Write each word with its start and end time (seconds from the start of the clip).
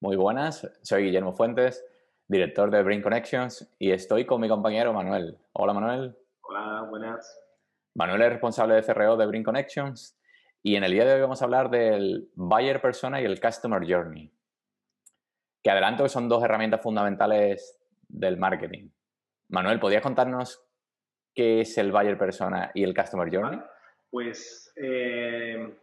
Muy 0.00 0.14
buenas, 0.14 0.64
soy 0.82 1.06
Guillermo 1.06 1.32
Fuentes, 1.32 1.84
director 2.28 2.70
de 2.70 2.84
Brain 2.84 3.02
Connections 3.02 3.68
y 3.80 3.90
estoy 3.90 4.24
con 4.24 4.40
mi 4.40 4.48
compañero 4.48 4.92
Manuel. 4.92 5.36
Hola 5.54 5.72
Manuel. 5.72 6.16
Hola, 6.42 6.86
buenas. 6.88 7.36
Manuel 7.96 8.22
es 8.22 8.28
responsable 8.30 8.76
de 8.76 8.84
CRO 8.84 9.16
de 9.16 9.26
Brain 9.26 9.42
Connections 9.42 10.16
y 10.62 10.76
en 10.76 10.84
el 10.84 10.92
día 10.92 11.04
de 11.04 11.14
hoy 11.14 11.20
vamos 11.20 11.42
a 11.42 11.46
hablar 11.46 11.68
del 11.68 12.30
Buyer 12.36 12.80
Persona 12.80 13.20
y 13.20 13.24
el 13.24 13.40
Customer 13.40 13.82
Journey. 13.84 14.32
Que 15.64 15.70
adelanto 15.72 16.04
que 16.04 16.10
son 16.10 16.28
dos 16.28 16.44
herramientas 16.44 16.80
fundamentales 16.80 17.76
del 18.06 18.36
marketing. 18.36 18.90
Manuel, 19.48 19.80
¿podrías 19.80 20.02
contarnos 20.02 20.62
qué 21.34 21.62
es 21.62 21.76
el 21.76 21.90
Buyer 21.90 22.16
Persona 22.16 22.70
y 22.72 22.84
el 22.84 22.94
Customer 22.94 23.28
Journey? 23.34 23.60
Pues 24.10 24.72
eh, 24.76 25.76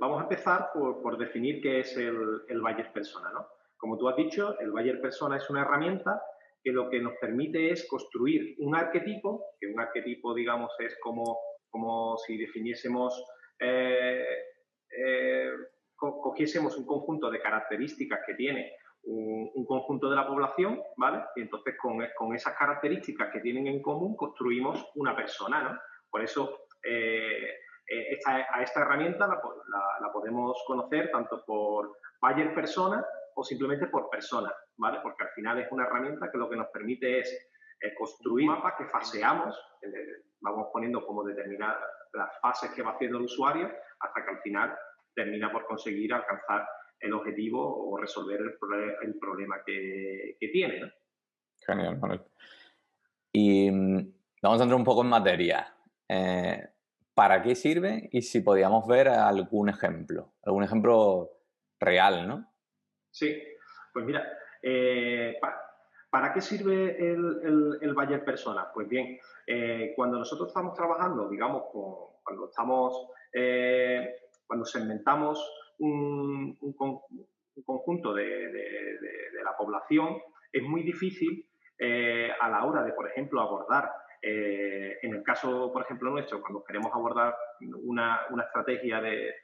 vamos 0.00 0.20
a 0.20 0.22
empezar 0.24 0.70
por, 0.72 1.18
definir 1.18 1.60
qué 1.62 1.80
es 1.80 1.96
el, 1.96 2.42
el 2.48 2.60
Buyer 2.60 2.92
Persona. 2.92 3.30
¿no? 3.32 3.46
Como 3.76 3.98
tú 3.98 4.08
has 4.08 4.16
dicho, 4.16 4.58
el 4.60 4.70
Buyer 4.70 5.00
Persona 5.00 5.36
es 5.36 5.48
una 5.50 5.62
herramienta 5.62 6.22
que 6.62 6.72
lo 6.72 6.88
que 6.88 7.00
nos 7.00 7.14
permite 7.20 7.70
es 7.70 7.86
construir 7.86 8.56
un 8.58 8.74
arquetipo, 8.74 9.44
que 9.60 9.66
un 9.66 9.78
arquetipo, 9.78 10.34
digamos, 10.34 10.72
es 10.78 10.98
como, 11.00 11.38
como 11.68 12.16
si 12.16 12.38
definiésemos, 12.38 13.22
eh, 13.60 14.24
eh, 14.98 15.50
cogiésemos 15.94 16.76
un 16.78 16.86
conjunto 16.86 17.30
de 17.30 17.40
características 17.40 18.20
que 18.26 18.34
tiene 18.34 18.72
un, 19.02 19.66
conjunto 19.66 20.08
de 20.08 20.16
la 20.16 20.26
población, 20.26 20.80
¿vale? 20.96 21.22
Y 21.36 21.42
entonces 21.42 21.74
con, 21.80 21.98
con, 22.16 22.34
esas 22.34 22.54
características 22.56 23.30
que 23.32 23.40
tienen 23.40 23.66
en 23.66 23.82
común 23.82 24.16
construimos 24.16 24.90
una 24.94 25.14
persona, 25.14 25.62
¿no? 25.62 25.78
Por 26.10 26.22
eso 26.22 26.68
eh, 26.82 27.58
a 28.26 28.62
esta 28.62 28.80
herramienta 28.80 29.26
la, 29.26 30.12
podemos 30.12 30.62
conocer 30.66 31.10
tanto 31.10 31.44
por 31.44 31.98
buyer 32.20 32.54
persona 32.54 33.04
o 33.34 33.44
simplemente 33.44 33.88
por 33.88 34.08
persona, 34.08 34.52
¿vale? 34.76 35.00
Porque 35.02 35.24
al 35.24 35.30
final 35.30 35.58
es 35.58 35.70
una 35.70 35.84
herramienta 35.84 36.30
que 36.30 36.38
lo 36.38 36.48
que 36.48 36.56
nos 36.56 36.68
permite 36.68 37.20
es 37.20 37.50
eh, 37.80 37.94
construir 37.94 38.48
un 38.48 38.54
mapa 38.54 38.76
que 38.76 38.86
faseamos, 38.86 39.58
eh, 39.82 40.24
vamos 40.40 40.68
poniendo 40.72 41.04
como 41.04 41.24
determinadas 41.24 41.78
las 42.12 42.30
fases 42.40 42.70
que 42.70 42.82
va 42.82 42.92
haciendo 42.92 43.18
el 43.18 43.24
usuario 43.24 43.70
hasta 44.00 44.24
que 44.24 44.30
al 44.30 44.40
final 44.40 44.74
termina 45.14 45.50
por 45.52 45.66
conseguir 45.66 46.12
alcanzar 46.14 46.66
el 47.00 47.12
objetivo 47.12 47.90
o 47.90 47.96
resolver 47.98 48.40
el, 48.40 49.18
problema 49.18 49.62
que, 49.64 50.36
tiene. 50.52 50.80
¿no? 50.80 50.88
Genial, 51.66 51.98
Manuel. 51.98 52.22
Y 53.32 53.70
mm, 53.70 54.14
vamos 54.42 54.60
a 54.60 54.64
entrar 54.64 54.78
un 54.78 54.84
poco 54.84 55.02
en 55.02 55.08
materia. 55.08 55.74
Eh, 56.08 56.73
¿Para 57.14 57.42
qué 57.42 57.54
sirve? 57.54 58.08
Y 58.12 58.22
si 58.22 58.40
podíamos 58.40 58.88
ver 58.88 59.08
algún 59.08 59.68
ejemplo, 59.68 60.34
algún 60.42 60.64
ejemplo 60.64 61.30
real, 61.78 62.26
¿no? 62.26 62.52
Sí, 63.10 63.40
pues 63.92 64.04
mira, 64.04 64.26
eh, 64.60 65.38
¿para 66.10 66.32
qué 66.32 66.40
sirve 66.40 66.96
el, 66.98 67.78
el, 67.80 67.94
Buyer 67.94 68.24
Persona? 68.24 68.66
Pues 68.74 68.88
bien, 68.88 69.18
eh, 69.46 69.92
cuando 69.94 70.18
nosotros 70.18 70.48
estamos 70.48 70.74
trabajando, 70.74 71.28
digamos, 71.28 71.64
cuando 72.24 72.46
estamos, 72.46 73.08
eh, 73.32 74.16
cuando 74.44 74.64
segmentamos 74.64 75.38
un, 75.78 76.58
conjunto 77.64 78.12
de, 78.12 78.50
la 79.44 79.56
población, 79.56 80.18
es 80.52 80.62
muy 80.64 80.82
difícil 80.82 81.46
a 82.40 82.48
la 82.48 82.64
hora 82.64 82.82
de, 82.82 82.92
por 82.92 83.08
ejemplo, 83.08 83.40
abordar 83.40 83.92
en 84.26 85.14
el 85.14 85.22
caso, 85.22 85.70
por 85.72 85.82
ejemplo, 85.82 86.10
nuestro, 86.10 86.40
cuando 86.40 86.64
queremos 86.64 86.90
abordar 86.94 87.34
una, 87.82 88.20
estrategia 88.46 89.00
de, 89.00 89.34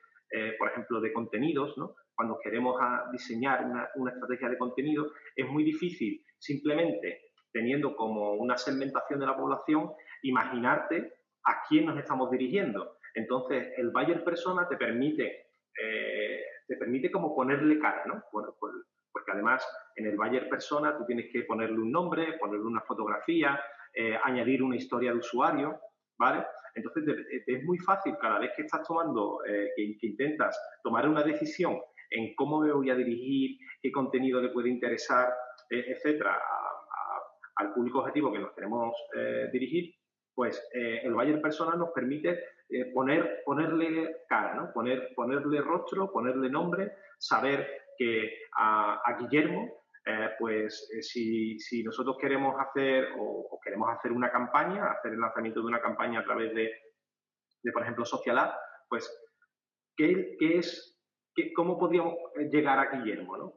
por 0.59 0.71
ejemplo, 0.71 1.01
de 1.01 1.13
contenidos, 1.13 1.75
cuando 2.15 2.39
queremos 2.43 2.81
diseñar 3.13 3.65
una, 3.65 4.11
estrategia 4.11 4.49
de 4.49 4.59
contenido, 4.59 5.13
es 5.37 5.47
muy 5.47 5.65
difícil 5.65 6.25
simplemente 6.39 7.21
teniendo 7.53 7.97
como 7.97 8.35
una 8.35 8.57
segmentación 8.57 9.21
de 9.21 9.27
la 9.27 9.37
población, 9.37 9.91
imaginarte 10.23 11.13
a 11.45 11.63
quién 11.69 11.87
nos 11.87 11.99
estamos 11.99 12.31
dirigiendo. 12.31 12.99
Entonces, 13.15 13.73
el 13.77 13.91
buyer 13.91 14.23
persona 14.23 14.69
te 14.69 14.77
permite, 14.77 15.47
eh, 15.83 16.41
te 16.67 16.77
permite 16.77 17.11
como 17.11 17.35
ponerle 17.35 17.79
cara, 17.79 18.05
¿no? 18.07 18.23
porque 18.31 19.33
además 19.33 19.67
en 19.97 20.07
el 20.07 20.17
buyer 20.17 20.49
persona 20.49 20.97
tú 20.97 21.05
tienes 21.05 21.27
que 21.33 21.43
ponerle 21.43 21.79
un 21.79 21.91
nombre, 21.91 22.39
ponerle 22.39 22.67
una 22.67 22.83
fotografía, 22.83 23.59
eh, 23.95 24.17
añadir 24.23 24.63
una 24.63 24.77
historia 24.77 25.13
de 25.13 25.19
usuario, 25.19 25.79
¿vale? 26.19 26.45
Entonces, 26.75 27.05
es 27.47 27.65
muy 27.65 27.79
fácil 27.79 28.15
cada 28.21 28.39
vez 28.39 28.53
que 28.57 28.63
estás 28.63 28.87
tomando, 28.87 29.41
eh, 29.45 29.71
que, 29.75 30.07
intentas 30.07 30.57
tomar 30.83 31.09
una 31.09 31.23
decisión 31.23 31.81
en 32.11 32.35
cómo 32.35 32.61
me 32.61 32.73
voy 32.73 32.91
a 32.91 32.95
dirigir, 32.95 33.59
qué 33.81 33.91
contenido 33.91 34.41
le 34.41 34.51
puede 34.51 34.69
interesar, 34.69 35.33
eh, 35.71 35.85
etcétera, 35.89 36.39
al 37.57 37.73
público 37.73 38.01
objetivo 38.01 38.33
que 38.33 38.39
nos 38.39 38.53
queremos 38.53 38.95
eh, 39.17 39.49
dirigir, 39.53 39.95
pues 40.35 40.63
eh, 40.75 41.01
el 41.05 41.15
Buyer 41.15 41.41
Persona 41.41 41.77
nos 41.77 41.91
permite 41.91 42.39
poner, 42.95 43.43
ponerle 43.45 44.23
cara, 44.29 44.55
¿no? 44.55 44.73
Poner, 44.73 45.13
ponerle 45.17 45.61
rostro, 45.61 46.11
ponerle 46.13 46.49
nombre, 46.49 46.93
saber 47.19 47.69
que 47.99 48.33
a, 48.57 49.17
Guillermo, 49.19 49.80
pues 50.39 50.89
si, 51.03 51.59
si, 51.59 51.83
nosotros 51.83 52.17
queremos 52.21 52.55
hacer 52.59 53.09
o, 53.19 53.59
queremos 53.63 53.91
hacer 53.91 54.13
una 54.13 54.31
campaña, 54.31 54.93
hacer 54.93 55.13
el 55.13 55.21
lanzamiento 55.21 55.61
de 55.61 55.67
una 55.67 55.81
campaña 55.81 56.21
a 56.21 56.25
través 56.25 56.55
de, 56.55 56.73
de 57.63 57.73
por 57.73 57.83
ejemplo, 57.83 58.05
Social 58.05 58.39
App, 58.39 58.55
pues 58.89 59.09
¿qué, 59.97 60.37
qué 60.39 60.59
es 60.59 60.91
¿cómo 61.55 61.79
podríamos 61.79 62.15
eh, 62.37 62.49
llegar 62.51 62.79
a 62.79 62.91
Guillermo? 62.91 63.37
¿no? 63.37 63.53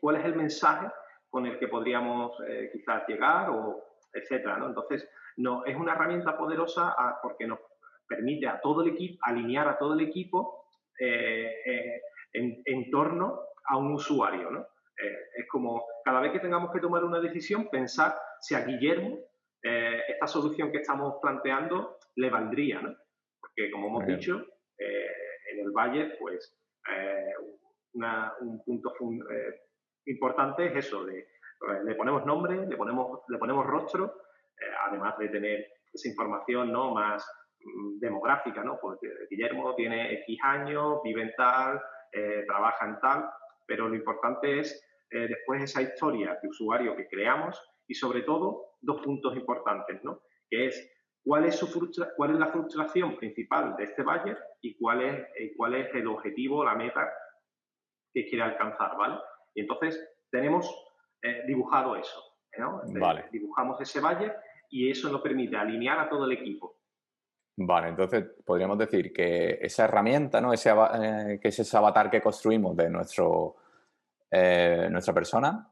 ¿Cuál 0.00 0.16
es 0.16 0.24
el 0.24 0.34
mensaje 0.34 0.88
con 1.28 1.46
el 1.46 1.58
que 1.58 1.68
podríamos 1.68 2.32
eh, 2.46 2.70
quizás 2.72 3.06
llegar 3.08 3.50
o 3.50 3.82
etcétera? 4.12 4.58
¿no? 4.58 4.68
Entonces, 4.68 5.08
no, 5.36 5.64
es 5.64 5.76
una 5.76 5.92
herramienta 5.92 6.36
poderosa 6.36 6.94
porque 7.22 7.46
nos 7.46 7.58
permite 8.06 8.46
a 8.46 8.60
todo 8.60 8.82
el 8.82 8.90
equipo, 8.90 9.18
alinear 9.22 9.68
a 9.68 9.78
todo 9.78 9.94
el 9.94 10.00
equipo 10.00 10.66
eh, 11.00 12.00
en, 12.32 12.90
torno 12.90 13.40
a 13.66 13.76
un 13.76 13.94
usuario. 13.94 14.50
¿no? 14.50 14.66
Es 14.96 15.48
como 15.48 15.84
cada 16.04 16.20
vez 16.20 16.32
que 16.32 16.40
tengamos 16.40 16.70
que 16.72 16.80
tomar 16.80 17.04
una 17.04 17.20
decisión, 17.20 17.68
pensar 17.68 18.16
si 18.40 18.54
a 18.54 18.64
Guillermo 18.64 19.18
esta 19.62 20.26
solución 20.26 20.70
que 20.70 20.78
estamos 20.78 21.16
planteando 21.20 21.98
le 22.16 22.30
valdría. 22.30 22.80
¿no? 22.80 22.94
Porque, 23.40 23.70
como 23.70 23.88
hemos 23.88 24.06
dicho, 24.06 24.44
en 24.78 25.60
el 25.60 25.70
Valle, 25.70 26.16
pues 26.18 26.56
eh, 26.90 27.32
un 28.40 28.62
punto 28.64 28.92
eh, 29.30 29.60
importante 30.06 30.66
es 30.66 30.86
eso, 30.86 31.04
de, 31.04 31.26
le 31.84 31.94
ponemos 31.94 32.26
nombre, 32.26 32.66
le 32.66 32.76
ponemos, 32.76 33.20
le 33.28 33.38
ponemos 33.38 33.64
rostro, 33.66 34.22
eh, 34.58 34.64
además 34.88 35.16
de 35.18 35.28
tener 35.28 35.66
esa 35.92 36.08
información 36.08 36.72
¿no? 36.72 36.92
más 36.92 37.24
mm, 37.60 38.00
demográfica, 38.00 38.62
¿no? 38.64 38.78
porque 38.80 39.08
Guillermo 39.30 39.74
tiene 39.74 40.12
X 40.24 40.38
años, 40.42 41.00
vive 41.04 41.22
en 41.22 41.32
tal, 41.36 41.80
trabaja 42.46 42.86
en 42.86 43.00
tal, 43.00 43.30
pero 43.66 43.88
lo 43.88 43.94
importante 43.94 44.60
es 44.60 44.82
después 45.10 45.62
esa 45.62 45.80
historia 45.80 46.36
de 46.42 46.48
usuario 46.48 46.96
que 46.96 47.06
creamos 47.06 47.60
y 47.86 47.94
sobre 47.94 48.22
todo 48.22 48.74
dos 48.80 49.00
puntos 49.00 49.36
importantes, 49.36 50.02
¿no? 50.02 50.22
que 50.50 50.66
es 50.66 50.94
cuál 51.24 51.46
es, 51.46 51.56
su 51.56 51.90
cuál 52.16 52.30
es 52.32 52.38
la 52.38 52.48
frustración 52.48 53.16
principal 53.16 53.76
de 53.76 53.84
este 53.84 54.02
buyer 54.02 54.38
y 54.60 54.76
cuál 54.76 55.02
es, 55.02 55.26
eh, 55.36 55.54
cuál 55.56 55.74
es 55.74 55.94
el 55.94 56.06
objetivo, 56.06 56.64
la 56.64 56.74
meta 56.74 57.10
que 58.12 58.26
quiere 58.26 58.44
alcanzar, 58.44 58.96
¿vale? 58.96 59.16
Y 59.54 59.62
entonces 59.62 59.98
tenemos 60.30 60.68
eh, 61.22 61.42
dibujado 61.46 61.96
eso, 61.96 62.20
¿no? 62.58 62.82
Vale. 63.00 63.24
Dibujamos 63.32 63.80
ese 63.80 64.00
buyer 64.00 64.36
y 64.70 64.90
eso 64.90 65.10
nos 65.10 65.22
permite 65.22 65.56
alinear 65.56 65.98
a 65.98 66.08
todo 66.08 66.26
el 66.26 66.32
equipo. 66.32 66.76
Vale, 67.56 67.88
entonces 67.88 68.24
podríamos 68.44 68.78
decir 68.78 69.12
que 69.12 69.58
esa 69.60 69.84
herramienta, 69.84 70.40
¿no? 70.40 70.52
Ese, 70.52 70.70
eh, 70.70 71.38
que 71.40 71.48
es 71.48 71.58
ese 71.58 71.76
avatar 71.76 72.10
que 72.10 72.20
construimos 72.20 72.76
de 72.76 72.90
nuestro, 72.90 73.56
nuestra 74.90 75.14
persona, 75.14 75.70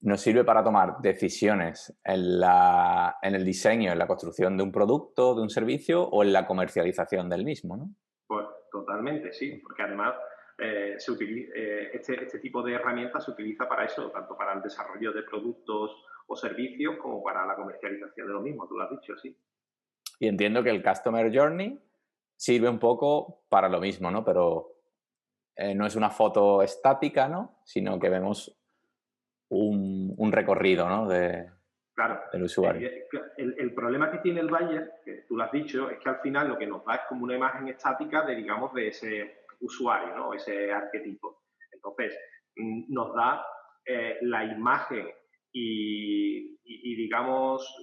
nos 0.00 0.20
sirve 0.20 0.44
para 0.44 0.62
tomar 0.62 0.98
decisiones 1.00 1.96
en, 2.04 2.40
la, 2.40 3.16
en, 3.20 3.34
el 3.34 3.44
diseño, 3.44 3.92
en 3.92 3.98
la 3.98 4.06
construcción 4.06 4.56
de 4.56 4.62
un 4.62 4.70
producto, 4.70 5.34
de 5.34 5.42
un 5.42 5.50
servicio 5.50 6.02
o 6.02 6.22
en 6.22 6.32
la 6.32 6.46
comercialización 6.46 7.28
del 7.28 7.44
mismo, 7.44 7.76
¿no? 7.76 7.90
Pues 8.26 8.46
totalmente, 8.70 9.32
sí, 9.32 9.60
porque 9.62 9.82
además 9.82 10.14
eh, 10.58 10.94
se 10.98 11.12
eh, 11.12 11.90
este, 11.94 12.24
este, 12.24 12.38
tipo 12.38 12.62
de 12.62 12.74
herramientas 12.74 13.24
se 13.24 13.32
utiliza 13.32 13.68
para 13.68 13.84
eso, 13.84 14.10
tanto 14.10 14.36
para 14.36 14.52
el 14.52 14.62
desarrollo 14.62 15.12
de 15.12 15.22
productos 15.22 16.04
o 16.26 16.36
servicios 16.36 16.96
como 16.98 17.22
para 17.22 17.46
la 17.46 17.56
comercialización 17.56 18.26
de 18.26 18.32
lo 18.32 18.40
mismo, 18.40 18.68
tú 18.68 18.76
lo 18.76 18.84
has 18.84 18.90
dicho, 18.90 19.16
sí. 19.16 19.36
Y 20.18 20.28
entiendo 20.28 20.62
que 20.62 20.70
el 20.70 20.82
Customer 20.82 21.30
Journey 21.32 21.78
sirve 22.36 22.68
un 22.68 22.78
poco 22.78 23.44
para 23.48 23.68
lo 23.68 23.80
mismo, 23.80 24.10
¿no? 24.10 24.24
Pero 24.24 24.78
eh, 25.56 25.74
no 25.74 25.86
es 25.86 25.96
una 25.96 26.10
foto 26.10 26.62
estática, 26.62 27.28
¿no? 27.28 27.60
Sino 27.64 27.98
que 27.98 28.08
vemos 28.08 28.56
un, 29.50 30.30
recorrido 30.30 30.88
¿no? 30.88 31.08
de, 31.08 31.50
claro, 31.94 32.20
del 32.32 32.44
usuario. 32.44 32.88
El, 33.36 33.74
problema 33.74 34.10
que 34.10 34.18
tiene 34.18 34.40
el 34.40 34.50
Bayer, 34.50 34.92
que 35.04 35.24
tú 35.26 35.36
lo 35.36 35.44
has 35.44 35.52
dicho, 35.52 35.90
es 35.90 35.98
que 35.98 36.08
al 36.08 36.20
final 36.20 36.48
lo 36.48 36.58
que 36.58 36.66
nos 36.66 36.84
da 36.84 36.96
es 36.96 37.00
como 37.08 37.24
una 37.24 37.34
imagen 37.34 37.68
estática 37.68 38.24
de, 38.24 38.36
digamos, 38.36 38.72
de 38.74 38.88
ese 38.88 39.44
usuario, 39.60 40.14
¿no? 40.14 40.34
ese 40.34 40.70
arquetipo. 40.70 41.42
Entonces, 41.72 42.16
mm, 42.56 42.84
nos 42.88 43.14
da 43.14 43.44
la 44.20 44.44
imagen 44.44 45.08
y, 45.50 46.56
digamos, 46.94 47.82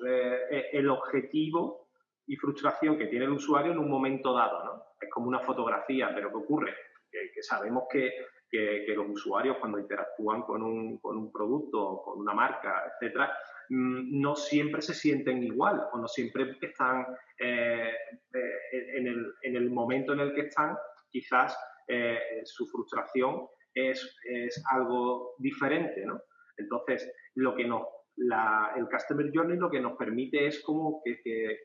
el 0.72 0.88
objetivo 0.88 1.85
y 2.28 2.36
frustración 2.38 2.98
que 2.98 3.08
tiene 3.08 3.26
el 3.26 3.32
usuario 3.32 3.72
en 3.72 3.80
un 3.80 3.90
momento 3.90 4.34
dado, 4.34 4.64
¿no? 4.64 4.84
Es 5.00 5.10
como 5.10 5.28
una 5.28 5.42
fotografía, 5.42 6.12
pero 6.14 6.30
¿qué 6.30 6.38
ocurre? 6.38 6.74
Que, 7.12 7.42
sabemos 7.42 7.86
que, 7.90 8.12
que, 8.50 8.94
los 8.96 9.08
usuarios 9.10 9.58
cuando 9.58 9.80
interactúan 9.80 10.42
con 10.42 10.62
un, 10.62 10.98
con 11.00 11.18
un 11.18 11.32
producto, 11.32 12.02
con 12.04 12.20
una 12.20 12.34
marca, 12.34 12.84
etcétera, 12.92 13.32
mm, 13.70 14.20
no 14.20 14.36
siempre 14.36 14.82
se 14.82 14.94
sienten 14.94 15.44
igual 15.44 15.82
o 15.94 15.98
no 15.98 16.08
siempre 16.08 16.58
están 16.62 17.06
eh, 17.40 17.94
eh, 18.34 18.98
en, 18.98 19.08
el, 19.08 19.34
en, 19.44 19.56
el, 19.56 19.70
momento 19.70 20.14
en 20.14 20.20
el 20.20 20.34
que 20.34 20.42
están, 20.42 20.76
quizás 21.10 21.58
eh, 21.88 22.42
su 22.44 22.68
frustración 22.68 23.48
es, 23.74 24.18
es, 24.26 24.64
algo 24.72 25.36
diferente, 25.38 26.06
¿no? 26.06 26.20
Entonces, 26.58 27.12
lo 27.36 27.56
que 27.56 27.66
nos, 27.66 27.84
la, 28.18 28.74
el 28.76 28.88
Customer 28.88 29.30
Journey 29.34 29.58
lo 29.58 29.70
que 29.70 29.82
nos 29.82 29.98
permite 29.98 30.48
es 30.48 30.62
como 30.64 31.02
que, 31.04 31.60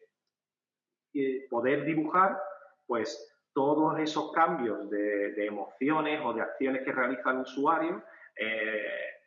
poder 1.49 1.85
dibujar, 1.85 2.39
pues, 2.87 3.27
todos 3.53 3.99
esos 3.99 4.33
cambios 4.33 4.89
de, 4.91 5.47
emociones 5.47 6.21
o 6.25 6.33
de 6.33 6.43
acciones 6.43 6.83
que 6.85 6.93
realiza 6.93 7.31
el 7.31 7.39
usuario 7.39 8.03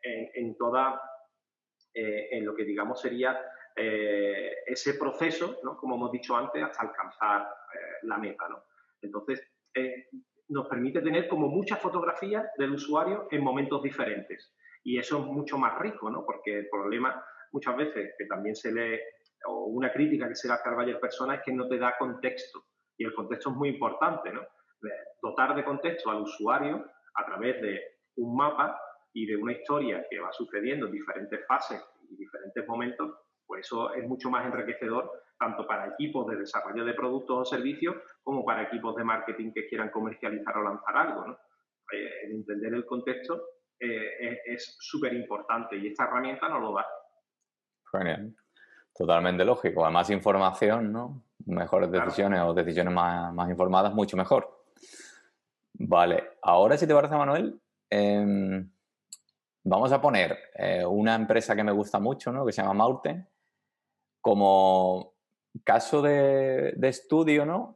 en, 0.01 0.55
toda, 0.55 1.01
en 1.93 2.45
lo 2.45 2.55
que 2.55 2.63
digamos 2.63 3.01
sería 3.01 3.37
eh, 3.75 4.53
ese 4.67 4.93
proceso, 4.95 5.59
¿no? 5.63 5.77
como 5.77 5.95
hemos 5.95 6.11
dicho 6.11 6.35
antes, 6.35 6.63
hasta 6.63 6.83
alcanzar 6.83 7.41
eh, 7.41 7.77
la 8.03 8.17
meta. 8.17 8.47
¿no? 8.47 8.65
Entonces, 9.01 9.41
eh, 9.73 10.09
nos 10.49 10.67
permite 10.67 11.01
tener 11.01 11.27
como 11.27 11.47
muchas 11.47 11.79
fotografías 11.79 12.45
del 12.57 12.73
usuario 12.73 13.27
en 13.31 13.43
momentos 13.43 13.81
diferentes. 13.81 14.53
Y 14.83 14.99
eso 14.99 15.19
es 15.19 15.25
mucho 15.25 15.57
más 15.57 15.79
rico, 15.79 16.09
¿no? 16.11 16.23
porque 16.23 16.59
el 16.59 16.69
problema 16.69 17.23
muchas 17.51 17.75
veces 17.75 18.13
que 18.17 18.25
también 18.25 18.55
se 18.55 18.71
lee, 18.71 18.99
o 19.45 19.65
una 19.65 19.91
crítica 19.91 20.27
que 20.27 20.35
se 20.35 20.47
le 20.47 20.53
hace 20.53 20.69
al 20.69 20.75
Bayer 20.75 20.99
Persona 20.99 21.35
es 21.35 21.41
que 21.43 21.53
no 21.53 21.67
te 21.67 21.77
da 21.77 21.97
contexto. 21.97 22.63
Y 22.97 23.05
el 23.05 23.13
contexto 23.13 23.49
es 23.49 23.55
muy 23.55 23.69
importante, 23.69 24.31
¿no? 24.31 24.41
Dotar 25.21 25.55
de 25.55 25.63
contexto 25.63 26.11
al 26.11 26.21
usuario 26.21 26.85
a 27.15 27.25
través 27.25 27.61
de 27.61 27.81
un 28.17 28.35
mapa 28.35 28.79
y 29.13 29.25
de 29.25 29.37
una 29.37 29.53
historia 29.53 30.05
que 30.09 30.19
va 30.19 30.31
sucediendo 30.31 30.87
en 30.87 30.91
diferentes 30.91 31.45
fases 31.47 31.81
y 32.09 32.15
diferentes 32.15 32.67
momentos, 32.67 33.11
pues 33.45 33.65
eso 33.65 33.93
es 33.93 34.07
mucho 34.07 34.29
más 34.29 34.45
enriquecedor 34.45 35.11
tanto 35.39 35.67
para 35.67 35.87
equipos 35.87 36.27
de 36.27 36.37
desarrollo 36.37 36.85
de 36.85 36.93
productos 36.93 37.37
o 37.37 37.45
servicios 37.45 37.95
como 38.21 38.45
para 38.45 38.63
equipos 38.63 38.95
de 38.95 39.03
marketing 39.03 39.51
que 39.53 39.67
quieran 39.67 39.89
comercializar 39.89 40.57
o 40.57 40.63
lanzar 40.63 40.95
algo. 40.97 41.27
¿no? 41.27 41.37
Eh, 41.91 42.31
entender 42.31 42.73
el 42.73 42.85
contexto 42.85 43.43
eh, 43.79 44.39
es 44.45 44.77
súper 44.79 45.13
importante 45.13 45.77
y 45.77 45.87
esta 45.87 46.05
herramienta 46.05 46.47
nos 46.47 46.61
lo 46.61 46.73
da. 46.73 46.85
Genial. 47.91 48.35
Totalmente 48.95 49.43
lógico. 49.43 49.85
A 49.85 49.89
más 49.89 50.09
información, 50.09 50.91
¿no? 50.91 51.23
Mejores 51.45 51.91
decisiones 51.91 52.41
o 52.41 52.53
decisiones 52.53 52.93
más, 52.93 53.49
informadas, 53.49 53.93
mucho 53.93 54.15
mejor. 54.15 54.65
Vale. 55.73 56.23
Ahora, 56.41 56.77
si 56.77 56.85
te 56.85 56.93
parece, 56.93 57.15
Manuel, 57.15 57.59
em, 57.89 58.69
vamos 59.63 59.91
a 59.91 59.99
poner 59.99 60.37
eh, 60.55 60.85
una 60.85 61.15
empresa 61.15 61.55
que 61.55 61.63
me 61.63 61.71
gusta 61.71 61.99
mucho, 61.99 62.31
¿no? 62.31 62.45
Que 62.45 62.51
se 62.51 62.61
llama 62.61 62.75
Mauten 62.75 63.27
como 64.23 65.15
caso 65.65 66.01
de, 66.01 66.75
estudio, 66.81 67.45
¿no? 67.45 67.75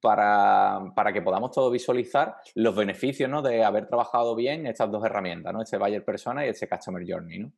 Para, 0.00 1.12
que 1.12 1.20
podamos 1.20 1.50
todos 1.50 1.72
visualizar 1.72 2.36
los 2.54 2.74
beneficios 2.74 3.28
¿no? 3.28 3.42
de 3.42 3.64
haber 3.64 3.86
trabajado 3.86 4.34
bien 4.34 4.66
estas 4.66 4.90
dos 4.90 5.04
herramientas, 5.04 5.52
¿no? 5.52 5.60
este 5.60 5.76
Buyer 5.76 6.02
Persona 6.02 6.46
y 6.46 6.48
este 6.48 6.68
Customer 6.68 7.04
Journey. 7.06 7.40
¿no? 7.40 7.52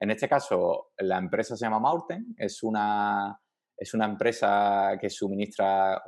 En 0.00 0.10
este 0.10 0.28
caso, 0.28 0.92
la 0.98 1.18
empresa 1.18 1.56
se 1.56 1.66
llama 1.66 1.78
Mauten, 1.78 2.34
es 2.38 2.62
una, 2.62 3.38
es 3.76 3.92
una 3.92 4.06
empresa 4.06 4.96
que 4.98 5.10
suministra, 5.10 6.02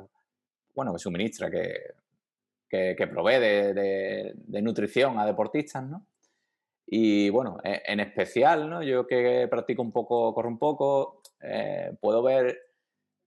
bueno, 0.73 0.93
que 0.93 0.99
suministra, 0.99 1.51
que, 1.51 2.95
que, 2.95 3.07
provee 3.07 3.39
de, 3.39 4.33
de, 4.35 4.61
nutrición 4.63 5.19
a 5.19 5.25
deportistas, 5.27 5.83
¿no? 5.83 6.07
Y 6.87 7.29
bueno, 7.29 7.57
e, 7.63 7.83
en 7.85 7.99
especial, 7.99 8.67
¿no? 8.67 8.81
Yo 8.81 9.05
que 9.05 9.47
practico 9.47 9.83
un 9.83 9.91
poco, 9.91 10.33
corro 10.33 10.49
un 10.49 10.57
poco, 10.57 11.21
eh, 11.39 11.95
puedo 12.01 12.23
ver, 12.23 12.57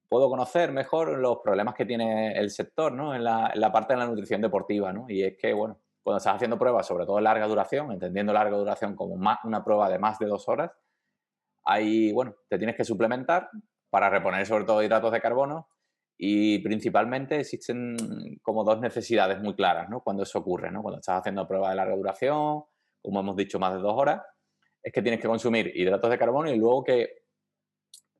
puedo 0.08 0.28
conocer 0.28 0.72
mejor 0.72 1.16
los 1.18 1.38
problemas 1.38 1.74
que 1.74 1.86
tiene 1.86 2.32
el 2.32 2.50
sector, 2.50 2.92
¿no? 2.92 3.14
En 3.14 3.22
la, 3.22 3.70
parte 3.72 3.94
de 3.94 4.00
la 4.00 4.06
nutrición 4.06 4.40
deportiva, 4.40 4.92
¿no? 4.92 5.06
Y 5.08 5.22
es 5.22 5.36
que, 5.36 5.52
bueno, 5.52 5.80
cuando 6.06 6.18
estás 6.18 6.36
haciendo 6.36 6.56
pruebas, 6.56 6.86
sobre 6.86 7.04
todo 7.04 7.20
larga 7.20 7.48
duración, 7.48 7.90
entendiendo 7.90 8.32
larga 8.32 8.56
duración 8.56 8.94
como 8.94 9.16
una 9.16 9.64
prueba 9.64 9.88
de 9.88 9.98
más 9.98 10.20
de 10.20 10.26
dos 10.26 10.48
horas, 10.48 10.70
ahí, 11.64 12.12
bueno, 12.12 12.36
te 12.48 12.58
tienes 12.58 12.76
que 12.76 12.84
suplementar 12.84 13.50
para 13.90 14.08
reponer 14.08 14.46
sobre 14.46 14.64
todo 14.64 14.84
hidratos 14.84 15.10
de 15.10 15.20
carbono 15.20 15.68
y 16.16 16.60
principalmente 16.60 17.40
existen 17.40 17.96
como 18.40 18.62
dos 18.62 18.80
necesidades 18.80 19.40
muy 19.40 19.56
claras, 19.56 19.88
¿no? 19.90 20.00
Cuando 20.00 20.22
eso 20.22 20.38
ocurre, 20.38 20.70
¿no? 20.70 20.80
Cuando 20.80 21.00
estás 21.00 21.18
haciendo 21.18 21.48
pruebas 21.48 21.70
de 21.70 21.76
larga 21.76 21.96
duración, 21.96 22.62
como 23.02 23.18
hemos 23.18 23.34
dicho, 23.34 23.58
más 23.58 23.74
de 23.74 23.80
dos 23.80 23.94
horas, 23.96 24.22
es 24.80 24.92
que 24.92 25.02
tienes 25.02 25.20
que 25.20 25.26
consumir 25.26 25.72
hidratos 25.74 26.08
de 26.08 26.18
carbono 26.18 26.48
y 26.48 26.56
luego 26.56 26.84
que 26.84 27.24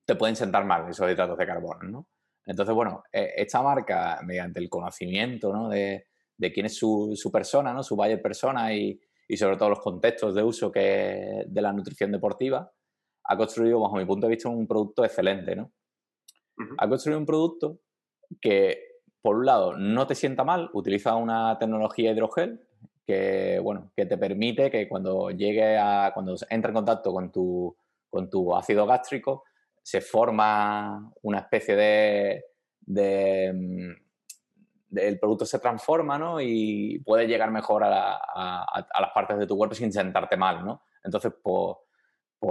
te 0.04 0.16
pueden 0.16 0.34
sentar 0.34 0.64
mal 0.64 0.90
esos 0.90 1.08
hidratos 1.08 1.38
de 1.38 1.46
carbono, 1.46 1.88
¿no? 1.88 2.08
Entonces, 2.46 2.74
bueno, 2.74 3.04
e, 3.12 3.34
esta 3.36 3.62
marca, 3.62 4.18
mediante 4.24 4.58
el 4.58 4.68
conocimiento 4.68 5.52
¿no? 5.52 5.68
de, 5.68 6.08
quién 6.52 6.66
es 6.66 6.76
su, 6.76 7.30
persona, 7.32 7.72
¿no? 7.72 7.82
su 7.82 7.96
buyer 7.96 8.20
persona 8.20 8.74
y, 8.74 9.00
sobre 9.36 9.56
todo 9.56 9.70
los 9.70 9.80
contextos 9.80 10.34
de 10.34 10.42
uso 10.42 10.70
que 10.70 11.44
de 11.46 11.62
la 11.62 11.72
nutrición 11.72 12.12
deportiva, 12.12 12.70
ha 13.24 13.36
construido, 13.36 13.80
bajo 13.80 13.96
mi 13.96 14.04
punto 14.04 14.26
de 14.26 14.34
vista, 14.34 14.48
un 14.48 14.66
producto 14.66 15.04
excelente. 15.04 15.56
¿no? 15.56 15.72
Ha 16.78 16.88
construido 16.88 17.18
un 17.18 17.26
producto 17.26 17.80
que, 18.40 18.78
por 19.20 19.36
un 19.36 19.46
lado, 19.46 19.76
no 19.76 20.06
te 20.06 20.14
sienta 20.14 20.44
mal, 20.44 20.70
utiliza 20.72 21.16
una 21.16 21.58
tecnología 21.58 22.12
hidrogel 22.12 22.60
que, 23.06 23.60
bueno, 23.62 23.92
que 23.96 24.06
te 24.06 24.18
permite 24.18 24.70
que 24.70 24.88
cuando 24.88 25.30
llegue 25.30 25.78
a, 25.78 26.10
cuando 26.12 26.36
entre 26.50 26.70
en 26.70 26.74
contacto 26.74 27.12
con 27.12 27.30
tu, 27.30 27.76
con 28.10 28.28
tu 28.28 28.54
ácido 28.54 28.86
gástrico, 28.86 29.44
se 29.82 30.00
forma 30.00 31.12
una 31.22 31.38
especie 31.38 31.76
de, 31.76 33.52
mm, 33.52 34.05
el 34.94 35.18
producto 35.18 35.44
se 35.44 35.58
transforma 35.58 36.18
¿no? 36.18 36.40
y 36.40 37.00
puede 37.04 37.26
llegar 37.26 37.50
mejor 37.50 37.84
a, 37.84 38.66
las 39.00 39.10
partes 39.12 39.38
de 39.38 39.46
tu 39.46 39.56
cuerpo 39.56 39.74
sin 39.74 39.92
sentarte 39.92 40.36
mal. 40.36 40.64
¿no? 40.64 40.82
Entonces, 41.02 41.32
por, 41.42 41.78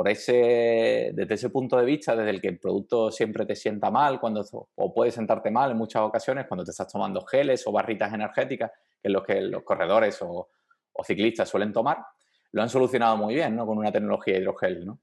ese, 0.05 1.11
desde 1.13 1.33
ese 1.35 1.49
punto 1.49 1.77
de 1.77 1.85
vista, 1.85 2.15
desde 2.15 2.31
el 2.31 2.41
que 2.41 2.49
el 2.49 2.59
producto 2.59 3.11
siempre 3.11 3.45
te 3.45 3.55
sienta 3.55 3.89
mal 3.89 4.19
cuando, 4.19 4.43
o 4.75 4.93
puede 4.93 5.11
sentarte 5.11 5.49
mal 5.51 5.71
en 5.71 5.77
muchas 5.77 6.01
ocasiones 6.01 6.47
cuando 6.47 6.65
te 6.65 6.71
estás 6.71 6.91
tomando 6.91 7.21
geles 7.21 7.65
o 7.65 7.71
barritas 7.71 8.13
energéticas, 8.13 8.71
que 9.01 9.07
es 9.07 9.11
lo 9.11 9.23
que 9.23 9.39
los 9.41 9.63
corredores 9.63 10.21
o, 10.21 10.49
o 10.93 11.03
ciclistas 11.03 11.47
suelen 11.47 11.71
tomar, 11.71 11.99
lo 12.51 12.61
han 12.61 12.69
solucionado 12.69 13.15
muy 13.17 13.35
bien 13.35 13.55
¿no? 13.55 13.65
con 13.65 13.77
una 13.77 13.91
tecnología 13.91 14.37
hidrogel. 14.37 14.85
¿no? 14.85 14.99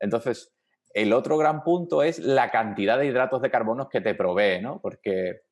Entonces, 0.00 0.56
el 0.96 1.12
otro 1.12 1.36
gran 1.36 1.62
punto 1.62 2.02
es 2.02 2.18
la 2.18 2.50
cantidad 2.50 2.98
de 2.98 3.06
hidratos 3.06 3.42
de 3.42 3.50
carbono 3.50 3.88
que 3.88 4.00
te 4.00 4.14
provee, 4.14 4.62
¿no? 4.62 4.80
Porque 4.80 5.42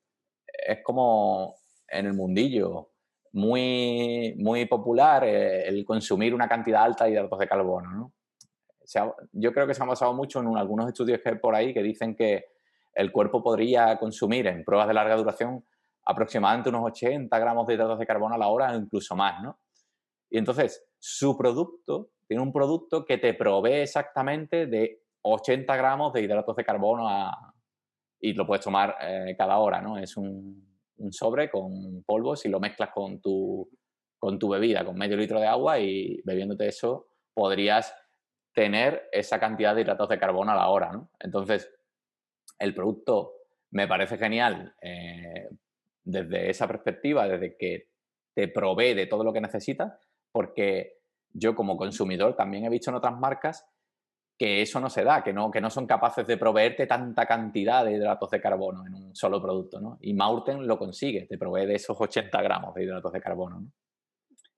es 0.67 0.83
como 0.83 1.57
en 1.89 2.07
el 2.07 2.15
mundillo 2.15 2.91
muy, 3.33 4.35
muy 4.39 4.67
popular 4.67 5.25
eh, 5.25 5.67
el 5.67 5.85
consumir 5.85 6.35
una 6.35 6.49
cantidad 6.49 6.83
alta 6.83 7.05
de 7.05 7.13
hidratos 7.13 7.39
de 7.39 7.49
carbono, 7.49 7.91
¿no? 7.91 8.13
yo 9.33 9.53
creo 9.53 9.67
que 9.67 9.75
se 9.75 9.83
ha 9.83 9.87
basado 9.87 10.13
mucho 10.13 10.41
en 10.41 10.57
algunos 10.57 10.89
estudios 10.89 11.21
que 11.21 11.31
hay 11.31 11.39
por 11.39 11.55
ahí 11.55 11.73
que 11.73 11.83
dicen 11.83 12.15
que 12.15 12.45
el 12.93 13.11
cuerpo 13.11 13.43
podría 13.43 13.99
consumir 13.99 14.47
en 14.47 14.63
pruebas 14.63 14.89
de 14.89 14.95
larga 14.95 15.17
duración 15.17 15.65
aproximadamente 16.05 16.69
unos 16.69 16.85
80 16.85 17.39
gramos 17.39 17.67
de 17.67 17.75
hidratos 17.75 17.99
de 17.99 18.07
carbono 18.07 18.35
a 18.35 18.39
la 18.39 18.49
hora, 18.49 18.75
incluso 18.75 19.17
más, 19.17 19.43
¿no? 19.43 19.59
Y 20.31 20.39
entonces, 20.39 20.85
su 20.99 21.37
producto 21.37 22.11
tiene 22.27 22.43
un 22.43 22.53
producto 22.53 23.05
que 23.05 23.19
te 23.19 23.35
provee 23.35 23.83
exactamente 23.83 24.67
de 24.67 25.01
80 25.23 25.77
gramos 25.77 26.13
de 26.13 26.23
hidratos 26.23 26.57
de 26.57 26.65
carbono 26.65 27.09
y 28.25 28.33
lo 28.33 28.47
puedes 28.47 28.65
tomar 28.65 28.97
eh, 29.03 29.35
cada 29.37 29.59
hora, 29.59 29.83
¿no? 29.83 29.99
Es 29.99 30.17
un, 30.17 30.67
sobre 31.11 31.51
con 31.51 32.03
polvo, 32.05 32.35
si 32.35 32.49
lo 32.49 32.59
mezclas 32.59 32.89
con 32.89 33.21
tu, 33.21 33.69
con 34.19 34.39
tu 34.39 34.49
bebida, 34.49 34.83
con 34.83 34.97
medio 34.97 35.15
litro 35.15 35.39
de 35.39 35.47
agua 35.47 35.79
y 35.79 36.23
bebiéndote 36.25 36.67
eso, 36.67 37.09
podrías 37.35 37.95
tener 38.55 39.11
esa 39.13 39.39
cantidad 39.39 39.75
de 39.75 39.83
hidratos 39.83 40.09
de 40.09 40.19
carbono 40.19 40.53
a 40.53 40.57
la 40.57 40.69
hora, 40.69 40.91
¿no? 40.91 41.11
Entonces, 41.21 41.71
el 42.59 42.75
producto 42.75 43.35
me 43.73 43.87
parece 43.87 44.17
genial 44.17 44.75
eh, 44.81 45.51
desde 46.03 46.49
esa 46.49 46.67
perspectiva, 46.67 47.29
desde 47.29 47.59
que 47.59 47.89
te 48.33 48.49
provee 48.49 48.95
de 48.95 49.07
todo 49.07 49.23
lo 49.23 49.35
que 49.35 49.43
necesitas, 49.43 49.93
porque 50.33 51.01
yo 51.31 51.55
como 51.55 51.77
consumidor 51.77 52.37
también 52.37 52.65
he 52.65 52.71
visto 52.71 52.89
en 52.89 52.97
otras 52.97 53.19
marcas 53.19 53.67
que 54.37 54.63
eso 54.63 54.81
no 54.81 54.91
se 54.91 55.05
da, 55.05 55.23
que 55.23 55.33
no, 55.33 55.51
que 55.51 55.61
no 55.61 55.71
son 55.71 55.87
capaces 55.87 56.27
de 56.27 56.37
proveerte 56.37 56.87
tanta 56.87 57.25
cantidad 57.27 57.85
de 57.85 57.93
hidratos 57.93 58.31
de 58.31 58.41
carbono 58.41 58.87
en 58.87 58.95
un 58.95 59.15
solo 59.15 59.41
producto. 59.41 59.81
¿no? 59.81 59.99
Y 60.01 60.13
Maurten 60.15 60.67
lo 60.67 60.79
consigue, 60.79 61.27
te 61.27 61.39
provee 61.39 61.67
de 61.67 61.77
esos 61.77 61.97
80 62.01 62.43
gramos 62.43 62.75
de 62.75 62.85
hidratos 62.85 63.13
de 63.13 63.21
carbono. 63.21 63.61
¿no? 63.61 63.73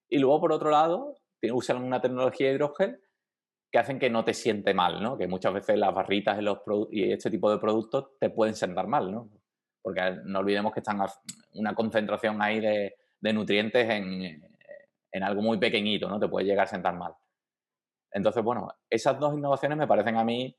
Y 0.08 0.18
luego, 0.18 0.40
por 0.40 0.52
otro 0.52 0.70
lado, 0.70 1.16
usan 1.52 1.82
una 1.82 2.00
tecnología 2.00 2.48
de 2.48 2.54
hidrogel 2.54 3.00
que 3.70 3.78
hacen 3.78 3.98
que 3.98 4.10
no 4.10 4.24
te 4.24 4.34
siente 4.34 4.74
mal, 4.74 5.02
¿no? 5.02 5.18
Que 5.18 5.26
muchas 5.26 5.52
veces 5.52 5.78
las 5.78 5.92
barritas 5.92 6.40
los 6.42 6.60
y 6.90 7.12
este 7.12 7.30
tipo 7.30 7.50
de 7.50 7.58
productos 7.58 8.16
te 8.18 8.30
pueden 8.30 8.54
sentar 8.54 8.86
mal, 8.86 9.10
¿no? 9.12 9.28
Porque 9.82 10.18
no 10.24 10.40
olvidemos 10.40 10.72
que 10.72 10.80
están 10.80 11.00
una 11.54 11.74
concentración 11.74 12.40
ahí 12.42 12.60
de, 12.60 12.94
nutrientes 13.32 13.88
en, 13.90 14.22
en, 15.12 15.22
algo 15.22 15.42
muy 15.42 15.58
pequeñito, 15.58 16.08
¿no? 16.08 16.20
Te 16.20 16.28
puede 16.28 16.46
llegar 16.46 16.64
a 16.64 16.68
sentar 16.68 16.94
mal. 16.94 17.12
Entonces, 18.16 18.42
bueno, 18.42 18.68
esas 18.88 19.20
dos 19.20 19.34
innovaciones 19.34 19.76
me 19.76 19.86
parecen 19.86 20.16
a 20.16 20.24
mí 20.24 20.56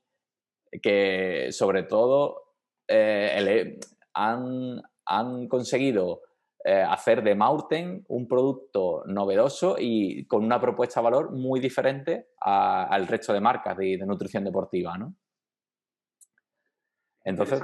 que 0.80 1.48
sobre 1.50 1.82
todo 1.82 2.54
eh, 2.86 3.80
han, 4.14 4.80
han, 5.04 5.48
conseguido 5.48 6.20
eh, 6.64 6.84
hacer 6.88 7.24
de 7.24 7.34
Maurten 7.34 8.04
un 8.06 8.28
producto 8.28 9.02
novedoso 9.06 9.74
y 9.76 10.24
con 10.28 10.44
una 10.44 10.60
propuesta 10.60 11.00
de 11.00 11.04
valor 11.04 11.32
muy 11.32 11.58
diferente 11.58 12.28
al 12.40 13.08
resto 13.08 13.32
de 13.32 13.40
marcas 13.40 13.76
de, 13.76 13.98
nutrición 14.06 14.44
deportiva, 14.44 14.96
¿no? 14.96 15.16
Entonces, 17.24 17.60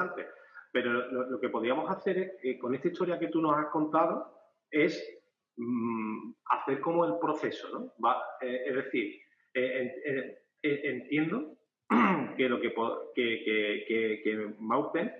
Pero 0.72 0.90
lo, 0.90 1.38
que 1.38 1.50
podríamos 1.50 1.88
hacer 1.88 2.18
es, 2.18 2.32
eh, 2.42 2.58
con 2.58 2.74
esta 2.74 2.88
historia 2.88 3.16
que 3.16 3.28
tú 3.28 3.40
nos 3.40 3.56
has 3.56 3.66
contado, 3.66 4.56
es 4.68 5.08
mm, 5.56 6.32
hacer 6.46 6.80
como 6.80 7.04
el 7.04 7.16
proceso, 7.20 7.68
¿no? 7.68 8.10
Eh, 8.40 8.64
es 8.66 8.74
decir, 8.74 9.23
entiendo 9.54 11.56
que 12.36 12.48
lo 12.48 12.60
que, 12.60 12.74
que, 13.14 13.84
que, 13.86 14.20
que 14.22 14.54
Maurten 14.58 15.12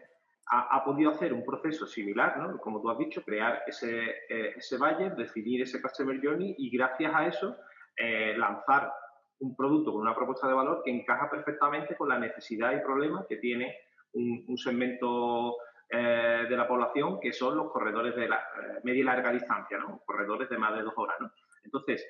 ha, 0.47 0.85
podido 0.85 1.11
hacer 1.11 1.33
un 1.33 1.45
proceso 1.45 1.87
similar, 1.87 2.39
¿no? 2.39 2.59
como 2.59 2.81
tú 2.81 2.91
has 2.91 2.99
dicho, 2.99 3.23
crear 3.23 3.63
ese, 3.67 4.05
eh, 4.29 4.55
ese 4.57 4.77
valle, 4.77 5.11
definir 5.11 5.63
ese 5.63 5.81
customer 5.81 6.21
journey 6.23 6.55
y 6.59 6.71
gracias 6.77 7.13
a 7.15 7.27
eso 7.27 7.57
eh, 7.97 8.35
lanzar 8.37 8.93
un 9.41 9.57
producto 9.57 9.93
con 9.93 10.03
una 10.03 10.15
propuesta 10.15 10.47
de 10.47 10.55
valor 10.55 10.83
que 10.85 10.91
encaja 10.91 11.31
perfectamente 11.31 11.97
con 11.97 12.09
la 12.09 12.19
necesidad 12.19 12.73
y 12.73 12.83
problema 12.83 13.27
que 13.29 13.37
tiene 13.37 13.75
un, 14.13 14.57
segmento 14.57 15.57
eh, 15.91 16.47
de 16.49 16.57
la 16.57 16.69
población 16.69 17.19
que 17.21 17.33
son 17.33 17.57
los 17.57 17.73
corredores 17.73 18.15
de 18.15 18.29
la 18.29 18.41
media 18.85 19.01
y 19.01 19.05
larga 19.05 19.33
distancia, 19.33 19.79
¿no? 19.79 20.03
corredores 20.05 20.49
de 20.49 20.59
más 20.59 20.75
de 20.77 20.83
dos 20.83 20.95
horas. 20.97 21.17
¿no? 21.21 21.33
Entonces, 21.65 22.07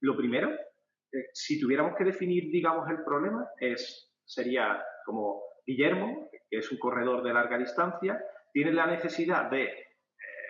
lo 0.00 0.16
primero, 0.16 0.50
si 1.32 1.60
tuviéramos 1.60 1.96
que 1.96 2.04
definir, 2.04 2.50
digamos, 2.50 2.88
el 2.90 3.02
problema, 3.04 3.48
es, 3.58 4.12
sería 4.24 4.82
como 5.04 5.42
Guillermo, 5.66 6.28
que 6.30 6.58
es 6.58 6.70
un 6.70 6.78
corredor 6.78 7.22
de 7.22 7.32
larga 7.32 7.58
distancia, 7.58 8.22
tiene 8.52 8.72
la 8.72 8.86
necesidad 8.86 9.50
de 9.50 9.64
eh, 9.64 9.84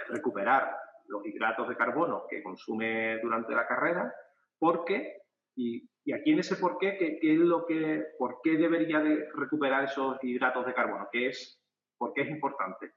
recuperar 0.08 0.76
los 1.06 1.26
hidratos 1.26 1.68
de 1.68 1.76
carbono 1.76 2.24
que 2.28 2.42
consume 2.42 3.18
durante 3.20 3.54
la 3.54 3.66
carrera, 3.66 4.14
porque, 4.58 5.22
y, 5.56 5.88
aquí 6.12 6.32
en 6.32 6.40
ese 6.40 6.56
por 6.56 6.78
qué, 6.78 6.96
¿qué, 6.96 7.18
es 7.22 7.38
lo 7.38 7.66
que, 7.66 8.04
¿por 8.18 8.40
qué 8.42 8.56
debería 8.56 9.00
de 9.00 9.28
recuperar 9.34 9.84
esos 9.84 10.22
hidratos 10.22 10.66
de 10.66 10.74
carbono? 10.74 11.08
¿Qué 11.10 11.28
es, 11.28 11.60
¿Por 11.98 12.12
qué 12.14 12.22
es 12.22 12.30
importante? 12.30 12.92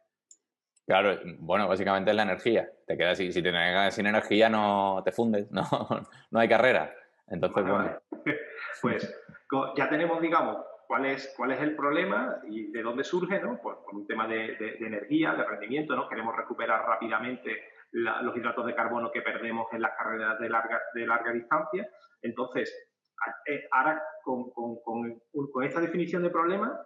Claro, 0.86 1.18
bueno, 1.40 1.68
básicamente 1.68 2.12
es 2.12 2.18
la 2.18 2.24
energía. 2.24 2.70
Te 2.86 2.98
quedas 2.98 3.18
si, 3.18 3.32
si 3.32 3.42
te 3.42 3.52
quedas 3.52 3.96
sin 3.96 4.06
energía 4.06 4.50
no 4.50 5.02
te 5.04 5.12
fundes, 5.12 5.50
no, 5.52 5.64
no 6.32 6.40
hay 6.40 6.50
carrera. 6.50 6.94
Entonces, 7.28 7.64
bueno. 7.64 8.00
Pues 8.82 9.16
ya 9.78 9.88
tenemos, 9.88 10.20
digamos, 10.20 10.58
cuál 10.88 11.06
es, 11.06 11.34
cuál 11.38 11.52
es 11.52 11.62
el 11.62 11.76
problema 11.76 12.40
y 12.48 12.72
de 12.72 12.82
dónde 12.82 13.04
surge, 13.04 13.40
¿no? 13.40 13.60
Pues 13.62 13.78
por 13.78 13.96
un 13.96 14.08
tema 14.08 14.28
de, 14.28 14.58
energía, 14.80 15.34
de 15.34 15.44
rendimiento, 15.44 15.96
¿no? 15.96 16.10
Queremos 16.10 16.36
recuperar 16.36 16.86
rápidamente 16.86 17.64
los 17.92 18.36
hidratos 18.36 18.66
de 18.66 18.76
carbono 18.76 19.12
que 19.12 19.22
perdemos 19.22 19.72
en 19.72 19.82
las 19.82 19.96
carreras 19.96 20.40
de 20.40 20.50
larga, 20.50 20.82
de 20.94 21.06
larga 21.06 21.32
distancia. 21.32 21.88
Entonces, 22.22 22.76
eh, 23.46 23.68
ahora 23.72 24.04
con, 24.24 24.52
con, 24.52 25.64
esta 25.64 25.80
definición 25.80 26.24
de 26.24 26.30
problema, 26.30 26.80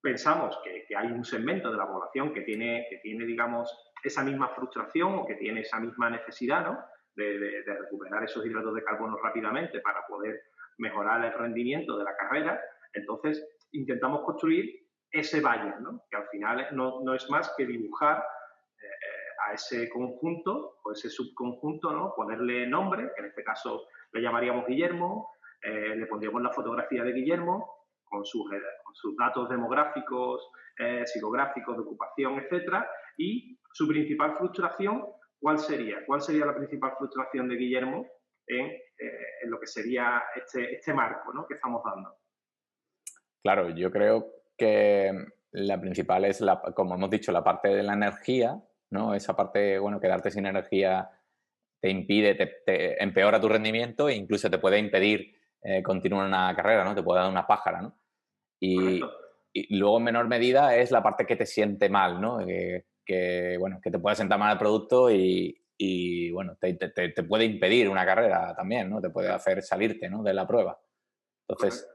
pensamos 0.00 0.58
que, 0.62 0.86
hay 0.94 1.08
un 1.08 1.24
segmento 1.24 1.70
de 1.70 1.78
la 1.78 1.86
población 1.86 2.32
que 2.32 2.42
tiene, 2.42 2.86
que 2.90 2.98
tiene, 2.98 3.24
digamos, 3.24 3.92
esa 4.02 4.22
misma 4.22 4.48
frustración 4.48 5.14
o 5.14 5.26
que 5.26 5.34
tiene 5.34 5.60
esa 5.60 5.80
misma 5.80 6.10
necesidad, 6.10 6.64
¿no? 6.64 6.78
De, 7.20 7.62
de 7.62 7.78
recuperar 7.78 8.24
esos 8.24 8.44
hidratos 8.46 8.74
de 8.74 8.82
carbono 8.82 9.18
rápidamente 9.18 9.80
para 9.80 10.06
poder 10.06 10.40
mejorar 10.78 11.24
el 11.24 11.32
rendimiento 11.32 11.98
de 11.98 12.04
la 12.04 12.16
carrera 12.16 12.60
entonces, 12.92 13.46
intentamos 13.72 14.22
construir 14.22 14.86
ese 15.10 15.40
valle, 15.40 15.74
¿no? 15.80 16.04
que 16.10 16.16
al 16.16 16.28
final 16.28 16.68
no, 16.72 17.14
es 17.14 17.28
más 17.30 17.52
que 17.56 17.66
dibujar 17.66 18.18
eh, 18.18 19.48
a 19.48 19.54
ese 19.54 19.88
conjunto 19.88 20.78
o 20.82 20.92
ese 20.92 21.10
subconjunto, 21.10 21.92
¿no? 21.92 22.14
ponerle 22.14 22.66
nombre, 22.66 23.10
que 23.14 23.20
en 23.20 23.28
este 23.28 23.42
caso 23.42 23.86
le 24.12 24.22
llamaríamos 24.22 24.66
Guillermo, 24.66 25.30
eh, 25.62 25.94
le 25.96 26.06
pondríamos 26.06 26.42
la 26.42 26.52
fotografía 26.52 27.02
de 27.02 27.12
Guillermo 27.12 27.88
con 28.04 28.24
sus, 28.24 28.50
eh, 28.52 28.60
sus 28.92 29.16
datos 29.16 29.48
demográficos, 29.48 30.50
psicográficos, 31.04 31.76
de 31.76 31.82
ocupación, 31.82 32.38
etcétera, 32.38 32.88
y 33.18 33.60
su 33.70 33.86
principal 33.86 34.38
frustración, 34.38 35.04
¿cuál 35.40 35.58
sería? 35.58 36.04
¿Cuál 36.06 36.20
sería 36.20 36.46
la 36.46 36.54
principal 36.54 36.92
frustración 36.98 37.48
de 37.48 37.56
Guillermo 37.56 38.06
en, 38.46 38.70
lo 39.46 39.58
que 39.58 39.66
sería 39.66 40.22
este, 40.36 40.74
este 40.74 40.92
marco 40.92 41.32
¿no? 41.32 41.46
que 41.46 41.54
estamos 41.54 41.82
dando? 41.84 42.14
Claro, 43.42 43.70
yo 43.70 43.90
creo 43.90 44.26
que 44.56 45.12
la 45.52 45.80
principal 45.80 46.24
es, 46.26 46.40
la, 46.40 46.60
como 46.60 46.94
hemos 46.94 47.10
dicho, 47.10 47.32
la 47.32 47.42
parte 47.42 47.68
de 47.68 47.82
la 47.82 47.94
energía, 47.94 48.60
¿no? 48.90 49.14
Esa 49.14 49.34
parte, 49.34 49.78
bueno, 49.78 50.00
quedarte 50.00 50.30
sin 50.30 50.46
energía 50.46 51.10
te 51.80 51.88
impide, 51.88 52.34
te, 52.34 53.02
empeora 53.02 53.40
tu 53.40 53.48
rendimiento 53.48 54.08
e 54.08 54.14
incluso 54.14 54.50
te 54.50 54.58
puede 54.58 54.78
impedir 54.78 55.34
eh, 55.62 55.82
continuar 55.82 56.26
una 56.26 56.54
carrera, 56.54 56.84
¿no? 56.84 56.94
Te 56.94 57.02
puede 57.02 57.20
dar 57.20 57.30
una 57.30 57.46
pájara, 57.46 57.80
¿no? 57.80 57.98
Y, 58.60 59.00
luego 59.70 59.98
en 59.98 60.04
menor 60.04 60.28
medida 60.28 60.76
es 60.76 60.92
la 60.92 61.02
parte 61.02 61.26
que 61.26 61.34
te 61.34 61.46
siente 61.46 61.88
mal, 61.88 62.20
¿no? 62.20 62.38
Que, 63.10 63.56
bueno, 63.58 63.80
que 63.82 63.90
te 63.90 63.98
puede 63.98 64.14
sentar 64.14 64.38
mal 64.38 64.52
el 64.52 64.58
producto 64.58 65.10
y, 65.10 66.30
bueno, 66.30 66.56
te, 66.60 66.74
te, 66.74 67.22
puede 67.24 67.44
impedir 67.44 67.88
una 67.88 68.06
carrera 68.06 68.54
también, 68.54 68.88
¿no? 68.88 69.00
Te 69.00 69.10
puede 69.10 69.30
hacer 69.30 69.62
salirte, 69.62 70.08
¿no? 70.08 70.22
De 70.22 70.32
la 70.32 70.46
prueba. 70.46 70.80
Entonces, 71.48 71.90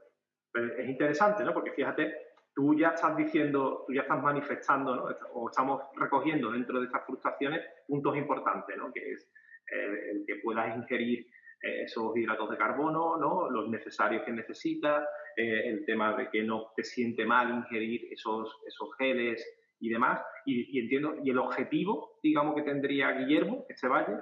es 0.78 0.86
interesante, 0.86 1.42
¿no? 1.42 1.54
Porque 1.54 1.72
fíjate, 1.72 2.12
tú 2.54 2.78
ya 2.78 2.88
estás 2.88 3.16
diciendo, 3.16 3.84
tú 3.86 3.94
ya 3.94 4.02
estás 4.02 4.22
manifestando, 4.22 4.94
¿no? 4.94 5.04
O 5.32 5.48
estamos 5.48 5.84
recogiendo 5.96 6.52
dentro 6.52 6.80
de 6.80 6.84
estas 6.84 7.06
frustraciones 7.06 7.64
puntos 7.86 8.14
importantes, 8.14 8.76
¿no? 8.76 8.92
Que 8.92 9.12
es 9.12 9.30
eh, 9.72 10.10
el 10.10 10.26
que 10.26 10.36
puedas 10.36 10.76
ingerir 10.76 11.20
eh, 11.62 11.84
esos 11.84 12.14
hidratos 12.14 12.50
de 12.50 12.58
carbono, 12.58 13.16
¿no? 13.16 13.48
Los 13.48 13.70
necesarios 13.70 14.22
que 14.24 14.32
necesitas, 14.32 15.02
eh, 15.34 15.70
el 15.70 15.86
tema 15.86 16.14
de 16.14 16.28
que 16.28 16.42
no 16.42 16.72
te 16.76 16.84
siente 16.84 17.24
mal 17.24 17.48
ingerir 17.50 18.12
esos, 18.12 18.58
esos 18.66 18.94
geles 18.98 19.42
y 19.80 19.88
demás. 19.88 20.20
Y, 20.44 20.78
entiendo, 20.78 21.16
y 21.22 21.30
el 21.30 21.38
objetivo, 21.38 22.18
digamos, 22.22 22.54
que 22.54 22.62
tendría 22.62 23.12
Guillermo, 23.12 23.64
este 23.68 23.88
valle, 23.88 24.16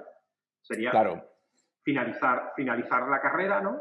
sería 0.61 0.91
finalizar, 1.83 2.53
finalizar 2.55 3.07
la 3.07 3.21
carrera, 3.21 3.61
¿no? 3.61 3.79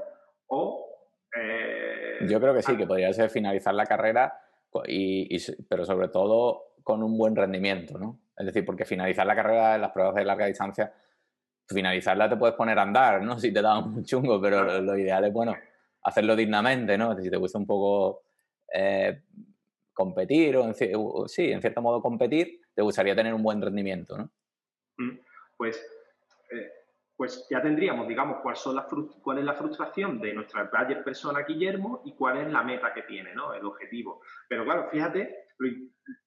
O 0.48 0.86
eh, 1.34 2.18
Yo 2.28 2.40
creo 2.40 2.54
que 2.54 2.62
sí, 2.62 2.76
que 2.76 2.86
podría 2.86 3.12
ser 3.12 3.30
finalizar 3.30 3.74
la 3.74 3.86
carrera, 3.86 4.40
y, 4.86 5.36
pero 5.68 5.84
sobre 5.84 6.08
todo 6.08 6.74
con 6.82 7.02
un 7.02 7.16
buen 7.16 7.34
rendimiento, 7.34 7.98
¿no? 7.98 8.20
Es 8.36 8.46
decir, 8.46 8.64
porque 8.64 8.84
finalizar 8.84 9.26
la 9.26 9.34
carrera 9.34 9.76
en 9.76 9.80
las 9.80 9.92
pruebas 9.92 10.14
de 10.14 10.24
larga 10.24 10.46
distancia, 10.46 10.92
finalizarla 11.68 12.28
te 12.28 12.36
puedes 12.36 12.56
poner 12.56 12.78
a 12.78 12.82
andar, 12.82 13.22
¿no? 13.22 13.38
Si 13.38 13.52
te 13.52 13.62
da 13.62 13.78
un 13.78 14.04
chungo, 14.04 14.40
pero 14.40 14.80
lo, 14.80 14.98
ideal 14.98 15.24
es, 15.24 15.32
bueno, 15.32 15.56
hacerlo 16.02 16.36
dignamente, 16.36 16.98
¿no? 16.98 17.16
Si 17.16 17.30
te 17.30 17.36
gusta 17.36 17.58
un 17.58 17.66
poco 17.66 18.22
eh, 18.72 19.22
competir, 19.94 20.56
o 20.56 20.64
en, 20.64 20.74
sí, 20.74 21.50
en 21.50 21.60
cierto 21.60 21.80
modo 21.80 22.02
competir, 22.02 22.60
te 22.74 22.82
gustaría 22.82 23.14
tener 23.14 23.32
un 23.32 23.42
buen 23.42 23.62
rendimiento, 23.62 24.18
¿no? 24.18 24.30
Mm, 24.98 25.18
pues 25.56 25.82
eh, 26.50 26.70
pues 27.16 27.46
ya 27.48 27.62
tendríamos, 27.62 28.08
digamos, 28.08 28.38
cuál, 28.42 28.56
son 28.56 28.76
cuál 29.22 29.38
es 29.38 29.44
la 29.44 29.54
frustración 29.54 30.20
de 30.20 30.34
nuestra 30.34 30.64
buyer 30.64 31.04
persona 31.04 31.44
Guillermo 31.46 32.02
y 32.04 32.14
cuál 32.14 32.38
es 32.38 32.52
la 32.52 32.62
meta 32.62 32.92
que 32.92 33.02
tiene, 33.02 33.34
¿no? 33.34 33.54
El 33.54 33.64
objetivo. 33.64 34.20
Pero 34.48 34.64
claro, 34.64 34.88
fíjate 34.90 35.46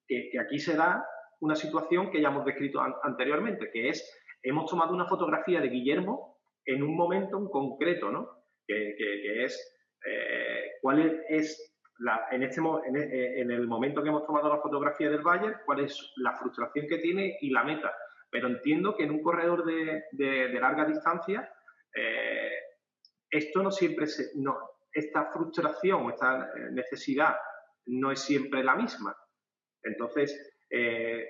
que, 0.07 0.39
aquí 0.39 0.59
se 0.59 0.75
da 0.75 1.05
una 1.41 1.55
situación 1.55 2.09
que 2.09 2.21
ya 2.21 2.29
hemos 2.29 2.45
descrito 2.45 2.81
anteriormente, 3.03 3.69
que 3.71 3.89
es, 3.89 4.17
hemos 4.41 4.69
tomado 4.69 4.93
una 4.93 5.07
fotografía 5.07 5.59
de 5.59 5.67
Guillermo 5.67 6.37
en 6.65 6.81
un 6.83 6.95
momento 6.95 7.37
en 7.37 7.49
concreto, 7.49 8.09
¿no? 8.09 8.29
Que, 8.65 9.43
es, 9.43 9.77
eh, 10.05 10.71
cuál 10.81 11.23
es, 11.27 11.76
la, 11.99 12.27
en, 12.31 12.43
este, 12.43 12.61
en, 12.61 12.95
en 12.95 13.51
el 13.51 13.67
momento 13.67 14.01
que 14.03 14.09
hemos 14.09 14.25
tomado 14.25 14.49
la 14.49 14.61
fotografía 14.61 15.09
del 15.09 15.21
buyer, 15.21 15.57
cuál 15.65 15.81
es 15.81 16.13
la 16.17 16.33
frustración 16.33 16.87
que 16.87 16.97
tiene 16.97 17.37
y 17.41 17.49
la 17.49 17.63
meta. 17.63 17.93
Pero 18.29 18.47
entiendo 18.47 18.95
que 18.95 19.03
en 19.03 19.11
un 19.11 19.21
corredor 19.21 19.65
de, 19.65 20.59
larga 20.59 20.85
distancia, 20.85 21.49
eh, 21.93 22.51
esto 23.29 23.63
no 23.63 23.71
siempre 23.71 24.07
se, 24.07 24.31
no, 24.35 24.57
esta 24.91 25.31
frustración 25.31 26.09
esta 26.09 26.49
eh, 26.55 26.71
necesidad 26.71 27.35
no 27.87 28.11
es 28.11 28.19
siempre 28.19 28.63
la 28.63 28.75
misma. 28.75 29.15
Entonces, 29.81 30.59
eh, 30.69 31.25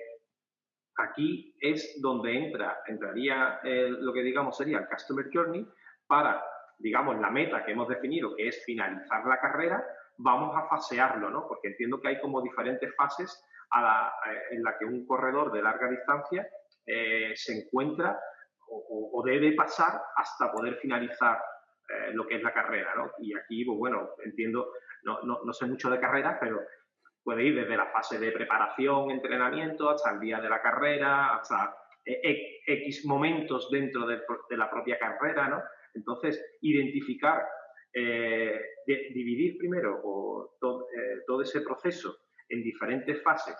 aquí 0.96 1.54
es 1.60 2.00
donde 2.00 2.36
entra, 2.36 2.80
entraría 2.86 3.60
lo 3.62 4.12
que 4.12 4.22
digamos 4.22 4.56
sería 4.56 4.78
el 4.78 4.88
Customer 4.88 5.26
Journey 5.32 5.64
para, 6.06 6.42
digamos, 6.78 7.20
la 7.20 7.30
meta 7.30 7.64
que 7.64 7.72
hemos 7.72 7.88
definido, 7.88 8.34
que 8.34 8.48
es 8.48 8.64
finalizar 8.64 9.24
la 9.24 9.38
carrera, 9.38 9.86
vamos 10.18 10.54
a 10.56 10.68
fasearlo, 10.68 11.30
¿no? 11.30 11.46
Porque 11.46 11.68
entiendo 11.68 12.00
que 12.00 12.08
hay 12.08 12.20
como 12.20 12.42
diferentes 12.42 12.94
fases 12.94 13.44
en 14.50 14.62
la 14.62 14.76
que 14.78 14.84
un 14.84 15.06
corredor 15.06 15.52
de 15.52 15.62
larga 15.62 15.88
distancia 15.88 16.48
eh, 16.86 17.32
se 17.34 17.52
encuentra 17.52 18.18
o, 18.70 19.22
debe 19.24 19.52
pasar 19.52 20.00
hasta 20.16 20.52
poder 20.52 20.76
finalizar 20.76 21.38
eh, 21.88 22.12
lo 22.12 22.26
que 22.26 22.36
es 22.36 22.42
la 22.42 22.52
carrera, 22.52 22.94
¿no? 22.94 23.10
Y 23.18 23.34
aquí, 23.36 23.64
pues 23.64 23.78
bueno, 23.78 24.10
entiendo, 24.24 24.72
no, 25.02 25.20
no, 25.22 25.52
sé 25.52 25.66
mucho 25.66 25.90
de 25.90 26.00
carrera, 26.00 26.38
pero 26.40 26.60
puede 27.22 27.44
ir 27.44 27.56
desde 27.56 27.76
la 27.76 27.86
fase 27.86 28.18
de 28.18 28.32
preparación, 28.32 29.10
entrenamiento, 29.10 29.90
hasta 29.90 30.12
el 30.12 30.20
día 30.20 30.40
de 30.40 30.48
la 30.48 30.62
carrera, 30.62 31.36
hasta 31.36 31.76
eh, 32.04 32.60
X 32.66 33.04
momentos 33.06 33.70
dentro 33.70 34.06
de, 34.06 34.20
la 34.50 34.70
propia 34.70 34.98
carrera, 34.98 35.48
¿no? 35.48 35.62
Entonces, 35.94 36.42
identificar, 36.62 37.46
dividir 37.94 39.58
primero 39.58 40.00
todo 40.60 41.42
ese 41.42 41.60
proceso 41.62 42.16
en 42.48 42.62
diferentes 42.62 43.22
fases 43.22 43.56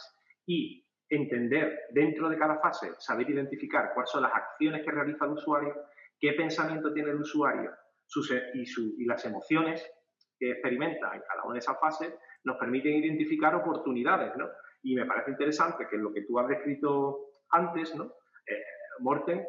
y 0.46 0.84
entender 1.10 1.86
dentro 1.90 2.28
de 2.28 2.38
cada 2.38 2.58
fase, 2.58 2.92
saber 2.98 3.30
identificar 3.30 3.92
cuáles 3.94 4.10
son 4.10 4.22
las 4.22 4.34
acciones 4.34 4.84
que 4.84 4.90
realiza 4.90 5.24
el 5.24 5.32
usuario, 5.32 5.74
qué 6.20 6.32
pensamiento 6.32 6.92
tiene 6.92 7.10
el 7.10 7.20
usuario 7.20 7.70
y, 8.54 9.04
las 9.04 9.24
emociones 9.24 9.90
que 10.38 10.52
experimenta 10.52 11.14
en 11.14 11.22
cada 11.22 11.44
una 11.44 11.54
de 11.54 11.58
esas 11.58 11.78
fases, 11.80 12.14
nos 12.44 12.56
permiten 12.56 12.94
identificar 12.94 13.54
oportunidades. 13.54 14.32
Y 14.82 14.94
me 14.94 15.04
parece 15.04 15.32
interesante 15.32 15.86
que 15.90 15.96
lo 15.96 16.12
que 16.12 16.22
tú 16.22 16.38
has 16.38 16.48
descrito 16.48 17.30
antes, 17.50 17.94
¿no? 17.94 18.04
Eh, 18.46 18.62
Morten 19.00 19.44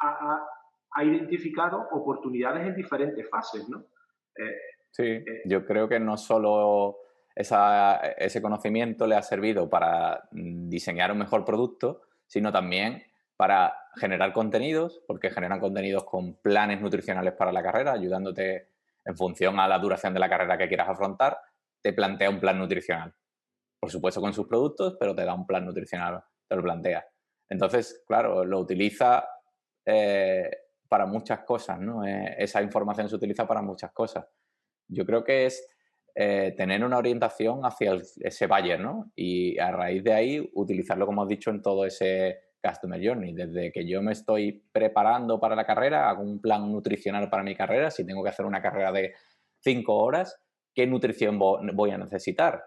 ha, 0.00 1.04
identificado 1.04 1.88
oportunidades 1.90 2.66
en 2.66 2.74
diferentes 2.74 3.28
fases, 3.30 3.68
¿no? 3.68 3.84
Eh, 4.36 4.56
sí, 4.90 5.02
eh, 5.02 5.42
yo 5.44 5.64
creo 5.64 5.88
que 5.88 6.00
no 6.00 6.16
solo 6.16 6.98
ese 7.34 8.42
conocimiento 8.42 9.06
le 9.06 9.16
ha 9.16 9.22
servido 9.22 9.68
para 9.68 10.28
mm, 10.32 10.68
diseñar 10.68 11.12
un 11.12 11.18
mejor 11.18 11.44
producto, 11.44 12.02
sino 12.26 12.52
también 12.52 13.02
para 13.36 13.74
generar 13.96 14.32
contenidos, 14.32 15.02
porque 15.06 15.30
generan 15.30 15.60
contenidos 15.60 16.04
con 16.04 16.34
planes 16.34 16.80
nutricionales 16.80 17.34
para 17.34 17.52
la 17.52 17.62
carrera, 17.62 17.92
ayudándote 17.92 18.68
en 19.04 19.16
función 19.16 19.58
a 19.58 19.68
la 19.68 19.78
duración 19.78 20.14
de 20.14 20.20
la 20.20 20.28
carrera 20.28 20.56
que 20.56 20.68
quieras 20.68 20.88
afrontar, 20.88 21.38
te 21.80 21.92
plantea 21.92 22.30
un 22.30 22.40
plan 22.40 22.58
nutricional. 22.58 23.12
Por 23.80 23.90
supuesto 23.90 24.20
con 24.20 24.32
sus 24.32 24.46
productos, 24.46 24.96
pero 24.98 25.14
te 25.14 25.24
da 25.24 25.34
un 25.34 25.46
plan 25.46 25.64
nutricional, 25.64 26.22
te 26.46 26.54
lo 26.54 26.62
plantea. 26.62 27.04
Entonces, 27.48 28.04
claro, 28.06 28.44
lo 28.44 28.60
utiliza 28.60 29.28
eh, 29.84 30.48
para 30.92 31.06
muchas 31.06 31.40
cosas, 31.40 31.80
¿no? 31.80 32.04
Eh, 32.04 32.34
esa 32.36 32.60
información 32.60 33.08
se 33.08 33.16
utiliza 33.16 33.48
para 33.48 33.62
muchas 33.62 33.92
cosas. 33.92 34.26
Yo 34.86 35.06
creo 35.06 35.24
que 35.24 35.46
es 35.46 35.66
eh, 36.14 36.52
tener 36.54 36.84
una 36.84 36.98
orientación 36.98 37.64
hacia 37.64 37.98
ese 38.20 38.46
buyer, 38.46 38.78
¿no? 38.78 39.10
Y 39.16 39.58
a 39.58 39.70
raíz 39.70 40.04
de 40.04 40.12
ahí 40.12 40.50
utilizarlo, 40.52 41.06
como 41.06 41.22
has 41.22 41.28
dicho, 41.28 41.48
en 41.48 41.62
todo 41.62 41.86
ese 41.86 42.40
Customer 42.62 43.00
Journey. 43.02 43.32
Desde 43.32 43.72
que 43.72 43.88
yo 43.88 44.02
me 44.02 44.12
estoy 44.12 44.68
preparando 44.70 45.40
para 45.40 45.56
la 45.56 45.64
carrera, 45.64 46.10
hago 46.10 46.24
un 46.24 46.42
plan 46.42 46.70
nutricional 46.70 47.30
para 47.30 47.42
mi 47.42 47.54
carrera, 47.54 47.90
si 47.90 48.04
tengo 48.04 48.22
que 48.22 48.28
hacer 48.28 48.44
una 48.44 48.60
carrera 48.60 48.92
de 48.92 49.14
cinco 49.60 49.96
horas, 49.96 50.38
¿qué 50.74 50.86
nutrición 50.86 51.38
voy 51.38 51.90
a 51.90 51.96
necesitar? 51.96 52.62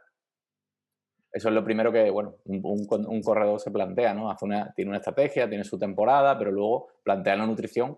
Eso 1.31 1.49
es 1.49 1.53
lo 1.53 1.63
primero 1.63 1.91
que, 1.91 2.09
bueno, 2.09 2.37
un, 2.45 3.21
corredor 3.21 3.59
se 3.59 3.69
plantea, 3.69 4.15
¿no? 4.15 4.35
Tiene 4.75 4.89
una 4.89 4.97
estrategia, 4.97 5.47
tiene 5.47 5.63
su 5.63 5.77
temporada, 5.77 6.35
pero 6.39 6.51
luego 6.51 6.87
plantea 7.03 7.35
la 7.35 7.45
nutrición 7.45 7.95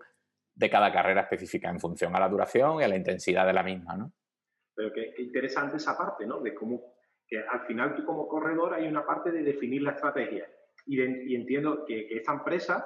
de 0.58 0.68
cada 0.68 0.92
carrera 0.92 1.20
específica 1.20 1.70
en 1.70 1.78
función 1.78 2.14
a 2.16 2.20
la 2.20 2.28
duración 2.28 2.80
y 2.80 2.84
a 2.84 2.88
la 2.88 2.96
intensidad 2.96 3.46
de 3.46 3.52
la 3.52 3.62
misma, 3.62 3.96
¿no? 3.96 4.12
Pero 4.74 4.92
qué, 4.92 5.14
interesante 5.18 5.76
esa 5.76 5.96
parte, 5.96 6.26
¿no? 6.26 6.40
De 6.40 6.52
cómo 6.52 6.94
que 7.28 7.38
al 7.38 7.60
final 7.66 7.94
tú 7.94 8.04
como 8.04 8.26
corredor 8.26 8.74
hay 8.74 8.88
una 8.88 9.06
parte 9.06 9.30
de 9.30 9.44
definir 9.44 9.82
la 9.82 9.92
estrategia. 9.92 10.50
Y, 10.86 11.34
entiendo 11.34 11.84
que, 11.86 12.08
esta 12.10 12.32
empresa, 12.32 12.84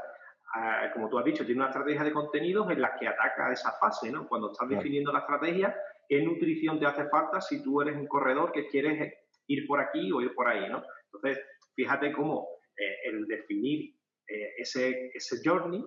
ah, 0.55 0.91
como 0.93 1.09
tú 1.09 1.19
has 1.19 1.25
dicho, 1.25 1.47
tiene 1.47 1.61
una 1.61 1.71
estrategia 1.71 2.05
de 2.05 2.13
contenidos 2.13 2.71
en 2.71 2.81
la 2.81 2.95
que 2.95 3.09
ataca 3.09 3.51
esa 3.53 3.73
fase, 3.81 4.11
¿no? 4.11 4.29
Cuando 4.29 4.53
estás 4.53 4.69
definiendo 4.69 5.11
la 5.11 5.21
estrategia, 5.21 5.75
¿qué 6.07 6.21
nutrición 6.21 6.79
te 6.79 6.85
hace 6.85 7.09
falta 7.09 7.41
si 7.41 7.63
tú 7.63 7.81
eres 7.81 7.97
un 7.97 8.07
corredor 8.07 8.53
que 8.53 8.67
quieres 8.67 9.15
ir 9.47 9.67
por 9.67 9.81
aquí 9.81 10.13
o 10.13 10.21
ir 10.21 10.35
por 10.35 10.47
ahí, 10.47 10.69
¿no? 10.69 10.83
Entonces, 11.11 11.43
fíjate 11.75 12.13
cómo 12.13 12.49
eh, 12.77 13.09
el 13.09 13.27
definir 13.27 13.95
eh, 14.29 14.55
ese, 14.59 15.11
ese 15.15 15.37
journey 15.43 15.83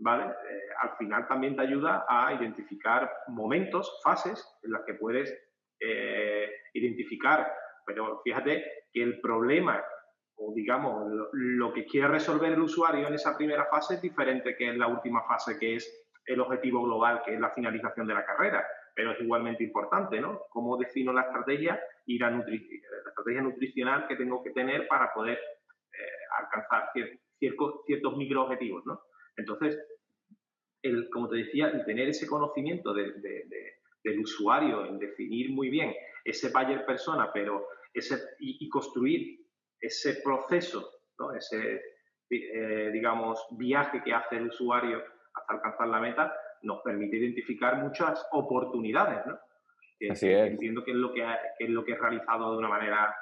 ¿vale? 0.00 0.24
Eh, 0.24 0.68
al 0.82 0.96
final 0.96 1.28
también 1.28 1.54
te 1.56 1.62
ayuda 1.62 2.04
a 2.08 2.32
identificar 2.34 3.10
momentos, 3.28 4.00
fases 4.02 4.44
en 4.62 4.72
las 4.72 4.82
que 4.84 4.94
puedes 4.94 5.32
eh, 5.78 6.50
identificar, 6.74 7.52
pero 7.86 8.20
fíjate 8.22 8.64
que 8.92 9.02
el 9.02 9.20
problema 9.20 9.82
o 10.42 10.54
digamos 10.54 11.06
lo, 11.32 11.72
que 11.72 11.84
quiere 11.84 12.08
resolver 12.08 12.52
el 12.52 12.60
usuario 12.60 13.06
en 13.06 13.14
esa 13.14 13.36
primera 13.36 13.66
fase 13.66 13.94
es 13.94 14.02
diferente 14.02 14.56
que 14.56 14.68
en 14.68 14.78
la 14.78 14.86
última 14.86 15.22
fase 15.24 15.58
que 15.58 15.76
es 15.76 16.08
el 16.24 16.40
objetivo 16.40 16.82
global, 16.82 17.22
que 17.24 17.34
es 17.34 17.40
la 17.40 17.50
finalización 17.50 18.06
de 18.06 18.14
la 18.14 18.24
carrera, 18.24 18.64
pero 18.94 19.12
es 19.12 19.20
igualmente 19.20 19.64
importante, 19.64 20.20
¿no? 20.20 20.42
Cómo 20.50 20.78
defino 20.78 21.12
la 21.12 21.22
estrategia 21.22 21.80
y 22.06 22.18
la, 22.18 22.28
estrategia 22.28 23.42
nutricional 23.42 24.06
que 24.06 24.16
tengo 24.16 24.42
que 24.42 24.50
tener 24.50 24.86
para 24.88 25.12
poder 25.12 25.38
eh, 25.38 26.38
alcanzar 26.38 26.90
ciertos, 27.38 27.82
ciertos 27.86 28.16
microobjetivos, 28.16 28.86
¿no? 28.86 29.00
Entonces, 29.40 29.78
el, 30.82 31.08
como 31.10 31.28
te 31.28 31.38
decía, 31.38 31.68
el 31.68 31.84
tener 31.84 32.08
ese 32.08 32.26
conocimiento 32.26 32.94
del 32.94 34.20
usuario, 34.20 34.86
en 34.86 34.98
definir 34.98 35.50
muy 35.50 35.68
bien 35.68 35.94
ese 36.24 36.50
buyer 36.50 36.84
persona, 36.86 37.30
pero 37.32 37.66
ese, 37.92 38.16
y, 38.38 38.68
construir 38.68 39.40
ese 39.80 40.20
proceso, 40.22 40.90
¿no? 41.18 41.34
ese, 41.34 41.80
eh, 42.30 42.90
digamos, 42.92 43.46
viaje 43.52 44.02
que 44.04 44.12
hace 44.12 44.36
el 44.36 44.48
usuario 44.48 45.02
hasta 45.34 45.54
alcanzar 45.54 45.88
la 45.88 46.00
meta, 46.00 46.34
nos 46.62 46.82
permite 46.82 47.16
identificar 47.16 47.76
muchas 47.76 48.26
oportunidades, 48.32 49.24
¿no? 49.26 49.38
Así 50.10 50.28
es. 50.28 50.50
Entiendo 50.50 50.82
que 50.84 50.92
es 50.92 50.96
lo 50.96 51.12
que, 51.12 51.22
ha, 51.22 51.38
es 51.58 51.68
lo 51.68 51.84
que 51.84 51.92
he 51.92 51.96
realizado 51.96 52.52
de 52.52 52.58
una 52.58 52.68
manera 52.68 53.14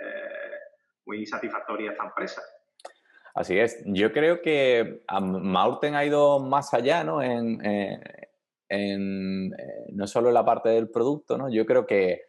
eh, 0.00 0.58
muy 1.06 1.26
satisfactoria 1.26 1.92
esta 1.92 2.04
empresa. 2.04 2.42
Así 3.34 3.58
es. 3.58 3.82
Yo 3.86 4.12
creo 4.12 4.42
que 4.42 5.02
Maurten 5.20 5.94
ha 5.94 6.04
ido 6.04 6.40
más 6.40 6.74
allá, 6.74 7.04
¿no? 7.04 7.22
En, 7.22 7.64
eh, 7.64 8.00
en 8.68 9.52
eh, 9.52 9.86
no 9.92 10.06
solo 10.06 10.30
la 10.30 10.44
parte 10.44 10.70
del 10.70 10.90
producto, 10.90 11.38
¿no? 11.38 11.48
Yo 11.50 11.66
creo 11.66 11.86
que 11.86 12.22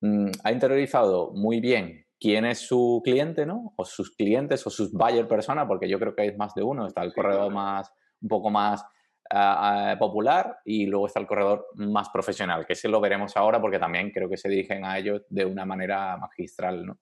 mm, 0.00 0.30
ha 0.44 0.52
interiorizado 0.52 1.32
muy 1.32 1.60
bien 1.60 2.06
quién 2.20 2.44
es 2.44 2.58
su 2.60 3.00
cliente, 3.04 3.46
¿no? 3.46 3.74
O 3.76 3.84
sus 3.84 4.14
clientes 4.14 4.66
o 4.66 4.70
sus 4.70 4.92
buyer 4.92 5.28
persona, 5.28 5.66
porque 5.66 5.88
yo 5.88 5.98
creo 5.98 6.14
que 6.14 6.22
hay 6.22 6.36
más 6.36 6.54
de 6.54 6.62
uno. 6.62 6.86
Está 6.86 7.02
el 7.02 7.12
corredor 7.12 7.52
más, 7.52 7.92
un 8.20 8.28
poco 8.28 8.50
más 8.50 8.82
ah, 9.30 9.92
ah, 9.92 9.98
popular 9.98 10.58
y 10.64 10.86
luego 10.86 11.06
está 11.06 11.20
el 11.20 11.26
corredor 11.26 11.66
más 11.74 12.08
profesional, 12.10 12.66
que 12.66 12.72
ese 12.72 12.88
lo 12.88 13.00
veremos 13.00 13.36
ahora 13.36 13.60
porque 13.60 13.78
también 13.78 14.10
creo 14.10 14.28
que 14.28 14.36
se 14.36 14.48
dirigen 14.48 14.84
a 14.84 14.98
ellos 14.98 15.22
de 15.28 15.44
una 15.44 15.64
manera 15.64 16.16
magistral, 16.16 16.86
¿no? 16.86 16.98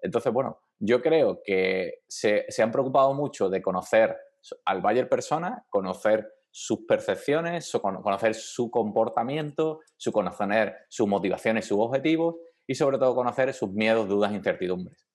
Entonces, 0.00 0.32
bueno, 0.32 0.60
yo 0.78 1.02
creo 1.02 1.40
que 1.44 2.02
se, 2.06 2.46
han 2.62 2.70
preocupado 2.70 3.14
mucho 3.14 3.48
de 3.48 3.60
conocer 3.60 4.16
al 4.64 4.80
buyer 4.80 5.08
persona, 5.08 5.64
conocer 5.70 6.28
sus 6.50 6.86
percepciones, 6.86 7.70
conocer 7.80 8.34
su 8.34 8.70
comportamiento, 8.70 9.80
su 9.96 10.12
conocer 10.12 10.76
sus 10.88 11.08
motivaciones, 11.08 11.66
sus 11.66 11.78
objetivos 11.78 12.36
y 12.66 12.74
sobre 12.74 12.98
todo 12.98 13.14
conocer 13.14 13.52
sus 13.52 13.70
miedos, 13.72 14.08
dudas 14.08 14.32
incertidumbres. 14.32 15.06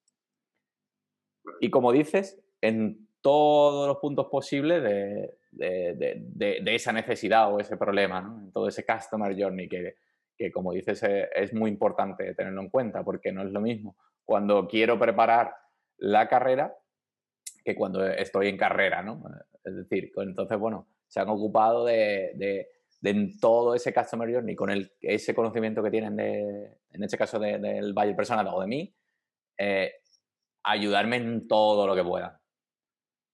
Y 1.60 1.70
como 1.70 1.92
dices, 1.92 2.42
en 2.62 3.08
todos 3.22 3.88
los 3.88 3.98
puntos 3.98 4.28
posibles 4.30 4.84
de, 4.84 5.38
esa 6.66 6.92
necesidad 6.92 7.54
o 7.54 7.60
ese 7.60 7.78
problema, 7.78 8.50
todo 8.54 8.68
ese 8.68 8.86
customer 8.86 9.36
journey 9.40 9.70
que, 9.70 9.96
que 10.38 10.52
como 10.52 10.74
dices 10.74 11.02
es 11.04 11.54
muy 11.54 11.70
importante 11.70 12.34
tenerlo 12.36 12.62
en 12.62 12.70
cuenta 12.70 13.04
porque 13.04 13.32
no 13.32 13.44
es 13.44 13.52
lo 13.52 13.62
mismo 13.62 13.96
cuando 14.26 14.68
quiero 14.68 14.98
preparar 15.00 15.56
la 15.98 16.28
carrera 16.28 16.76
que 17.64 17.76
cuando 17.76 18.06
estoy 18.06 18.50
en 18.50 18.58
carrera, 18.58 19.02
¿no? 19.02 19.24
Es 19.64 19.76
decir, 19.76 20.12
entonces, 20.18 20.60
bueno, 20.60 20.88
se 21.08 21.20
han 21.20 21.30
ocupado 21.30 21.86
de, 21.86 22.32
de, 22.36 22.70
en 23.04 23.40
todo 23.40 23.76
ese 23.76 23.94
customer 23.94 24.32
journey, 24.32 24.56
con 24.56 24.70
el, 24.70 24.92
ese 25.00 25.34
conocimiento 25.34 25.82
que 25.82 25.92
tienen 25.92 26.16
de, 26.16 26.78
en 26.92 27.04
este 27.04 27.18
caso 27.18 27.40
del 27.40 27.94
buyer 27.94 28.16
personal 28.16 28.48
o 28.48 28.62
de 28.62 28.68
mí, 28.68 28.96
eh, 29.58 29.94
ayudarme 30.64 31.18
en 31.18 31.48
todo 31.48 31.88
lo 31.88 31.96
que 31.96 32.04
puedan. 32.04 32.38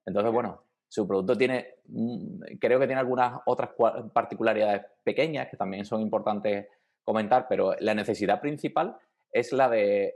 Entonces, 0.06 0.32
bueno, 0.32 0.64
su 0.88 1.08
producto 1.08 1.38
tiene, 1.38 1.76
mm, 1.86 2.58
creo 2.60 2.80
que 2.80 2.88
tiene 2.88 3.00
algunas 3.00 3.40
otras 3.46 3.70
particularidades 4.14 4.86
pequeñas 5.04 5.48
que 5.50 5.58
también 5.58 5.86
son 5.86 6.02
importantes 6.02 6.68
comentar, 7.04 7.48
pero 7.48 7.76
la 7.80 7.94
necesidad 7.94 8.42
principal 8.42 8.98
es 9.32 9.52
la 9.52 9.70
de 9.70 10.14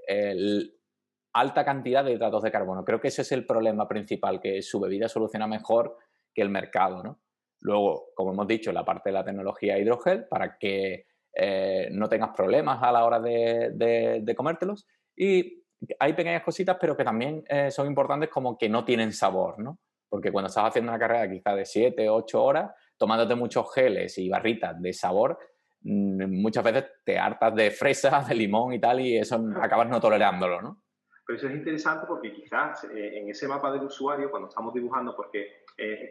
alta 1.34 1.66
cantidad 1.66 2.04
de 2.04 2.14
hidratos 2.14 2.44
de 2.44 2.52
carbono. 2.52 2.86
Creo 2.86 3.02
que 3.02 3.08
ese 3.08 3.24
es 3.24 3.32
el 3.32 3.46
problema 3.46 3.88
principal, 3.88 4.40
que 4.40 4.62
su 4.62 4.80
bebida 4.80 5.10
soluciona 5.10 5.48
mejor 5.48 5.98
que 6.34 6.42
el 6.42 6.50
mercado, 6.50 7.04
¿no? 7.04 7.22
Luego, 7.62 8.10
como 8.16 8.34
hemos 8.34 8.48
dicho, 8.48 8.72
la 8.72 8.86
parte 8.86 9.10
de 9.10 9.14
la 9.14 9.24
tecnología 9.24 9.80
hidrogel 9.80 10.26
para 10.28 10.58
que 10.58 11.06
eh, 11.34 11.88
no 11.92 12.10
tengas 12.10 12.32
problemas 12.36 12.84
a 12.84 12.92
la 12.92 13.06
hora 13.06 13.20
de, 13.20 14.34
comértelos. 14.36 14.86
Y 15.16 15.64
hay 16.00 16.14
pequeñas 16.14 16.44
cositas, 16.44 16.78
pero 16.80 16.96
que 16.96 17.04
también 17.04 17.44
eh, 17.48 17.72
son 17.72 17.88
importantes 17.88 18.30
como 18.30 18.58
que 18.58 18.70
no 18.70 18.84
tienen 18.84 19.14
sabor, 19.14 19.60
¿no? 19.60 19.80
Porque 20.10 20.32
cuando 20.32 20.48
estás 20.48 20.66
haciendo 20.66 20.92
una 20.92 21.00
carrera 21.00 21.30
quizá 21.30 21.56
de 21.56 21.66
7, 21.66 22.10
8 22.10 22.44
horas, 22.44 22.72
tomándote 22.98 23.34
muchos 23.36 23.74
geles 23.74 24.18
y 24.18 24.30
barritas 24.30 24.80
de 24.80 24.94
sabor, 24.94 25.40
muchas 25.84 26.64
veces 26.64 26.86
te 27.04 27.18
hartas 27.18 27.56
de 27.56 27.72
fresa, 27.72 28.24
de 28.28 28.36
limón 28.36 28.74
y 28.74 28.80
tal, 28.80 29.00
y 29.00 29.18
eso 29.18 29.44
acabas 29.62 29.90
no 29.90 30.00
tolerándolo, 30.00 30.62
¿no? 30.62 30.84
Pero 31.26 31.38
eso 31.38 31.48
es 31.48 31.56
interesante 31.56 32.06
porque 32.08 32.34
quizás 32.34 32.84
eh, 32.86 33.20
en 33.20 33.30
ese 33.30 33.48
mapa 33.48 33.72
del 33.72 33.84
usuario, 33.84 34.30
cuando 34.30 34.50
estamos 34.50 34.74
dibujando, 34.74 35.16
porque 35.16 35.64
eh, 35.78 36.10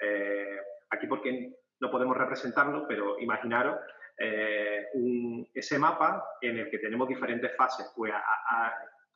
eh, 0.00 0.56
aquí 0.90 1.06
porque 1.08 1.56
no 1.80 1.90
podemos 1.90 2.16
representarlo, 2.16 2.86
pero 2.86 3.18
imaginaros 3.18 3.78
ese 5.52 5.78
mapa 5.80 6.22
en 6.40 6.58
el 6.58 6.70
que 6.70 6.78
tenemos 6.78 7.08
diferentes 7.08 7.56
fases, 7.56 7.92
pues 7.96 8.12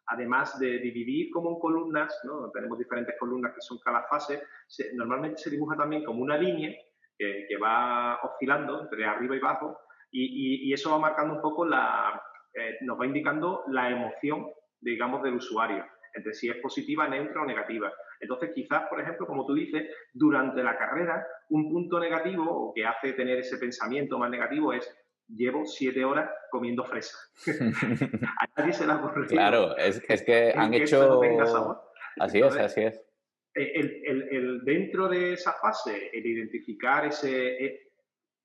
además 0.07 0.59
de 0.59 0.79
dividir 0.79 1.31
como 1.31 1.51
en 1.51 1.61
columnas, 1.61 2.19
¿no? 2.25 2.51
tenemos 2.51 2.77
diferentes 2.77 3.15
columnas 3.17 3.55
que 3.55 3.61
son 3.61 3.79
cada 3.79 4.03
fase, 4.05 4.43
normalmente 4.95 5.39
se 5.39 5.51
dibuja 5.51 5.77
también 5.77 6.03
como 6.03 6.23
una 6.23 6.37
línea 6.37 6.75
que, 7.19 7.57
va 7.63 8.21
oscilando 8.23 8.83
entre 8.83 9.05
arriba 9.05 9.37
y 9.37 9.39
abajo 9.39 9.79
y, 10.11 10.69
y, 10.69 10.73
eso 10.73 10.91
va 10.91 10.99
marcando 10.99 11.35
un 11.35 11.43
poco 11.43 11.65
la, 11.67 12.23
nos 12.83 12.99
va 12.99 13.07
indicando 13.07 13.65
la 13.69 13.91
emoción 13.91 14.47
digamos, 14.81 15.23
del 15.23 15.35
usuario, 15.35 15.85
entre 16.15 16.33
si 16.33 16.49
es 16.49 16.57
positiva, 16.57 17.09
neutra 17.09 17.43
o 17.43 17.47
negativa. 17.47 17.93
Entonces, 18.21 18.51
quizás, 18.55 18.85
por 18.89 19.01
ejemplo, 19.01 19.27
como 19.27 19.45
tú 19.45 19.55
dices, 19.55 19.85
durante 20.13 20.63
la 20.63 20.77
carrera, 20.77 21.27
un 21.51 21.71
punto 21.71 21.99
negativo 22.01 22.45
o 22.49 22.73
que 22.73 22.87
hace 22.87 23.13
tener 23.13 23.39
ese 23.39 23.59
pensamiento 23.59 24.19
más 24.19 24.31
negativo 24.31 24.73
es 24.73 24.91
llevo 25.29 25.67
siete 25.67 26.05
horas 26.05 26.31
comiendo 26.51 26.85
fresa. 26.85 27.19
a 28.41 28.61
nadie 28.61 28.73
se 28.73 28.87
la 28.87 28.97
ocurre. 28.97 29.27
Claro, 29.27 29.77
es, 29.77 30.01
que 30.01 30.53
han 30.55 30.73
hecho... 30.73 31.21
Así 32.19 32.41
es, 32.41 32.57
así 32.57 32.83
es. 32.83 33.03
El, 34.31 34.65
dentro 34.65 35.09
de 35.09 35.35
esa 35.35 35.53
fase, 35.53 36.11
el 36.13 36.27
identificar 36.27 37.07
ese... 37.07 37.65
Eh, 37.65 37.83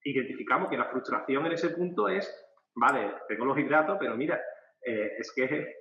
identificamos 0.04 0.70
que 0.70 0.78
la 0.78 0.86
frustración 0.86 1.46
en 1.46 1.52
ese 1.52 1.70
punto 1.70 2.10
es, 2.10 2.28
vale, 2.74 3.14
tengo 3.28 3.46
los 3.46 3.58
hidratos, 3.58 3.98
pero 4.00 4.16
mira, 4.16 4.42
eh, 4.84 5.12
es 5.20 5.32
que 5.32 5.44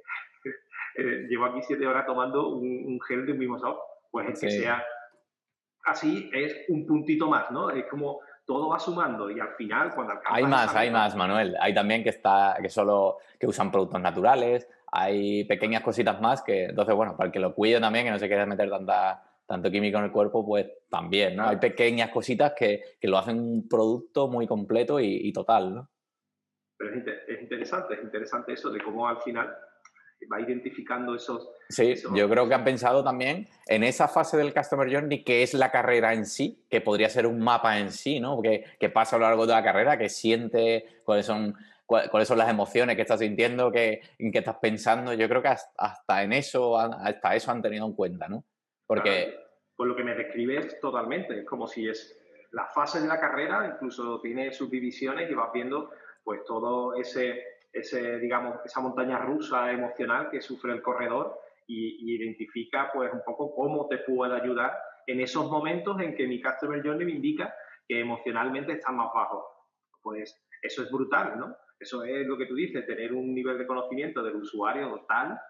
eh, 0.96 1.26
llevo 1.28 1.46
aquí 1.46 1.60
siete 1.62 1.86
horas 1.86 2.06
tomando 2.06 2.48
un, 2.48 3.00
gel 3.08 3.24
de 3.26 3.32
un 3.32 3.38
mismo 3.38 3.58
sabor. 3.58 3.80
Pues 4.10 4.28
es 4.28 4.40
que 4.40 4.50
sea 4.50 4.84
así, 5.84 6.30
es 6.32 6.64
un 6.68 6.86
puntito 6.86 7.28
más, 7.28 7.50
¿no? 7.50 7.70
Es 7.70 7.86
como 7.86 8.20
todo 8.44 8.68
va 8.68 8.78
sumando 8.80 9.30
y 9.30 9.38
al 9.38 9.54
final 9.54 9.94
cuando 9.94 10.14
Hay 10.24 10.44
más, 10.44 10.74
hay 10.74 10.90
más, 10.90 11.14
Manuel. 11.14 11.56
Hay 11.60 11.72
también 11.72 12.02
que 12.02 12.08
está 12.08 12.56
que 12.60 12.68
solo 12.68 13.18
que 13.38 13.46
usan 13.46 13.70
productos 13.70 14.00
naturales, 14.00 14.68
hay 14.90 15.44
pequeñas 15.44 15.82
cositas 15.82 16.20
más 16.20 16.42
que 16.42 16.64
entonces 16.64 16.94
bueno, 16.94 17.16
para 17.16 17.28
el 17.28 17.32
que 17.32 17.38
lo 17.38 17.54
cuide 17.54 17.80
también 17.80 18.06
que 18.06 18.10
no 18.10 18.18
se 18.18 18.26
quiera 18.26 18.46
meter 18.46 18.68
tanta 18.68 19.22
tanto 19.50 19.68
químico 19.68 19.98
en 19.98 20.04
el 20.04 20.12
cuerpo, 20.12 20.46
pues 20.46 20.64
también, 20.88 21.34
¿no? 21.34 21.48
Hay 21.48 21.56
pequeñas 21.56 22.10
cositas 22.10 22.52
que, 22.56 22.84
que, 23.00 23.08
lo 23.08 23.18
hacen 23.18 23.40
un 23.40 23.68
producto 23.68 24.28
muy 24.28 24.46
completo 24.46 25.00
y, 25.00 25.32
total, 25.32 25.74
¿no? 25.74 25.90
Pero 26.78 26.94
es, 26.94 27.04
es, 27.26 27.42
interesante, 27.42 27.94
es 27.94 28.04
interesante 28.04 28.52
eso 28.52 28.70
de 28.70 28.80
cómo 28.80 29.08
al 29.08 29.20
final 29.20 29.52
va 30.32 30.40
identificando 30.40 31.16
esos... 31.16 31.50
Sí, 31.68 31.96
yo 32.14 32.30
creo 32.30 32.46
que 32.46 32.54
han 32.54 32.62
pensado 32.62 33.02
también 33.02 33.48
en 33.66 33.82
esa 33.82 34.06
fase 34.06 34.36
del 34.36 34.54
Customer 34.54 34.88
Journey 34.88 35.24
que 35.24 35.42
es 35.42 35.52
la 35.54 35.72
carrera 35.72 36.14
en 36.14 36.26
sí, 36.26 36.64
que 36.70 36.80
podría 36.80 37.08
ser 37.08 37.26
un 37.26 37.40
mapa 37.40 37.80
en 37.80 37.90
sí, 37.90 38.20
¿no? 38.20 38.40
Que, 38.40 38.64
que 38.78 38.88
pasa 38.88 39.16
a 39.16 39.18
lo 39.18 39.24
largo 39.26 39.48
de 39.48 39.54
la 39.54 39.64
carrera, 39.64 39.98
que 39.98 40.08
siente 40.08 41.00
cuáles 41.02 41.26
son, 41.26 41.56
cuáles 41.86 42.28
son 42.28 42.38
las 42.38 42.48
emociones 42.48 42.94
que 42.94 43.02
estás 43.02 43.18
sintiendo, 43.18 43.72
que, 43.72 44.00
en 44.16 44.30
qué 44.30 44.38
estás 44.38 44.58
pensando. 44.62 45.12
Yo 45.12 45.28
creo 45.28 45.42
que 45.42 45.48
hasta 45.48 46.22
en 46.22 46.34
eso, 46.34 46.78
hasta 46.78 47.34
eso 47.34 47.50
han 47.50 47.62
tenido 47.62 47.84
en 47.84 47.94
cuenta, 47.94 48.28
¿no? 48.28 48.44
Porque... 48.90 49.38
Por 49.76 49.86
lo 49.86 49.96
que 49.96 50.04
me 50.04 50.14
describes 50.14 50.78
totalmente, 50.78 51.38
es 51.38 51.46
como 51.46 51.66
si 51.66 51.88
es 51.88 52.20
la 52.50 52.66
fase 52.66 53.00
de 53.00 53.08
la 53.08 53.18
carrera, 53.18 53.66
incluso 53.72 54.20
tiene 54.20 54.52
subdivisiones 54.52 55.30
y 55.30 55.34
vas 55.34 55.50
viendo 55.54 55.90
pues 56.22 56.44
todo 56.44 56.94
ese 56.96 57.42
ese, 57.72 58.18
digamos, 58.18 58.58
esa 58.64 58.80
montaña 58.80 59.18
rusa 59.18 59.70
emocional 59.70 60.28
que 60.30 60.40
sufre 60.40 60.72
el 60.72 60.82
corredor 60.82 61.38
y, 61.66 62.14
identifica 62.16 62.90
pues 62.92 63.12
un 63.12 63.22
poco 63.24 63.54
cómo 63.54 63.86
te 63.86 63.98
puede 63.98 64.34
ayudar 64.34 64.76
en 65.06 65.20
esos 65.20 65.48
momentos 65.48 66.00
en 66.00 66.14
que 66.14 66.26
mi 66.26 66.42
Customer 66.42 66.82
Journey 66.82 67.06
me 67.06 67.12
indica 67.12 67.54
que 67.86 68.00
emocionalmente 68.00 68.72
está 68.72 68.90
más 68.90 69.12
bajo. 69.14 69.46
Pues 70.02 70.36
eso 70.62 70.82
es 70.82 70.90
brutal, 70.90 71.38
¿no? 71.38 71.56
Eso 71.78 72.04
es 72.04 72.26
lo 72.26 72.36
que 72.36 72.46
tú 72.46 72.54
dices, 72.54 72.86
tener 72.86 73.12
un 73.12 73.34
nivel 73.34 73.58
de 73.58 73.66
conocimiento 73.66 74.22
del 74.22 74.36
usuario 74.36 75.04
tal 75.08 75.40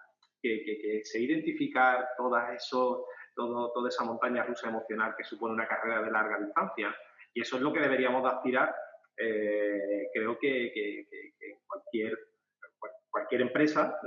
que, 0.43 0.63
que, 0.65 1.01
se 1.05 1.21
identificar 1.21 2.09
toda, 2.17 2.55
eso, 2.55 3.07
todo, 3.35 3.73
toda 3.73 3.89
esa 3.89 4.05
montaña 4.05 4.45
rusa 4.45 4.69
emocional 4.69 5.15
que 5.17 5.25
supone 5.25 5.55
una 5.55 5.69
carrera 5.69 6.03
de 6.03 6.11
larga 6.11 6.39
distancia. 6.39 6.95
Y 7.33 7.43
eso 7.43 7.57
es 7.57 7.63
lo 7.63 7.73
que 7.73 7.81
deberíamos 7.81 8.23
de 8.23 8.29
aspirar 8.29 8.75
eh, 9.23 10.09
creo 10.15 10.39
que, 10.39 10.73
cualquier, 11.67 12.19
cualquier 13.11 13.41
empresa 13.43 13.99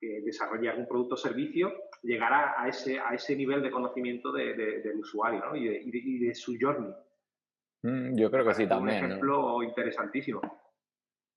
que, 0.00 0.20
desarrolle 0.24 0.68
algún 0.68 0.86
producto 0.86 1.14
o 1.14 1.18
servicio 1.18 1.72
llegará 2.02 2.60
a 2.60 2.68
ese, 2.68 3.00
a 3.00 3.14
ese 3.14 3.34
nivel 3.34 3.62
de 3.62 3.70
conocimiento 3.70 4.32
del 4.32 4.98
usuario 4.98 5.54
y, 5.54 6.26
de, 6.26 6.34
su 6.34 6.56
journey. 6.60 6.92
Mm, 7.82 8.16
yo 8.16 8.30
creo 8.30 8.44
que 8.44 8.54
sí, 8.54 8.66
también. 8.66 9.04
Un 9.04 9.10
ejemplo 9.10 9.62
interesantísimo. 9.62 10.40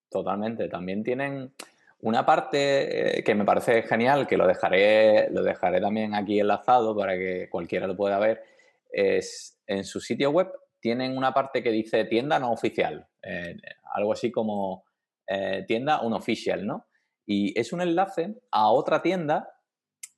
Totalmente. 0.10 0.68
También 0.68 1.04
tienen 1.04 1.54
una 2.02 2.26
parte 2.26 3.20
eh, 3.20 3.24
que 3.24 3.36
me 3.36 3.46
parece 3.46 3.84
genial, 3.84 4.28
que 4.28 4.38
lo 4.38 4.48
dejaré, 4.48 5.30
lo 5.32 5.44
dejaré 5.44 5.80
también 5.80 6.16
aquí 6.16 6.40
enlazado 6.40 6.96
para 6.96 7.16
que 7.16 7.48
cualquiera 7.50 7.88
lo 7.88 7.96
pueda 7.96 8.20
ver, 8.20 8.44
es 8.92 9.60
en 9.68 9.84
su 9.84 10.00
sitio 10.00 10.32
web 10.32 10.52
tienen 10.80 11.16
una 11.16 11.34
parte 11.34 11.62
que 11.62 11.72
dice 11.72 12.06
tienda 12.06 12.40
no 12.40 12.52
oficial, 12.52 13.08
eh, 13.22 13.56
algo 13.94 14.14
así 14.14 14.32
como 14.32 14.84
eh, 15.28 15.64
tienda 15.68 16.02
unofficial, 16.02 16.66
¿no? 16.66 16.88
Y 17.26 17.58
es 17.58 17.72
un 17.72 17.82
enlace 17.82 18.36
a 18.50 18.70
otra 18.72 19.02
tienda 19.02 19.54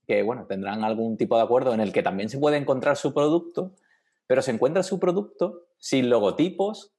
que, 0.08 0.24
bueno, 0.24 0.48
tendrán 0.48 0.84
algún 0.84 1.18
tipo 1.18 1.36
de 1.36 1.44
acuerdo 1.44 1.74
en 1.74 1.82
el 1.82 1.92
que 1.92 2.02
también 2.02 2.30
se 2.30 2.40
puede 2.40 2.58
encontrar 2.58 2.96
su 2.96 3.14
producto, 3.14 3.76
pero 4.26 4.42
se 4.42 4.52
encuentra 4.52 4.84
su 4.84 5.00
producto 5.00 5.68
sin 5.78 6.10
logotipos 6.10 6.94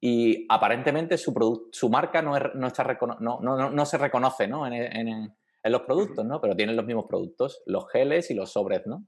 y 0.00 0.46
aparentemente 0.48 1.16
su, 1.16 1.68
su 1.72 1.88
marca 1.88 2.22
no, 2.22 2.38
no, 2.38 2.66
está 2.66 2.98
no, 3.20 3.40
no, 3.40 3.86
se 3.86 3.98
reconoce 3.98 4.46
¿no? 4.46 4.66
En, 4.66 4.74
en, 4.74 5.08
en, 5.08 5.72
los 5.72 5.82
productos, 5.82 6.24
¿no? 6.24 6.40
Pero 6.40 6.54
tienen 6.54 6.76
los 6.76 6.84
mismos 6.84 7.06
productos, 7.08 7.62
los 7.66 7.90
geles 7.90 8.30
y 8.30 8.34
los 8.34 8.52
sobres, 8.52 8.86
¿no? 8.86 9.06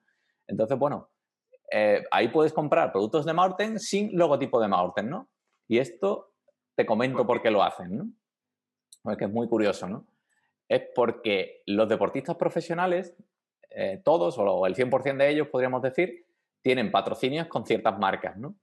Entonces, 0.48 0.76
bueno, 0.78 1.10
eh, 1.70 2.02
ahí 2.10 2.28
puedes 2.28 2.52
comprar 2.52 2.90
productos 2.90 3.26
de 3.26 3.34
Maurten 3.34 3.78
sin 3.78 4.16
logotipo 4.16 4.60
de 4.60 4.68
Maurten, 4.68 5.08
¿no? 5.08 5.30
Y 5.68 5.78
esto 5.78 6.32
te 6.74 6.86
comento 6.86 7.26
por 7.26 7.42
qué 7.42 7.50
lo 7.50 7.62
hacen, 7.62 7.96
¿no? 7.96 9.12
Es 9.12 9.18
que 9.18 9.26
es 9.26 9.30
muy 9.30 9.48
curioso, 9.48 9.88
¿no? 9.88 10.06
Es 10.68 10.82
porque 10.94 11.62
los 11.66 11.88
deportistas 11.88 12.36
profesionales, 12.36 13.14
eh, 13.70 14.00
todos 14.04 14.36
o 14.38 14.66
el 14.66 14.74
100% 14.74 15.16
de 15.16 15.30
ellos, 15.30 15.48
podríamos 15.48 15.82
decir, 15.82 16.26
tienen 16.62 16.90
patrocinios 16.90 17.46
con 17.46 17.64
ciertas 17.66 17.98
marcas, 17.98 18.36
¿no? 18.36 18.56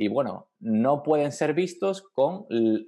Y 0.00 0.08
bueno, 0.08 0.48
no 0.60 1.02
pueden 1.02 1.30
ser 1.30 1.52
vistos 1.52 2.00
con 2.14 2.46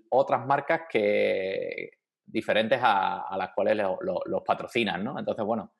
otras 0.08 0.46
marcas 0.46 0.84
que 0.88 1.90
diferentes 2.24 2.80
a, 2.82 3.36
las 3.36 3.50
cuales 3.54 3.76
los 4.00 4.42
patrocinan, 4.46 5.04
¿no? 5.04 5.18
Entonces, 5.18 5.44
bueno, 5.44 5.74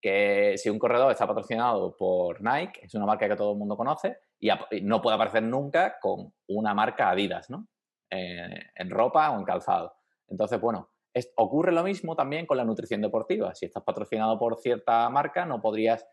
que 0.00 0.54
si 0.58 0.70
un 0.70 0.80
corredor 0.80 1.12
está 1.12 1.24
patrocinado 1.24 1.96
por 1.96 2.42
Nike, 2.42 2.80
es 2.82 2.92
una 2.96 3.06
marca 3.06 3.28
que 3.28 3.36
todo 3.36 3.52
el 3.52 3.58
mundo 3.58 3.76
conoce, 3.76 4.18
y, 4.40 4.50
no 4.82 5.00
puede 5.00 5.14
aparecer 5.14 5.44
nunca 5.44 6.00
con 6.00 6.34
una 6.48 6.74
marca 6.74 7.10
Adidas, 7.10 7.48
¿no? 7.48 7.68
en 8.10 8.90
ropa 8.90 9.30
o 9.30 9.38
en 9.38 9.44
calzado. 9.44 9.94
Entonces, 10.26 10.60
bueno, 10.60 10.90
ocurre 11.36 11.70
lo 11.70 11.84
mismo 11.84 12.16
también 12.16 12.44
con 12.44 12.56
la 12.56 12.64
nutrición 12.64 13.00
deportiva. 13.00 13.54
Si 13.54 13.66
estás 13.66 13.84
patrocinado 13.84 14.36
por 14.36 14.56
cierta 14.58 15.08
marca, 15.10 15.46
no 15.46 15.62
podrías, 15.62 16.04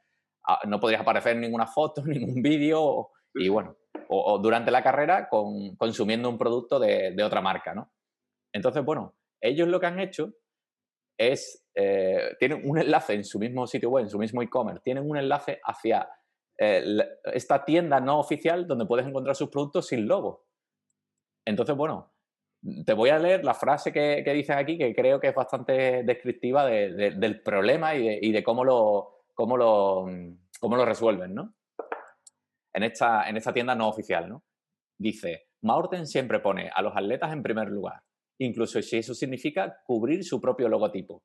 ah, 0.47 0.59
no 0.67 0.79
podrías 0.79 1.01
aparecer 1.01 1.33
en 1.33 1.41
ninguna 1.41 1.65
foto, 1.65 2.03
ningún 2.05 2.43
vídeo, 2.43 3.09
y 3.33 3.49
bueno, 3.49 3.75
o, 4.11 4.39
durante 4.39 4.71
la 4.71 4.83
carrera 4.83 5.29
con, 5.29 5.75
consumiendo 5.75 6.29
un 6.29 6.37
producto 6.37 6.79
de, 6.79 7.11
de 7.11 7.23
otra 7.23 7.41
marca, 7.41 7.73
¿no? 7.73 7.91
Entonces, 8.51 8.83
bueno, 8.83 9.15
ellos 9.39 9.67
lo 9.67 9.79
que 9.79 9.85
han 9.85 9.99
hecho 9.99 10.33
es, 11.17 11.67
eh, 11.75 12.35
tienen 12.39 12.61
un 12.67 12.79
enlace 12.79 13.13
en 13.13 13.23
su 13.23 13.39
mismo 13.39 13.67
sitio 13.67 13.89
web, 13.89 14.05
en 14.05 14.09
su 14.09 14.17
mismo 14.17 14.41
e-commerce, 14.41 14.81
tienen 14.83 15.07
un 15.07 15.17
enlace 15.17 15.59
hacia 15.63 16.09
eh, 16.57 16.83
esta 17.33 17.63
tienda 17.63 17.99
no 17.99 18.19
oficial 18.19 18.67
donde 18.67 18.85
puedes 18.85 19.05
encontrar 19.05 19.35
sus 19.35 19.49
productos 19.49 19.87
sin 19.87 20.07
logo. 20.07 20.47
Entonces, 21.45 21.75
bueno, 21.75 22.13
te 22.85 22.93
voy 22.93 23.09
a 23.09 23.19
leer 23.19 23.43
la 23.43 23.53
frase 23.53 23.91
que, 23.93 24.23
dices 24.33 24.55
aquí, 24.55 24.77
que 24.77 24.93
creo 24.95 25.19
que 25.19 25.27
es 25.27 25.35
bastante 25.35 26.03
descriptiva 26.03 26.65
del 26.65 27.41
problema 27.41 27.95
y 27.95 28.31
de, 28.31 28.43
cómo, 28.43 28.63
lo, 28.65 29.23
cómo, 29.33 29.55
lo, 29.57 30.05
cómo 30.59 30.75
lo 30.75 30.85
resuelven, 30.85 31.33
¿no? 31.33 31.53
En 32.73 32.83
esta, 32.83 33.29
en 33.29 33.37
esta 33.37 33.53
tienda 33.53 33.75
no 33.75 33.89
oficial, 33.89 34.29
¿no? 34.29 34.43
Dice, 34.99 35.49
Maurten 35.61 36.05
siempre 36.05 36.39
pone 36.39 36.69
a 36.73 36.81
los 36.81 36.95
atletas 36.95 37.33
en 37.33 37.43
primer 37.43 37.69
lugar, 37.69 38.03
incluso 38.39 38.81
si 38.81 38.97
eso 38.97 39.13
significa 39.13 39.81
cubrir 39.85 40.23
su 40.23 40.39
propio 40.39 40.69
logotipo. 40.69 41.23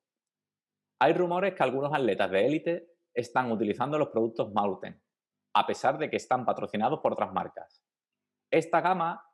Hay 1.00 1.12
rumores 1.12 1.54
que 1.54 1.62
algunos 1.62 1.92
atletas 1.92 2.30
de 2.30 2.46
élite 2.46 2.88
están 3.12 3.50
utilizando 3.50 3.98
los 3.98 4.09
productos 4.09 4.52
Maurten, 4.52 5.02
a 5.54 5.66
pesar 5.66 5.98
de 5.98 6.11
que 6.11 6.16
están 6.16 6.44
patrocinados 6.44 7.00
por 7.00 7.12
otras 7.12 7.33
marcas. 7.33 7.85
Esta 8.50 8.80
gama 8.80 9.24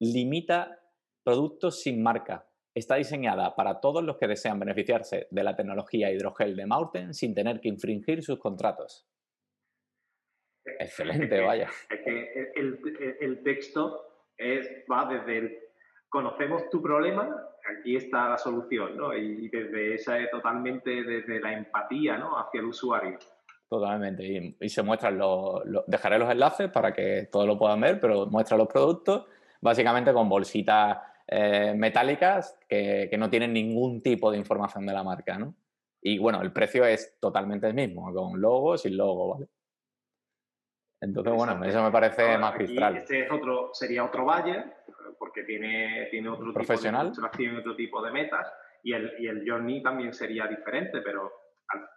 limita 0.00 0.80
productos 1.24 1.80
sin 1.82 2.02
marca. 2.02 2.48
Está 2.74 2.96
diseñada 2.96 3.54
para 3.54 3.80
todos 3.80 4.02
los 4.02 4.16
que 4.16 4.26
desean 4.26 4.58
beneficiarse 4.58 5.28
de 5.30 5.44
la 5.44 5.54
tecnología 5.54 6.10
hidrogel 6.10 6.56
de 6.56 6.66
Maurten 6.66 7.14
sin 7.14 7.34
tener 7.34 7.60
que 7.60 7.68
infringir 7.68 8.22
sus 8.22 8.38
contratos. 8.38 9.06
Excelente, 10.64 11.40
vaya. 11.40 11.68
Es 11.90 12.00
que 12.00 12.52
el, 12.54 13.42
texto 13.42 14.26
es, 14.36 14.68
va 14.90 15.06
desde 15.06 15.38
el 15.38 15.58
conocemos 16.08 16.68
tu 16.68 16.82
problema, 16.82 17.26
aquí 17.78 17.96
está 17.96 18.28
la 18.28 18.38
solución, 18.38 18.96
¿no? 18.96 19.16
Y, 19.16 19.48
desde 19.48 19.94
esa 19.94 20.18
totalmente 20.30 21.02
desde 21.02 21.40
la 21.40 21.54
empatía, 21.54 22.18
¿no? 22.18 22.38
Hacia 22.38 22.60
el 22.60 22.66
usuario. 22.66 23.18
Totalmente. 23.68 24.54
Y, 24.60 24.68
se 24.68 24.82
muestran 24.82 25.16
los, 25.16 25.62
Dejaré 25.86 26.18
los 26.18 26.30
enlaces 26.30 26.70
para 26.70 26.92
que 26.92 27.28
todos 27.32 27.46
lo 27.46 27.58
puedan 27.58 27.80
ver, 27.80 27.98
pero 27.98 28.26
muestra 28.26 28.58
los 28.58 28.68
productos 28.68 29.24
básicamente 29.62 30.12
con 30.12 30.28
bolsitas 30.28 30.98
eh, 31.26 31.72
metálicas 31.74 32.58
que, 32.68 33.08
no 33.18 33.30
tienen 33.30 33.54
ningún 33.54 34.02
tipo 34.02 34.30
de 34.30 34.36
información 34.36 34.84
de 34.84 34.92
la 34.92 35.02
marca, 35.02 35.38
¿no? 35.38 35.54
Y 36.02 36.18
bueno, 36.18 36.42
el 36.42 36.52
precio 36.52 36.84
es 36.84 37.16
totalmente 37.20 37.68
el 37.68 37.74
mismo, 37.74 38.12
con 38.12 38.38
logo, 38.38 38.76
sin 38.76 38.96
logo, 38.96 39.34
¿vale? 39.34 39.46
Entonces, 41.02 41.32
bueno, 41.32 41.64
eso 41.64 41.82
me 41.82 41.90
parece 41.90 42.38
magistral. 42.38 42.96
Este 42.96 43.24
es 43.24 43.30
otro, 43.30 43.70
sería 43.72 44.04
otro 44.04 44.24
valle, 44.24 44.64
porque 45.18 45.42
tiene, 45.42 46.06
tiene 46.12 46.28
otro 46.28 46.52
Profesional. 46.54 47.10
tipo 47.10 47.52
de 47.52 47.58
otro 47.58 47.74
tipo 47.74 48.00
de 48.02 48.12
metas, 48.12 48.52
y 48.84 48.92
el, 48.92 49.12
y 49.18 49.26
el 49.26 49.42
Journey 49.44 49.82
también 49.82 50.14
sería 50.14 50.46
diferente, 50.46 51.00
pero 51.02 51.32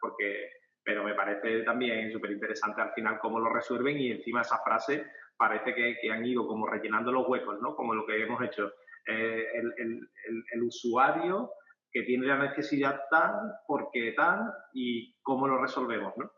porque 0.01 0.49
pero 0.83 1.03
me 1.03 1.15
parece 1.15 1.63
también 1.63 2.11
súper 2.11 2.31
interesante 2.31 2.79
al 2.81 2.93
final 2.93 3.17
cómo 3.19 3.39
lo 3.39 3.51
resuelven 3.51 3.97
y 3.97 4.11
encima 4.11 4.41
esa 4.41 4.59
frase 4.63 5.07
parece 5.35 5.73
que, 5.73 5.97
que, 5.99 6.11
han 6.11 6.23
ido 6.23 6.47
como 6.47 6.67
rellenando 6.67 7.11
los 7.11 7.27
huecos, 7.27 7.59
¿no? 7.59 7.75
Como 7.75 7.95
lo 7.95 8.05
que 8.05 8.21
hemos 8.21 8.41
hecho. 8.43 8.71
Eh, 9.07 9.45
el, 9.53 9.73
el, 9.77 10.09
el, 10.53 10.63
usuario 10.63 11.51
que 11.91 12.03
tiene 12.03 12.27
la 12.27 12.37
necesidad 12.37 13.01
tal, 13.09 13.33
por 13.67 13.89
qué 13.91 14.13
tal 14.13 14.41
y 14.73 15.15
cómo 15.21 15.47
lo 15.47 15.59
resolvemos, 15.61 16.13
¿no? 16.17 16.31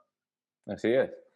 Así 0.65 0.93
es. 0.93 1.26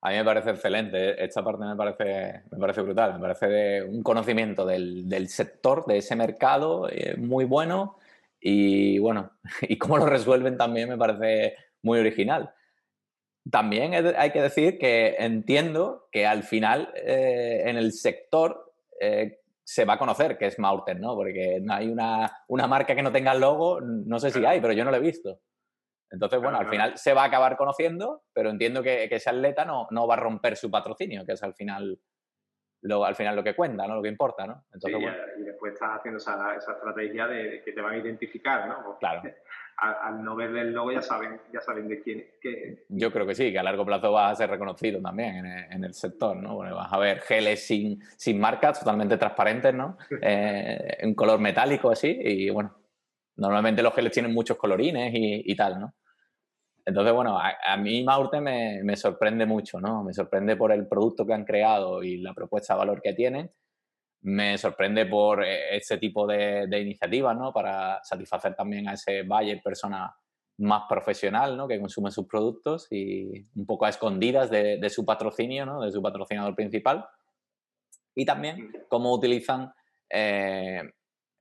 A 0.00 0.10
mí 0.10 0.16
me 0.16 0.24
parece 0.24 0.50
excelente, 0.50 1.22
esta 1.24 1.42
parte 1.42 1.64
me 1.64 1.74
parece, 1.74 2.42
me 2.50 2.58
parece 2.58 2.82
brutal, 2.82 3.14
me 3.14 3.20
parece 3.20 3.46
de 3.46 3.82
un 3.82 4.02
conocimiento 4.02 4.64
del, 4.64 5.08
del 5.08 5.28
sector, 5.28 5.84
de 5.86 5.98
ese 5.98 6.14
mercado 6.14 6.88
eh, 6.90 7.16
muy 7.16 7.44
bueno 7.44 7.96
y 8.40 8.98
bueno, 8.98 9.32
y 9.62 9.78
cómo 9.78 9.98
lo 9.98 10.06
resuelven 10.06 10.56
también 10.56 10.88
me 10.88 10.98
parece 10.98 11.56
muy 11.82 11.98
original. 11.98 12.52
También 13.50 13.94
hay 14.16 14.32
que 14.32 14.42
decir 14.42 14.76
que 14.76 15.16
entiendo 15.18 16.08
que 16.10 16.26
al 16.26 16.42
final 16.42 16.92
eh, 16.96 17.62
en 17.66 17.76
el 17.76 17.92
sector 17.92 18.72
se 19.66 19.84
va 19.84 19.94
a 19.94 19.98
conocer 19.98 20.38
que 20.38 20.46
es 20.46 20.60
Maurten, 20.60 21.00
¿no? 21.00 21.16
Porque 21.16 21.58
no 21.60 21.74
hay 21.74 21.88
una, 21.88 22.44
una 22.46 22.68
marca 22.68 22.94
que 22.94 23.02
no 23.02 23.10
tenga 23.10 23.32
el 23.32 23.40
logo, 23.40 23.80
no 23.80 24.20
sé 24.20 24.30
si 24.30 24.44
hay, 24.44 24.60
pero 24.60 24.72
yo 24.72 24.84
no 24.84 24.92
lo 24.92 24.96
he 24.96 25.00
visto. 25.00 25.40
Entonces, 26.10 26.40
bueno, 26.40 26.58
al 26.58 26.68
final 26.68 26.96
se 26.96 27.12
va 27.12 27.24
a 27.24 27.26
acabar 27.26 27.56
conociendo, 27.56 28.22
pero 28.32 28.50
entiendo 28.50 28.82
que, 28.82 29.08
que 29.08 29.16
ese 29.16 29.30
atleta 29.30 29.64
no, 29.64 29.88
no, 29.90 30.06
va 30.06 30.14
a 30.14 30.18
romper 30.18 30.56
su 30.56 30.70
patrocinio, 30.70 31.26
que 31.26 31.32
es 31.32 31.42
al 31.42 31.54
final 31.54 31.98
lo, 32.82 33.04
al 33.04 33.14
final 33.14 33.36
lo 33.36 33.44
que 33.44 33.54
cuenta, 33.54 33.86
¿no? 33.86 33.96
Lo 33.96 34.02
que 34.02 34.08
importa, 34.08 34.46
¿no? 34.46 34.64
Entonces, 34.72 35.00
sí, 35.00 35.40
y 35.40 35.44
después 35.44 35.74
estás 35.74 35.98
haciendo 35.98 36.18
esa, 36.18 36.54
esa, 36.54 36.72
estrategia 36.72 37.26
de, 37.26 37.62
que 37.64 37.72
te 37.72 37.80
van 37.80 37.94
a 37.94 37.96
identificar, 37.96 38.68
¿no? 38.68 38.98
claro. 38.98 39.22
Al, 39.78 40.24
no 40.24 40.34
ver 40.34 40.56
el 40.56 40.72
logo 40.72 40.90
ya 40.90 41.02
saben, 41.02 41.38
ya 41.52 41.60
saben 41.60 41.86
de 41.86 42.00
quién 42.00 42.26
que... 42.40 42.86
Yo 42.88 43.12
creo 43.12 43.26
que 43.26 43.34
sí, 43.34 43.52
que 43.52 43.58
a 43.58 43.62
largo 43.62 43.84
plazo 43.84 44.10
vas 44.10 44.32
a 44.32 44.34
ser 44.34 44.48
reconocido 44.48 45.02
también 45.02 45.44
en, 45.44 45.84
el 45.84 45.92
sector, 45.92 46.34
¿no? 46.34 46.54
Bueno, 46.54 46.74
vas 46.74 46.90
a 46.90 46.98
ver 46.98 47.20
geles 47.20 47.66
sin, 47.66 48.02
sin 48.16 48.40
marcas, 48.40 48.78
totalmente 48.78 49.18
transparentes, 49.18 49.74
¿no? 49.74 49.98
Eh, 50.22 50.96
en 51.00 51.14
color 51.14 51.38
metálico 51.40 51.90
así 51.90 52.08
y 52.08 52.48
bueno, 52.48 52.74
normalmente 53.36 53.82
los 53.82 53.94
geles 53.94 54.12
tienen 54.12 54.32
muchos 54.32 54.56
colorines 54.56 55.12
y, 55.14 55.42
y 55.44 55.56
tal, 55.56 55.80
¿no? 55.80 55.94
Entonces, 56.84 57.12
bueno, 57.12 57.36
a, 57.36 57.76
mí 57.76 58.04
Maurte 58.04 58.40
me, 58.40 58.80
me, 58.84 58.96
sorprende 58.96 59.44
mucho, 59.44 59.80
¿no? 59.80 60.04
Me 60.04 60.14
sorprende 60.14 60.54
por 60.56 60.70
el 60.70 60.86
producto 60.86 61.26
que 61.26 61.34
han 61.34 61.44
creado 61.44 62.04
y 62.04 62.18
la 62.18 62.32
propuesta 62.32 62.74
de 62.74 62.78
valor 62.78 63.02
que 63.02 63.12
tienen. 63.12 63.50
Me 64.22 64.56
sorprende 64.56 65.04
por 65.06 65.44
ese 65.44 65.98
tipo 65.98 66.28
de, 66.28 66.68
de 66.68 66.80
iniciativas, 66.80 67.36
¿no? 67.36 67.52
Para 67.52 67.98
satisfacer 68.04 68.54
también 68.54 68.88
a 68.88 68.92
ese 68.92 69.24
buyer 69.24 69.60
persona 69.64 70.14
más 70.58 70.84
profesional, 70.88 71.56
¿no? 71.56 71.66
Que 71.66 71.80
consume 71.80 72.12
sus 72.12 72.28
productos 72.28 72.86
y 72.92 73.46
un 73.56 73.66
poco 73.66 73.84
a 73.86 73.88
escondidas 73.88 74.48
de, 74.48 74.78
de 74.78 74.90
su 74.90 75.04
patrocinio, 75.04 75.66
¿no? 75.66 75.80
De 75.80 75.90
su 75.90 76.00
patrocinador 76.00 76.54
principal. 76.54 77.04
Y 78.14 78.24
también 78.24 78.70
cómo 78.88 79.12
utilizan 79.12 79.72
eh, 80.08 80.82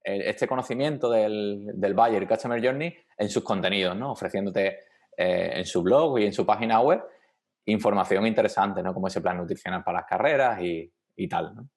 este 0.06 0.48
conocimiento 0.48 1.10
del, 1.10 1.72
del 1.74 1.94
buyer 1.96 2.28
Customer 2.28 2.64
Journey 2.64 2.96
en 3.18 3.30
sus 3.30 3.44
contenidos, 3.44 3.96
¿no? 3.98 4.12
Ofreciéndote 4.12 4.80
eh, 5.18 5.52
en 5.56 5.66
su 5.66 5.82
blog 5.82 6.20
y 6.20 6.26
en 6.26 6.34
su 6.34 6.46
página 6.46 6.80
web 6.82 7.02
información 7.66 8.28
interesante, 8.28 8.84
¿no? 8.84 8.94
Como 8.94 9.08
ese 9.08 9.22
plan 9.22 9.38
nutricional 9.38 9.84
para 9.84 10.00
las 10.00 10.08
carreras 10.08 10.62
y, 10.62 10.94
y 11.16 11.28
tal, 11.28 11.56
¿no? 11.56 11.70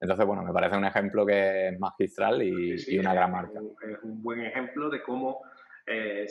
Entonces, 0.00 0.26
bueno, 0.26 0.42
me 0.42 0.52
parece 0.52 0.76
un 0.76 0.84
ejemplo 0.84 1.26
que 1.26 1.68
es 1.68 1.78
magistral 1.78 2.42
y, 2.42 2.76
y 2.86 2.98
una 2.98 3.14
gran 3.14 3.32
marca. 3.32 3.58
Es 3.58 4.02
un, 4.02 4.22
buen 4.22 4.40
ejemplo 4.42 4.88
de 4.88 5.02
cómo 5.02 5.42
eh, 5.86 6.26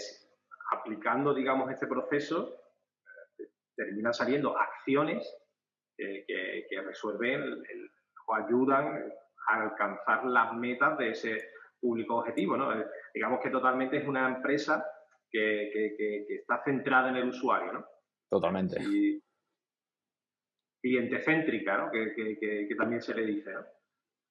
aplicando, 0.71 1.33
digamos, 1.33 1.71
este 1.71 1.87
proceso 1.87 2.55
eh, 3.37 3.43
terminan 3.75 4.13
saliendo 4.13 4.57
acciones 4.57 5.27
que, 5.97 6.25
que, 6.27 6.81
resuelven 6.81 7.63
o 8.27 8.35
ayudan 8.35 9.11
alcanzar 9.47 10.25
las 10.25 10.53
metas 10.53 10.97
de 10.97 11.11
ese 11.11 11.49
público 11.79 12.17
objetivo, 12.17 12.57
¿no? 12.57 12.71
digamos 13.13 13.39
que 13.41 13.49
totalmente 13.49 13.97
es 13.97 14.07
una 14.07 14.27
empresa 14.27 14.83
que, 15.29 16.25
está 16.29 16.61
centrada 16.63 17.09
en 17.09 17.17
el 17.17 17.29
usuario, 17.29 17.73
¿no? 17.73 17.85
Totalmente. 18.29 18.81
Y 18.81 19.21
cliente 20.81 21.19
céntrica, 21.19 21.77
¿no? 21.77 21.91
Que, 21.91 22.67
también 22.77 23.01
se 23.01 23.13
le 23.13 23.25
dice, 23.25 23.53
¿no? 23.53 23.61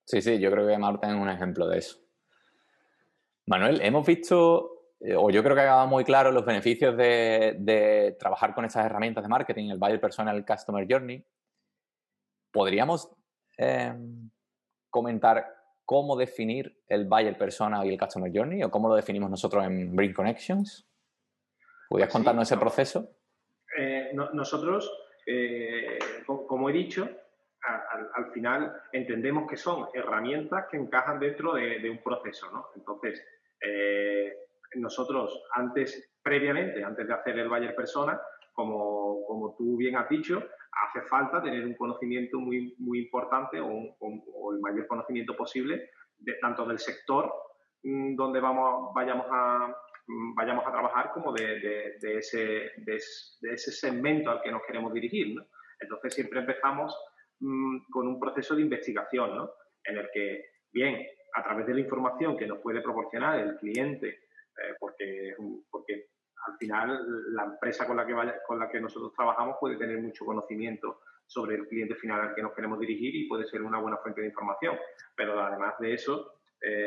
Sí, 0.06 0.20
sí, 0.20 0.38
yo 0.38 0.50
creo 0.50 0.66
que 0.66 0.78
Marta 0.78 1.08
es 1.08 1.14
un 1.14 1.28
ejemplo 1.28 1.66
de 1.66 1.78
eso. 1.78 1.98
Manuel, 3.46 3.80
hemos 3.82 4.06
visto, 4.06 4.92
eh, 5.00 5.14
o 5.16 5.30
yo 5.30 5.42
creo 5.42 5.54
que 5.54 5.62
ha 5.62 5.64
quedado 5.64 5.86
muy 5.86 6.04
claro 6.04 6.30
los 6.30 6.44
beneficios 6.44 6.96
de, 6.96 8.16
trabajar 8.18 8.54
con 8.54 8.64
esas 8.64 8.86
herramientas 8.86 9.24
de 9.24 9.28
marketing, 9.28 9.70
el 9.70 9.78
Buyer 9.78 10.00
Personal 10.00 10.44
Customer 10.44 10.86
Journey. 10.88 11.24
¿Podríamos 12.52 13.10
em, 13.56 14.23
comentar 14.94 15.44
cómo 15.84 16.16
definir 16.16 16.84
el 16.86 17.06
Buyer 17.06 17.36
Persona 17.36 17.84
y 17.84 17.88
el 17.88 17.98
Customer 17.98 18.30
Journey 18.32 18.62
o 18.62 18.70
cómo 18.70 18.88
lo 18.88 18.94
definimos 18.94 19.28
nosotros 19.28 19.64
en 19.64 19.96
Bring 19.96 20.14
Connections? 20.14 20.88
¿Podrías 21.88 22.12
contarnos 22.12 22.48
ese 22.48 22.60
proceso? 22.60 23.10
Eh, 23.76 24.12
nosotros, 24.14 24.88
eh, 25.26 25.98
como 26.24 26.70
he 26.70 26.72
dicho, 26.72 27.08
al, 28.14 28.30
final 28.32 28.72
entendemos 28.92 29.50
que 29.50 29.56
son 29.56 29.88
herramientas 29.92 30.66
que 30.70 30.76
encajan 30.76 31.18
dentro 31.18 31.54
de, 31.54 31.90
un 31.90 31.98
proceso, 31.98 32.52
¿no? 32.52 32.68
Entonces, 32.76 33.20
eh, 33.60 34.32
nosotros 34.76 35.42
antes, 35.54 36.14
previamente, 36.22 36.84
antes 36.84 37.04
de 37.04 37.14
hacer 37.14 37.36
el 37.40 37.48
Bayer 37.48 37.74
Persona, 37.74 38.20
como, 38.52 39.26
como 39.26 39.56
tú 39.56 39.76
bien 39.76 39.96
has 39.96 40.08
dicho, 40.08 40.40
hace 40.82 41.06
falta 41.08 41.42
tener 41.42 41.64
un 41.64 41.74
conocimiento 41.74 42.38
muy, 42.38 42.74
muy 42.78 43.00
importante 43.00 43.60
o, 43.60 43.96
el 44.52 44.60
mayor 44.60 44.86
conocimiento 44.86 45.36
posible 45.36 45.90
de, 46.18 46.34
tanto 46.40 46.66
del 46.66 46.78
sector 46.78 47.32
mm, 47.82 48.16
donde 48.16 48.40
vamos, 48.40 48.92
vayamos, 48.94 49.26
a, 49.30 49.74
mm, 50.06 50.34
vayamos 50.34 50.66
a 50.66 50.72
trabajar 50.72 51.10
como 51.12 51.32
de, 51.32 51.60
de, 52.00 52.18
ese, 52.18 52.72
de, 52.76 52.96
ese, 52.96 53.72
segmento 53.72 54.30
al 54.30 54.42
que 54.42 54.50
nos 54.50 54.62
queremos 54.66 54.92
dirigir. 54.92 55.34
¿no? 55.34 55.46
Entonces 55.80 56.14
siempre 56.14 56.40
empezamos 56.40 56.96
mm, 57.40 57.90
con 57.90 58.08
un 58.08 58.20
proceso 58.20 58.54
de 58.54 58.62
investigación 58.62 59.36
¿no? 59.36 59.50
en 59.84 59.98
el 59.98 60.08
que, 60.12 60.44
bien, 60.72 61.06
a 61.34 61.42
través 61.42 61.66
de 61.66 61.74
la 61.74 61.80
información 61.80 62.36
que 62.36 62.46
nos 62.46 62.58
puede 62.58 62.80
proporcionar 62.80 63.40
el 63.40 63.56
cliente, 63.56 64.08
eh, 64.08 64.74
porque, 64.78 65.34
porque 65.70 66.13
al 66.46 66.56
final 66.58 67.06
la 67.32 67.44
empresa 67.44 67.86
con 67.86 67.96
la, 67.96 68.06
que 68.06 68.12
vaya, 68.12 68.42
con 68.46 68.58
la 68.58 68.68
que 68.68 68.80
nosotros 68.80 69.12
trabajamos 69.14 69.56
puede 69.60 69.76
tener 69.76 69.98
mucho 70.00 70.24
conocimiento 70.24 71.00
sobre 71.26 71.56
el 71.56 71.66
cliente 71.68 71.94
final 71.94 72.20
al 72.20 72.34
que 72.34 72.42
nos 72.42 72.52
queremos 72.52 72.78
dirigir 72.78 73.14
y 73.14 73.28
puede 73.28 73.46
ser 73.46 73.62
una 73.62 73.78
buena 73.78 73.96
fuente 73.98 74.20
de 74.20 74.28
información. 74.28 74.78
Pero 75.16 75.40
además 75.40 75.74
de 75.78 75.94
eso, 75.94 76.34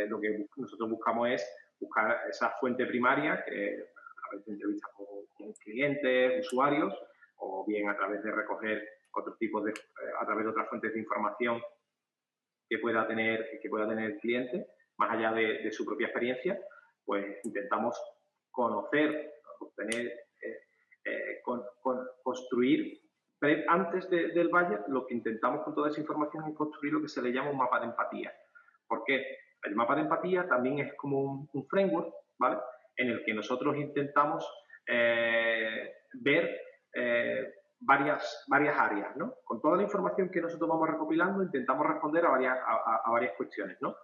lo 0.08 0.20
que 0.20 0.46
nosotros 0.56 0.90
buscamos 0.90 1.30
es 1.30 1.58
buscar 1.80 2.18
esa 2.30 2.52
fuente 2.60 2.86
primaria 2.86 3.34
a 3.34 3.44
través 3.44 4.46
de 4.46 4.54
entrevistas 4.54 4.92
con, 4.96 5.54
clientes, 5.64 6.46
usuarios, 6.46 6.94
o 7.38 7.66
bien 7.66 7.90
a 7.90 7.96
través 7.96 8.24
de 8.24 8.32
recoger 8.32 8.84
otro 9.12 9.36
tipo 9.36 9.62
de, 9.62 9.74
a 10.20 10.26
través 10.26 10.46
de 10.46 10.52
otras 10.52 10.68
fuentes 10.70 10.94
de 10.94 11.00
información 11.00 11.62
que 12.70 12.80
pueda 12.80 13.08
tener, 13.08 13.60
que 13.62 13.70
pueda 13.70 13.88
tener 13.88 14.12
el 14.12 14.20
cliente, 14.20 14.68
más 14.98 15.12
allá 15.12 15.32
de, 15.32 15.72
su 15.72 15.86
propia 15.86 16.08
experiencia, 16.08 16.60
pues 17.06 17.40
intentamos 17.44 18.00
conocer, 18.52 19.37
eh, 19.94 20.60
eh, 21.06 21.42
con, 21.44 21.64
construir 22.24 23.00
antes 23.68 24.10
del 24.10 24.50
Bayer, 24.50 24.84
lo 24.88 25.06
que 25.06 25.14
intentamos 25.14 25.64
con 25.64 25.76
toda 25.76 25.90
esa 25.90 26.02
información 26.02 26.46
es 26.48 26.56
construir 26.56 26.94
lo 26.94 27.02
que 27.02 27.08
se 27.08 27.22
le 27.22 27.32
llama 27.32 27.52
un 27.52 27.58
mapa 27.58 27.80
de 27.80 27.86
empatía. 27.86 28.34
Porque 28.88 29.24
el 29.64 29.76
mapa 29.76 29.96
de 29.96 30.02
empatía 30.02 30.48
también 30.48 30.80
es 30.80 30.94
como 30.96 31.48
un, 31.54 31.68
framework, 31.68 32.12
¿vale? 32.40 32.58
En 32.96 33.10
el 33.10 33.24
que 33.24 33.34
nosotros 33.36 33.78
intentamos 33.78 34.44
eh, 34.88 35.94
ver 36.14 36.60
varias, 37.80 38.44
varias 38.48 38.76
áreas, 38.80 39.16
¿no? 39.18 39.36
Con 39.44 39.62
toda 39.62 39.78
la 39.78 39.84
información 39.84 40.32
que 40.32 40.42
nosotros 40.42 40.68
vamos 40.68 40.90
recopilando, 40.90 41.44
intentamos 41.44 41.86
responder 41.86 42.26
a 42.26 42.32
varias, 42.32 42.58
a, 42.66 43.12
varias 43.12 43.34
cuestiones, 43.38 43.78
¿no? 43.82 43.96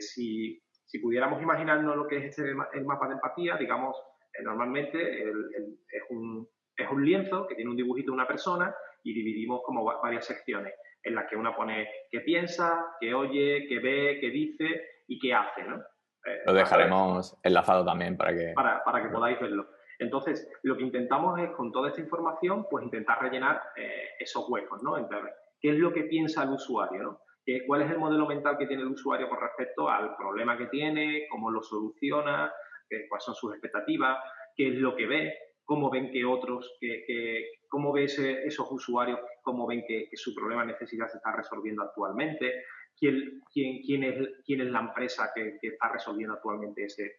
Si, 0.00 0.62
si, 0.84 0.98
pudiéramos 0.98 1.40
imaginarnos 1.40 1.96
lo 1.96 2.06
que 2.06 2.18
es 2.18 2.24
este, 2.24 2.50
el 2.50 2.84
mapa 2.84 3.08
de 3.08 3.14
empatía, 3.14 3.56
digamos, 3.56 3.96
eh, 4.38 4.42
normalmente 4.42 5.22
es, 5.22 6.02
un, 6.10 6.48
es 6.76 6.90
un 6.90 7.04
lienzo 7.04 7.46
que 7.46 7.54
tiene 7.54 7.70
un 7.70 7.76
dibujito 7.76 8.10
de 8.10 8.16
una 8.16 8.26
persona 8.26 8.74
y 9.02 9.12
dividimos 9.12 9.62
como 9.64 9.84
varias 9.84 10.26
secciones 10.26 10.74
en 11.02 11.14
las 11.14 11.26
que 11.28 11.36
una 11.36 11.54
pone 11.54 11.88
qué 12.10 12.20
piensa, 12.20 12.96
qué 13.00 13.14
oye, 13.14 13.66
qué 13.68 13.78
ve, 13.78 14.18
qué 14.20 14.30
dice 14.30 14.82
y 15.06 15.18
qué 15.18 15.34
hace, 15.34 15.62
¿no? 15.64 15.76
Eh, 16.24 16.42
lo 16.46 16.54
dejaremos 16.54 17.38
enlazado 17.42 17.84
también 17.84 18.16
para 18.16 18.34
que... 18.34 18.52
Para, 18.54 18.82
para 18.82 19.02
que 19.02 19.10
podáis 19.10 19.38
verlo. 19.38 19.68
Entonces, 19.98 20.50
lo 20.62 20.76
que 20.76 20.82
intentamos 20.82 21.38
es, 21.38 21.50
con 21.50 21.70
toda 21.70 21.88
esta 21.88 22.00
información, 22.00 22.66
pues 22.70 22.84
intentar 22.84 23.20
rellenar 23.20 23.62
eh, 23.76 24.08
esos 24.18 24.48
huecos, 24.48 24.82
¿no? 24.82 24.96
¿Qué 25.60 25.70
es 25.70 25.78
lo 25.78 25.92
que 25.92 26.04
piensa 26.04 26.44
el 26.44 26.50
usuario, 26.50 27.02
¿no? 27.02 27.20
¿Cuál 27.66 27.82
es 27.82 27.90
el 27.90 27.98
modelo 27.98 28.26
mental 28.26 28.56
que 28.56 28.66
tiene 28.66 28.82
el 28.82 28.88
usuario 28.88 29.28
con 29.28 29.38
respecto 29.38 29.90
al 29.90 30.16
problema 30.16 30.56
que 30.56 30.66
tiene, 30.66 31.26
cómo 31.30 31.50
lo 31.50 31.62
soluciona, 31.62 32.50
cuáles 33.08 33.24
son 33.24 33.34
sus 33.34 33.52
expectativas, 33.52 34.18
qué 34.56 34.68
es 34.68 34.74
lo 34.74 34.94
que 34.96 35.06
ve, 35.06 35.34
cómo 35.64 35.90
ven 35.90 36.10
que 36.10 36.24
otros, 36.24 36.76
que, 36.80 37.52
cómo 37.68 37.92
ve 37.92 38.04
esos 38.04 38.70
usuarios, 38.70 39.18
cómo 39.42 39.66
ven 39.66 39.84
que, 39.86 40.08
su 40.14 40.34
problema 40.34 40.64
necesidad 40.64 41.08
se 41.08 41.16
está 41.16 41.32
resolviendo 41.32 41.82
actualmente, 41.82 42.64
quién, 42.96 43.40
quién, 43.52 43.82
quién, 43.82 44.04
es, 44.04 44.28
quién 44.44 44.60
es 44.60 44.68
la 44.68 44.80
empresa 44.80 45.32
que, 45.34 45.58
está 45.60 45.92
resolviendo 45.92 46.34
actualmente 46.34 46.84
ese, 46.84 47.16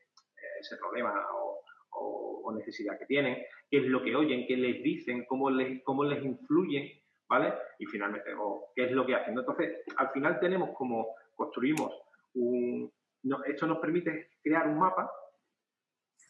ese 0.59 0.77
problema 0.77 1.13
o, 1.33 1.59
o, 1.91 2.53
necesidad 2.53 2.97
que 2.97 3.05
tienen, 3.05 3.43
qué 3.69 3.79
es 3.79 3.83
lo 3.85 4.01
que 4.01 4.15
oyen, 4.15 4.45
qué 4.47 4.55
les 4.55 4.81
dicen, 4.81 5.25
cómo 5.25 5.49
les, 5.49 5.83
cómo 5.83 6.05
les 6.05 6.23
influyen, 6.23 6.89
¿vale? 7.27 7.53
Y 7.79 7.85
finalmente, 7.85 8.31
qué 8.75 8.85
es 8.85 8.91
lo 8.91 9.05
que 9.05 9.15
hacen. 9.15 9.37
Entonces, 9.37 9.81
al 9.97 10.09
final 10.11 10.39
tenemos 10.39 10.69
como 10.77 11.15
construimos 11.35 11.91
un... 12.35 12.91
esto 13.45 13.67
nos 13.67 13.79
permite 13.79 14.29
crear 14.41 14.67
un 14.67 14.77
mapa 14.77 15.11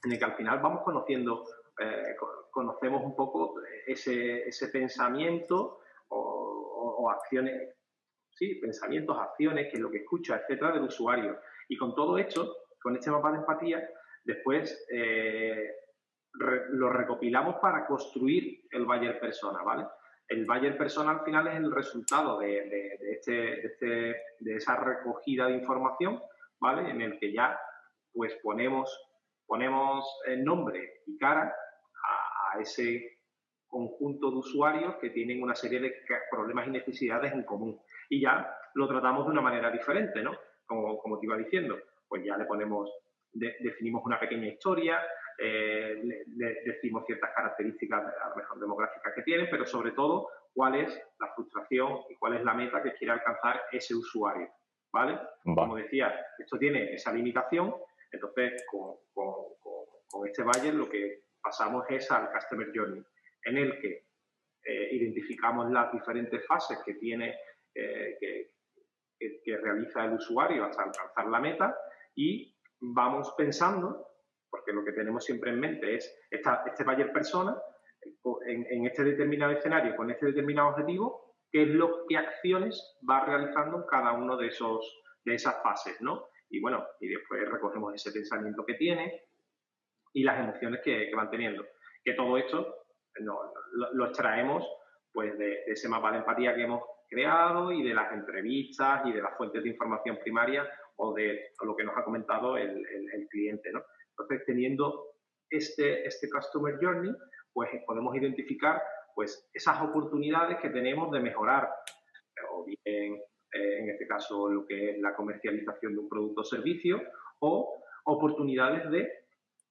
en 0.05 0.11
el 0.11 0.19
que 0.19 0.25
al 0.25 0.35
final 0.35 0.59
vamos 0.59 0.83
conociendo, 0.83 1.43
eh, 1.79 2.15
conocemos 2.51 3.03
un 3.03 3.15
poco 3.15 3.55
ese, 3.85 4.47
ese 4.47 4.69
pensamiento 4.69 5.79
o, 6.09 7.09
acciones, 7.09 7.75
sí, 8.31 8.55
pensamientos, 8.55 9.17
acciones, 9.17 9.67
que 9.69 9.77
es 9.77 9.79
lo 9.79 9.91
que 9.91 9.97
escucha, 9.97 10.37
etcétera, 10.37 10.71
del 10.71 10.83
usuario. 10.83 11.39
Y 11.67 11.77
con 11.77 11.93
todo 11.93 12.17
esto, 12.17 12.55
con 12.81 12.95
este 12.95 13.11
mapa 13.11 13.31
de 13.31 13.37
empatía, 13.37 13.87
Después 14.25 14.87
eh, 14.91 15.71
lo 16.33 16.89
recopilamos 16.89 17.57
para 17.57 17.85
construir 17.85 18.63
el 18.71 18.85
Bayer 18.85 19.19
Persona, 19.19 19.61
¿vale? 19.61 19.85
El 20.27 20.45
Bayer 20.45 20.75
Persona 20.75 21.11
al 21.11 21.23
final 21.23 21.47
es 21.47 21.55
el 21.57 21.71
resultado 21.71 22.41
este, 22.41 23.31
de, 23.31 23.61
este, 23.61 23.85
de, 24.39 24.55
esa 24.55 24.77
recogida 24.77 25.45
de 25.45 25.53
información, 25.53 26.19
¿vale? 26.59 26.89
En 26.89 27.01
el 27.01 27.19
que 27.19 27.31
ya 27.31 27.57
pues 28.11 28.33
ponemos, 28.41 28.89
ponemos 29.45 30.05
el 30.27 30.43
nombre 30.43 31.01
y 31.05 31.17
cara 31.17 31.53
a, 32.53 32.59
ese 32.59 33.19
conjunto 33.67 34.31
de 34.31 34.37
usuarios 34.37 34.95
que 34.95 35.09
tienen 35.09 35.43
una 35.43 35.55
serie 35.55 35.79
de 35.79 35.93
problemas 36.31 36.67
y 36.67 36.71
necesidades 36.71 37.33
en 37.33 37.43
común. 37.43 37.79
Y 38.09 38.21
ya 38.21 38.49
lo 38.75 38.87
tratamos 38.87 39.25
de 39.25 39.31
una 39.31 39.41
manera 39.41 39.69
diferente, 39.71 40.21
¿no? 40.21 40.31
Como, 40.65 40.97
como 40.99 41.19
te 41.19 41.25
iba 41.25 41.37
diciendo, 41.37 41.77
pues 42.07 42.23
ya 42.23 42.37
le 42.37 42.45
ponemos 42.45 42.89
definimos 43.35 44.03
una 44.05 44.19
pequeña 44.19 44.47
historia, 44.47 45.01
eh, 45.37 46.01
le, 46.35 46.61
decimos 46.65 47.05
ciertas 47.05 47.31
características 47.35 48.03
a 48.05 48.29
lo 48.29 48.35
mejor 48.35 48.59
demográficas 48.59 49.13
que 49.13 49.23
tiene, 49.23 49.47
pero 49.47 49.65
sobre 49.65 49.91
todo 49.91 50.29
cuál 50.53 50.75
es 50.75 51.01
la 51.19 51.27
frustración 51.35 51.99
y 52.09 52.15
cuál 52.15 52.37
es 52.37 52.43
la 52.43 52.53
meta 52.53 52.81
que 52.81 52.93
quiere 52.93 53.13
alcanzar 53.13 53.61
ese 53.71 53.93
usuario. 53.95 54.49
¿Vale? 54.91 55.19
Como 55.43 55.75
decía, 55.75 56.15
esto 56.39 56.57
tiene 56.57 56.93
esa 56.93 57.11
limitación, 57.11 57.75
entonces 58.15 58.65
con, 58.69 58.97
este 60.27 60.43
Bayer 60.43 60.73
lo 60.73 60.89
que 60.89 61.25
pasamos 61.41 61.85
es 61.89 62.09
al 62.11 62.31
Customer 62.31 62.71
Journey, 62.73 63.03
en 63.43 63.57
el 63.57 63.79
que 63.79 64.07
eh, 64.63 64.89
identificamos 64.91 65.69
las 65.71 65.91
diferentes 65.91 66.45
fases 66.47 66.79
que 66.85 66.95
tiene, 66.95 67.35
eh, 67.73 68.17
que, 68.19 68.51
realiza 69.57 70.05
el 70.05 70.13
usuario 70.13 70.65
hasta 70.65 70.83
alcanzar 70.83 71.27
la 71.27 71.39
meta 71.39 71.77
y 72.15 72.55
vamos 72.79 73.33
pensando, 73.37 74.07
porque 74.49 74.73
lo 74.73 74.83
que 74.83 74.91
tenemos 74.91 75.23
siempre 75.23 75.51
en 75.51 75.59
mente 75.59 75.95
es 75.95 76.13
este 76.29 76.83
Bayer 76.83 77.11
persona, 77.13 77.55
en, 78.47 78.85
este 78.85 79.03
determinado 79.03 79.53
escenario, 79.53 79.95
con 79.95 80.09
este 80.09 80.27
determinado 80.27 80.69
objetivo, 80.69 81.35
qué 81.51 81.65
que 82.09 82.17
acciones 82.17 82.97
va 83.09 83.25
realizando 83.25 83.85
cada 83.85 84.13
uno 84.13 84.37
de, 84.37 84.47
esos, 84.47 85.03
de 85.23 85.35
esas 85.35 85.61
fases, 85.63 86.01
¿no? 86.01 86.27
Y 86.55 86.61
bueno, 86.61 86.87
y 87.01 87.09
después 87.09 87.49
recogemos 87.49 87.93
ese 87.93 88.13
pensamiento 88.13 88.65
que 88.65 88.75
tiene 88.75 89.23
y 90.13 90.23
las 90.23 90.39
emociones 90.39 90.79
que, 90.81 91.13
van 91.13 91.29
teniendo. 91.29 91.65
Que 92.01 92.13
todo 92.13 92.37
esto 92.37 92.85
lo, 93.15 94.05
extraemos 94.05 94.65
pues 95.11 95.37
de, 95.37 95.63
ese 95.67 95.89
mapa 95.89 96.13
de 96.13 96.19
empatía 96.19 96.55
que 96.55 96.63
hemos 96.63 96.81
creado 97.09 97.73
y 97.73 97.83
de 97.83 97.93
las 97.93 98.13
entrevistas 98.13 99.05
y 99.05 99.11
de 99.11 99.21
las 99.21 99.35
fuentes 99.35 99.63
de 99.63 99.69
información 99.69 100.17
primaria 100.23 100.65
o 100.95 101.13
de 101.13 101.51
lo 101.61 101.75
que 101.75 101.83
nos 101.83 101.97
ha 101.97 102.05
comentado 102.05 102.55
el, 102.55 102.85
cliente. 103.29 103.73
¿no? 103.73 103.83
Entonces, 104.11 104.45
teniendo 104.45 105.07
este, 105.49 106.07
este 106.07 106.29
Customer 106.29 106.77
Journey, 106.81 107.13
pues 107.51 107.69
podemos 107.85 108.15
identificar 108.15 108.81
pues, 109.13 109.49
esas 109.53 109.81
oportunidades 109.81 110.57
que 110.61 110.69
tenemos 110.69 111.11
de 111.11 111.19
mejorar, 111.19 111.69
o 112.51 112.63
bien 112.63 113.21
eh, 113.55 113.79
en 113.79 113.89
este 113.89 114.05
caso 114.05 114.49
lo 114.49 114.65
que 114.65 114.91
es 114.91 114.99
la 114.99 115.15
comercialización 115.15 115.93
de 115.93 115.99
un 115.99 116.09
producto 116.09 116.41
o 116.41 116.43
servicio, 116.43 117.01
o 117.39 117.81
oportunidades 118.03 118.89
de 118.91 119.09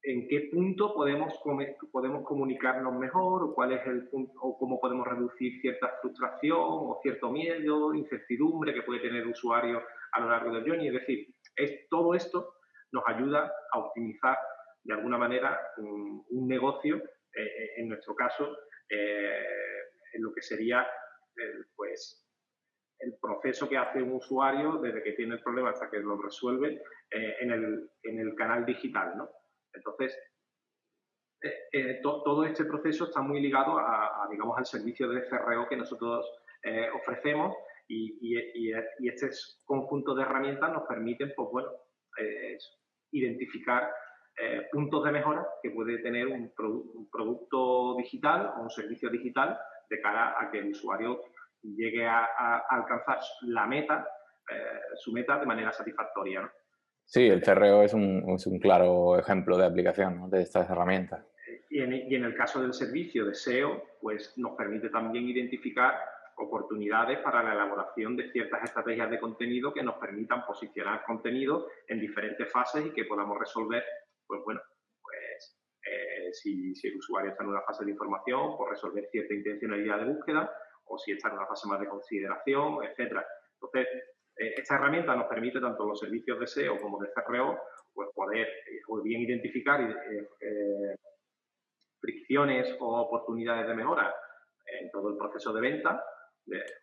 en 0.03 0.29
qué 0.29 0.49
punto 0.53 0.95
podemos, 0.95 1.35
podemos 1.91 2.25
comunicarnos 2.25 2.95
mejor 2.99 3.43
o 3.43 3.55
cuál 3.55 3.73
es 3.73 3.87
el 3.87 4.09
punto, 4.09 4.33
o 4.41 4.59
cómo 4.59 4.81
podemos 4.81 5.07
reducir 5.07 5.61
cierta 5.61 5.91
frustración 6.01 6.59
o 6.59 6.99
cierto 7.03 7.31
miedo, 7.31 7.95
incertidumbre 7.95 8.75
que 8.75 8.83
puede 8.83 9.01
tener 9.01 9.23
el 9.23 9.29
usuario 9.29 9.83
a 10.13 10.21
lo 10.21 10.31
largo 10.31 10.53
del 10.53 10.67
journey. 10.67 10.89
Es 10.89 10.95
decir, 10.95 11.35
es, 11.57 11.89
todo 11.89 12.15
esto 12.15 12.55
nos 12.93 13.05
ayuda 13.07 13.51
a 13.73 13.79
optimizar 13.79 14.37
de 14.83 14.95
alguna 14.95 15.17
manera 15.17 15.59
un, 15.79 16.25
negocio, 16.47 16.97
eh, 16.97 17.43
eh, 17.43 17.71
en 17.79 17.89
nuestro 17.89 18.15
caso, 18.15 18.57
en 18.91 20.23
lo 20.23 20.33
que 20.33 20.43
sería 20.43 20.87
pues, 21.75 22.24
el 22.99 23.17
proceso 23.21 23.69
que 23.69 23.77
hace 23.77 24.03
un 24.03 24.13
usuario 24.13 24.79
desde 24.79 25.03
que 25.03 25.13
tiene 25.13 25.35
el 25.35 25.43
problema 25.43 25.71
hasta 25.71 25.91
que 25.91 25.99
lo 25.99 26.21
resuelve 26.21 26.83
en, 27.11 27.51
el, 27.51 27.91
en, 28.03 28.19
el, 28.19 28.35
canal 28.35 28.65
digital. 28.65 29.17
¿no? 29.17 29.29
Entonces, 29.73 30.19
todo 32.03 32.45
este 32.45 32.65
proceso 32.65 33.05
está 33.05 33.21
muy 33.21 33.41
ligado 33.41 33.79
a, 33.79 34.27
digamos, 34.31 34.57
al 34.57 34.65
servicio 34.65 35.09
de 35.09 35.27
CRO 35.29 35.69
que 35.69 35.77
nosotros 35.77 36.27
ofrecemos 36.95 37.55
y, 37.89 38.73
este 39.09 39.31
conjunto 39.65 40.15
de 40.15 40.23
herramientas 40.23 40.73
nos 40.73 40.85
permiten, 40.85 41.33
pues 41.37 41.49
bueno, 41.51 41.69
eh, 42.19 42.57
identificar 43.13 43.91
eh, 44.37 44.67
puntos 44.73 45.05
de 45.05 45.13
mejora 45.13 45.47
que 45.63 45.71
puede 45.71 45.99
tener 45.99 46.27
un, 46.27 46.53
producto 47.11 47.97
digital 47.97 48.55
o 48.57 48.63
un 48.63 48.71
servicio 48.71 49.11
digital 49.11 49.59
de 49.89 50.01
cara 50.01 50.35
a 50.41 50.51
que 50.51 50.59
el 50.59 50.71
usuario 50.71 51.23
llegue 51.65 52.07
a, 52.07 52.63
alcanzar 52.69 53.19
la 53.43 53.67
meta, 53.67 54.07
eh, 54.51 54.97
su 54.97 55.13
meta 55.13 55.39
de 55.39 55.47
manera 55.47 55.73
satisfactoria. 55.73 56.51
Sí, 57.05 57.27
el 57.29 57.43
CRO 57.43 57.83
es 57.83 57.95
un, 57.95 58.59
claro 58.61 59.19
ejemplo 59.19 59.57
de 59.57 59.67
aplicación 59.67 60.31
de 60.31 60.43
estas 60.43 60.69
herramientas. 60.71 61.27
Y 61.71 61.81
en, 61.81 61.93
y 61.93 62.15
en, 62.15 62.25
el 62.25 62.35
caso 62.35 62.63
del 62.63 62.73
servicio 62.73 63.27
de 63.27 63.35
SEO, 63.35 63.83
pues 64.01 64.33
nos 64.37 64.57
permite 64.57 64.91
también 64.91 65.29
identificar 65.29 65.95
oportunidades 66.37 67.19
para 67.19 67.43
la 67.43 67.53
elaboración 67.53 68.17
de 68.17 68.31
ciertas 68.31 68.65
estrategias 68.65 69.11
de 69.11 69.21
contenido 69.21 69.73
que 69.73 69.83
nos 69.83 69.97
permitan 69.97 70.45
posicionar 70.45 71.05
contenido 71.05 71.69
en 71.89 72.01
diferentes 72.01 72.51
fases 72.51 72.87
y 72.87 72.91
que 72.91 73.05
podamos 73.05 73.39
resolver, 73.39 73.85
pues 74.27 74.41
bueno, 74.45 74.61
pues 75.03 75.59
eh, 75.87 76.33
si, 76.33 76.73
el 76.83 76.97
usuario 76.97 77.31
está 77.31 77.45
en 77.45 77.51
una 77.51 77.63
fase 77.63 77.85
de 77.85 77.93
información, 77.93 78.57
pues 78.57 78.71
resolver 78.71 79.07
cierta 79.11 79.35
intencionalidad 79.35 79.99
de 79.99 80.13
búsqueda, 80.13 80.51
o 80.87 80.99
si 80.99 81.13
está 81.13 81.29
en 81.29 81.35
una 81.35 81.47
fase 81.47 81.69
más 81.69 81.81
de 81.81 81.89
consideración, 81.89 82.85
etcétera. 82.85 83.27
Entonces, 83.55 83.87
eh, 84.37 84.55
esta 84.57 84.77
herramienta 84.77 85.15
nos 85.15 85.27
permite 85.27 85.61
tanto 85.61 85.87
los 85.87 85.99
servicios 85.99 86.39
de 86.39 86.47
SEO 86.47 86.81
como 86.81 86.99
de 87.01 87.11
CRO 87.13 87.59
pues 87.93 88.09
poder 88.15 88.49
eh, 88.49 88.81
bien 89.03 89.23
identificar 89.23 89.81
fricciones 92.01 92.77
o 92.81 93.01
oportunidades 93.01 93.69
de 93.69 93.75
mejora 93.75 94.15
en 94.67 94.91
todo 94.91 95.11
el 95.11 95.17
proceso 95.17 95.53
de 95.53 95.61
venta 95.61 96.05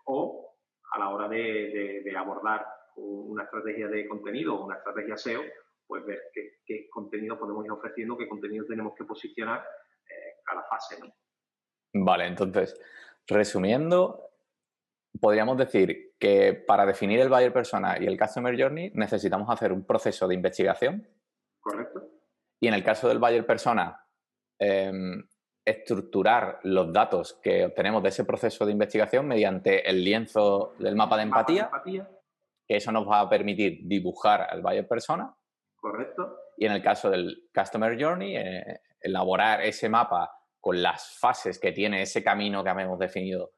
o 0.06 0.52
a 0.92 1.00
la 1.00 1.10
hora 1.10 1.28
de, 1.28 2.14
abordar 2.18 2.66
una 2.96 3.44
estrategia 3.44 3.88
de 3.88 4.08
contenido 4.08 4.56
o 4.56 4.66
una 4.66 4.78
estrategia 4.78 5.18
SEO, 5.18 5.42
pues 5.88 6.06
ver 6.06 6.22
qué, 6.34 6.90
contenido 6.90 7.40
podemos 7.40 7.66
ir 7.66 7.72
ofreciendo, 7.72 8.18
qué 8.18 8.28
contenido 8.28 8.66
tenemos 8.66 8.94
que 8.96 9.06
posicionar 9.06 9.60
eh, 9.60 10.36
cada 10.44 10.64
fase. 10.64 11.00
¿no? 11.00 11.14
Vale, 11.94 12.28
entonces, 12.28 12.80
resumiendo, 13.28 14.32
podríamos 15.20 15.58
decir 15.58 16.16
que 16.20 16.54
para 16.54 16.86
definir 16.86 17.20
el 17.20 17.30
buyer 17.30 17.52
persona 17.52 17.98
y 18.00 18.06
el 18.06 18.18
customer 18.18 18.60
journey 18.60 18.92
necesitamos 18.94 19.50
hacer 19.50 19.74
un 19.74 19.86
proceso 19.86 20.28
de 20.28 20.36
investigación. 20.36 21.08
Correcto. 21.60 22.08
Y 22.60 22.68
en 22.68 22.74
el 22.74 22.84
caso 22.84 23.08
del 23.08 23.20
buyer 23.20 23.46
persona, 23.46 24.06
em, 24.60 25.24
estructurar 25.66 26.60
los 26.64 26.92
datos 26.92 27.40
que 27.42 27.66
obtenemos 27.66 28.02
de 28.04 28.10
ese 28.10 28.26
proceso 28.26 28.66
de 28.66 28.72
investigación 28.72 29.28
mediante 29.28 29.88
el 29.90 30.04
lienzo 30.04 30.74
del 30.80 30.96
mapa 30.96 31.18
de 31.18 31.24
empatía, 31.24 31.70
que 32.68 32.76
eso 32.76 32.92
nos 32.92 33.08
va 33.08 33.22
a 33.22 33.30
permitir 33.30 33.80
dibujar 33.84 34.48
al 34.50 34.62
buyer 34.62 34.88
persona. 34.88 35.36
Correcto. 35.76 36.38
Y 36.58 36.66
en 36.66 36.74
el 36.74 36.82
caso 36.82 37.10
del 37.10 37.50
Customer 37.54 38.00
Journey, 38.00 38.38
eh, 38.38 38.82
elaborar 39.00 39.62
ese 39.62 39.90
mapa 39.90 40.32
con 40.62 40.82
las 40.82 41.18
fases 41.18 41.60
que 41.60 41.72
tiene 41.72 42.04
ese 42.04 42.24
camino 42.24 42.64
que 42.64 42.70
hemos 42.70 43.00
definido. 43.00 43.52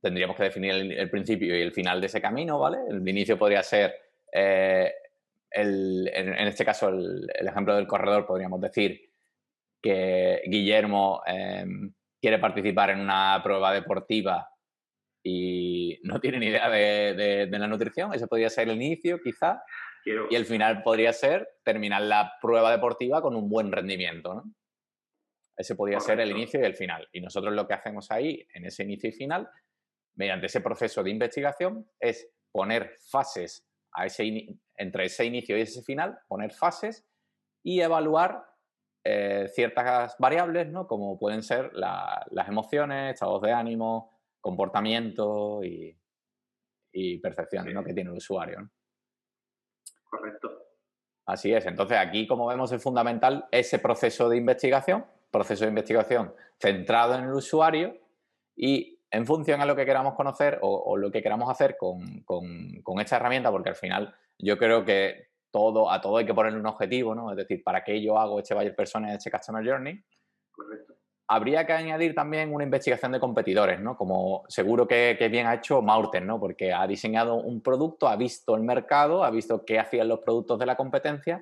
Tendríamos 0.00 0.36
que 0.36 0.44
definir 0.44 0.74
el, 0.74 1.10
principio 1.10 1.58
y 1.58 1.62
el 1.62 1.72
final 1.72 2.00
de 2.00 2.06
ese 2.08 2.20
camino, 2.20 2.58
¿vale? 2.58 2.78
El 2.90 3.08
inicio 3.08 3.38
podría 3.38 3.62
ser, 3.62 3.94
eh, 4.30 4.92
en, 5.50 6.46
este 6.46 6.64
caso, 6.64 6.90
el 6.90 7.26
ejemplo 7.48 7.74
del 7.74 7.86
corredor, 7.86 8.26
podríamos 8.26 8.60
decir, 8.60 9.10
que 9.84 10.40
Guillermo 10.46 11.22
em, 11.26 11.92
quiere 12.18 12.38
participar 12.38 12.88
en 12.88 13.00
una 13.00 13.38
prueba 13.42 13.70
deportiva 13.72 14.48
y 15.22 16.00
no 16.04 16.20
tiene 16.20 16.38
ni 16.38 16.46
idea 16.46 16.70
de, 16.70 17.48
la 17.50 17.66
nutrición, 17.66 18.14
ese 18.14 18.26
podría 18.26 18.48
ser 18.48 18.70
el 18.70 18.76
inicio 18.76 19.20
quizá, 19.22 19.62
y 20.30 20.34
el 20.34 20.46
final 20.46 20.82
podría 20.82 21.12
ser 21.14 21.48
terminar 21.62 22.00
la 22.00 22.32
prueba 22.40 22.70
deportiva 22.70 23.20
con 23.20 23.36
un 23.36 23.48
buen 23.48 23.72
rendimiento. 23.72 24.34
¿no? 24.34 24.44
Ese 25.56 25.74
podría 25.76 26.00
ser 26.00 26.20
el 26.20 26.30
inicio 26.30 26.60
y 26.60 26.64
el 26.64 26.74
final. 26.74 27.08
Y 27.12 27.20
nosotros 27.20 27.54
lo 27.54 27.66
que 27.66 27.74
hacemos 27.74 28.10
ahí, 28.10 28.46
en 28.54 28.66
ese 28.66 28.82
inicio 28.82 29.10
y 29.10 29.12
final, 29.12 29.48
mediante 30.16 30.46
ese 30.46 30.60
proceso 30.60 31.02
de 31.02 31.10
investigación, 31.10 31.88
es 32.00 32.28
poner 32.50 32.96
fases 33.10 33.66
a 33.92 34.06
ese 34.06 34.58
entre 34.76 35.04
ese 35.04 35.24
inicio 35.24 35.56
y 35.56 35.60
ese 35.60 35.82
final, 35.82 36.18
poner 36.26 36.52
fases 36.52 37.06
y 37.62 37.80
evaluar 37.80 38.44
eh, 39.04 39.48
ciertas 39.48 40.16
variables, 40.18 40.68
¿no? 40.68 40.86
Como 40.86 41.18
pueden 41.18 41.42
ser 41.42 41.72
las 41.74 42.48
emociones, 42.48 43.14
estados 43.14 43.42
de 43.42 43.52
ánimo, 43.52 44.18
comportamiento 44.40 45.62
y, 45.62 45.96
y 46.92 47.18
percepciones 47.18 47.74
que 47.84 47.94
tiene 47.94 48.10
el 48.10 48.16
usuario. 48.16 48.70
Correcto. 50.04 50.50
Así 51.26 51.52
es. 51.52 51.66
Entonces, 51.66 51.98
aquí, 51.98 52.26
como 52.26 52.46
vemos, 52.46 52.70
es 52.72 52.82
fundamental 52.82 53.46
ese 53.50 53.78
proceso 53.78 54.28
de 54.28 54.36
investigación, 54.36 55.06
proceso 55.34 55.64
de 55.64 55.70
investigación 55.70 56.32
centrado 56.60 57.16
en 57.16 57.24
el 57.24 57.32
usuario 57.32 57.98
y 58.54 59.00
en 59.10 59.26
función 59.26 59.60
a 59.60 59.66
lo 59.66 59.74
que 59.74 59.84
queramos 59.84 60.14
conocer 60.14 60.58
o, 60.62 60.96
lo 60.96 61.10
que 61.10 61.22
queramos 61.22 61.50
hacer 61.50 61.76
con, 61.76 62.22
con, 62.24 63.00
esta 63.00 63.16
herramienta, 63.16 63.50
porque 63.50 63.70
al 63.70 63.76
final 63.76 64.14
yo 64.38 64.56
creo 64.58 64.84
que 64.84 65.28
todo, 65.50 65.90
a 65.90 66.00
todo 66.00 66.16
hay 66.16 66.26
que 66.26 66.34
ponerle 66.34 66.58
un 66.58 66.66
objetivo, 66.66 67.14
¿no? 67.14 67.30
Es 67.30 67.36
decir, 67.36 67.62
¿para 67.62 67.84
qué 67.84 68.00
yo 68.02 68.18
hago 68.18 68.38
este 68.38 68.54
buyer 68.54 68.74
persona, 68.74 69.14
este 69.14 69.30
customer 69.30 69.64
journey? 69.64 70.00
Correcto. 70.50 70.94
Habría 71.28 71.64
que 71.64 71.72
añadir 71.72 72.14
también 72.14 72.52
una 72.52 72.64
investigación 72.64 73.12
de 73.12 73.20
competidores, 73.20 73.80
¿no? 73.80 73.96
Como 73.96 74.44
seguro 74.48 74.86
que, 74.86 75.16
bien 75.30 75.46
ha 75.46 75.54
hecho 75.54 75.80
Maurten, 75.80 76.26
¿no? 76.26 76.40
Porque 76.40 76.72
ha 76.72 76.86
diseñado 76.86 77.36
un 77.36 77.62
producto, 77.62 78.08
ha 78.08 78.16
visto 78.16 78.56
el 78.56 78.62
mercado, 78.62 79.24
ha 79.24 79.30
visto 79.30 79.64
qué 79.64 79.78
hacían 79.78 80.08
los 80.08 80.20
productos 80.20 80.58
de 80.58 80.66
la 80.66 80.76
competencia, 80.76 81.40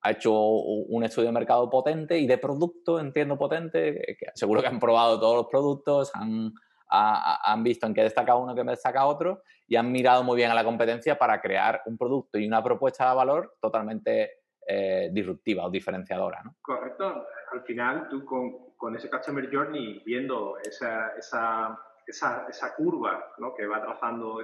ha 0.00 0.10
hecho 0.12 0.32
un 0.32 1.04
estudio 1.04 1.28
de 1.28 1.32
mercado 1.32 1.68
potente 1.68 2.18
y 2.18 2.26
de 2.26 2.38
producto, 2.38 3.00
entiendo 3.00 3.36
potente, 3.36 4.18
seguro 4.34 4.60
que 4.60 4.68
han 4.68 4.78
probado 4.78 5.18
todos 5.18 5.36
los 5.36 5.46
productos, 5.46 6.10
han, 6.14 6.52
han 6.88 7.62
visto 7.62 7.86
en 7.86 7.94
qué 7.94 8.02
destaca 8.02 8.36
uno, 8.36 8.54
qué 8.54 8.62
destaca 8.64 9.06
otro 9.06 9.42
y 9.66 9.76
han 9.76 9.92
mirado 9.92 10.24
muy 10.24 10.36
bien 10.36 10.50
a 10.50 10.54
la 10.54 10.64
competencia 10.64 11.18
para 11.18 11.40
crear 11.40 11.82
un 11.86 11.98
producto 11.98 12.38
y 12.38 12.46
una 12.46 12.62
propuesta 12.62 13.08
de 13.10 13.16
valor 13.16 13.56
totalmente 13.60 14.38
eh, 14.66 15.10
disruptiva 15.12 15.66
o 15.66 15.70
diferenciadora. 15.70 16.42
¿no? 16.42 16.56
Correcto. 16.62 17.26
Al 17.52 17.62
final, 17.62 18.08
tú 18.08 18.24
con, 18.24 18.74
con 18.76 18.96
ese 18.96 19.10
Customer 19.10 19.48
Journey, 19.52 20.02
viendo 20.04 20.58
esa, 20.58 21.12
esa, 21.16 21.78
esa, 22.06 22.46
esa 22.48 22.74
curva 22.74 23.32
¿no? 23.38 23.54
que 23.54 23.66
va 23.66 23.82
trazando 23.82 24.40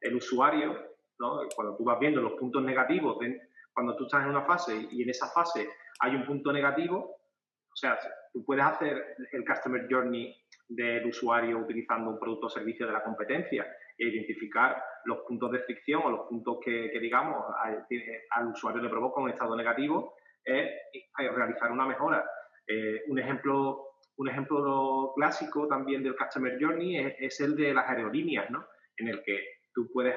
el 0.00 0.14
usuario, 0.16 0.94
¿no? 1.18 1.40
cuando 1.54 1.76
tú 1.76 1.84
vas 1.84 1.98
viendo 2.00 2.20
los 2.20 2.32
puntos 2.32 2.62
negativos, 2.62 3.18
cuando 3.80 3.96
tú 3.96 4.04
estás 4.04 4.24
en 4.24 4.28
una 4.28 4.42
fase 4.42 4.88
y 4.90 5.02
en 5.02 5.08
esa 5.08 5.26
fase 5.28 5.66
hay 6.00 6.14
un 6.14 6.26
punto 6.26 6.52
negativo, 6.52 6.98
o 6.98 7.76
sea, 7.76 7.98
tú 8.30 8.44
puedes 8.44 8.62
hacer 8.62 9.16
el 9.32 9.42
Customer 9.42 9.86
Journey 9.90 10.36
del 10.68 11.06
usuario 11.06 11.60
utilizando 11.60 12.10
un 12.10 12.20
producto 12.20 12.48
o 12.48 12.50
servicio 12.50 12.86
de 12.86 12.92
la 12.92 13.02
competencia 13.02 13.66
e 13.96 14.06
identificar 14.06 14.84
los 15.06 15.20
puntos 15.20 15.52
de 15.52 15.60
fricción 15.60 16.02
o 16.04 16.10
los 16.10 16.28
puntos 16.28 16.58
que, 16.62 16.90
digamos, 17.00 17.42
al, 17.58 18.46
usuario 18.48 18.82
le 18.82 18.90
provoca 18.90 19.22
un 19.22 19.30
estado 19.30 19.56
negativo, 19.56 20.14
es 20.44 20.68
realizar 21.16 21.72
una 21.72 21.86
mejora. 21.86 22.22
Eh, 22.66 23.04
un, 23.08 23.18
ejemplo, 23.18 23.94
un 24.18 24.28
ejemplo 24.28 25.14
clásico 25.16 25.66
también 25.68 26.02
del 26.02 26.16
Customer 26.16 26.54
Journey 26.60 27.14
es, 27.18 27.40
el 27.40 27.56
de 27.56 27.72
las 27.72 27.88
aerolíneas, 27.88 28.50
¿no? 28.50 28.66
en 28.98 29.08
el 29.08 29.22
que 29.22 29.38
tú 29.72 29.88
puedes, 29.90 30.14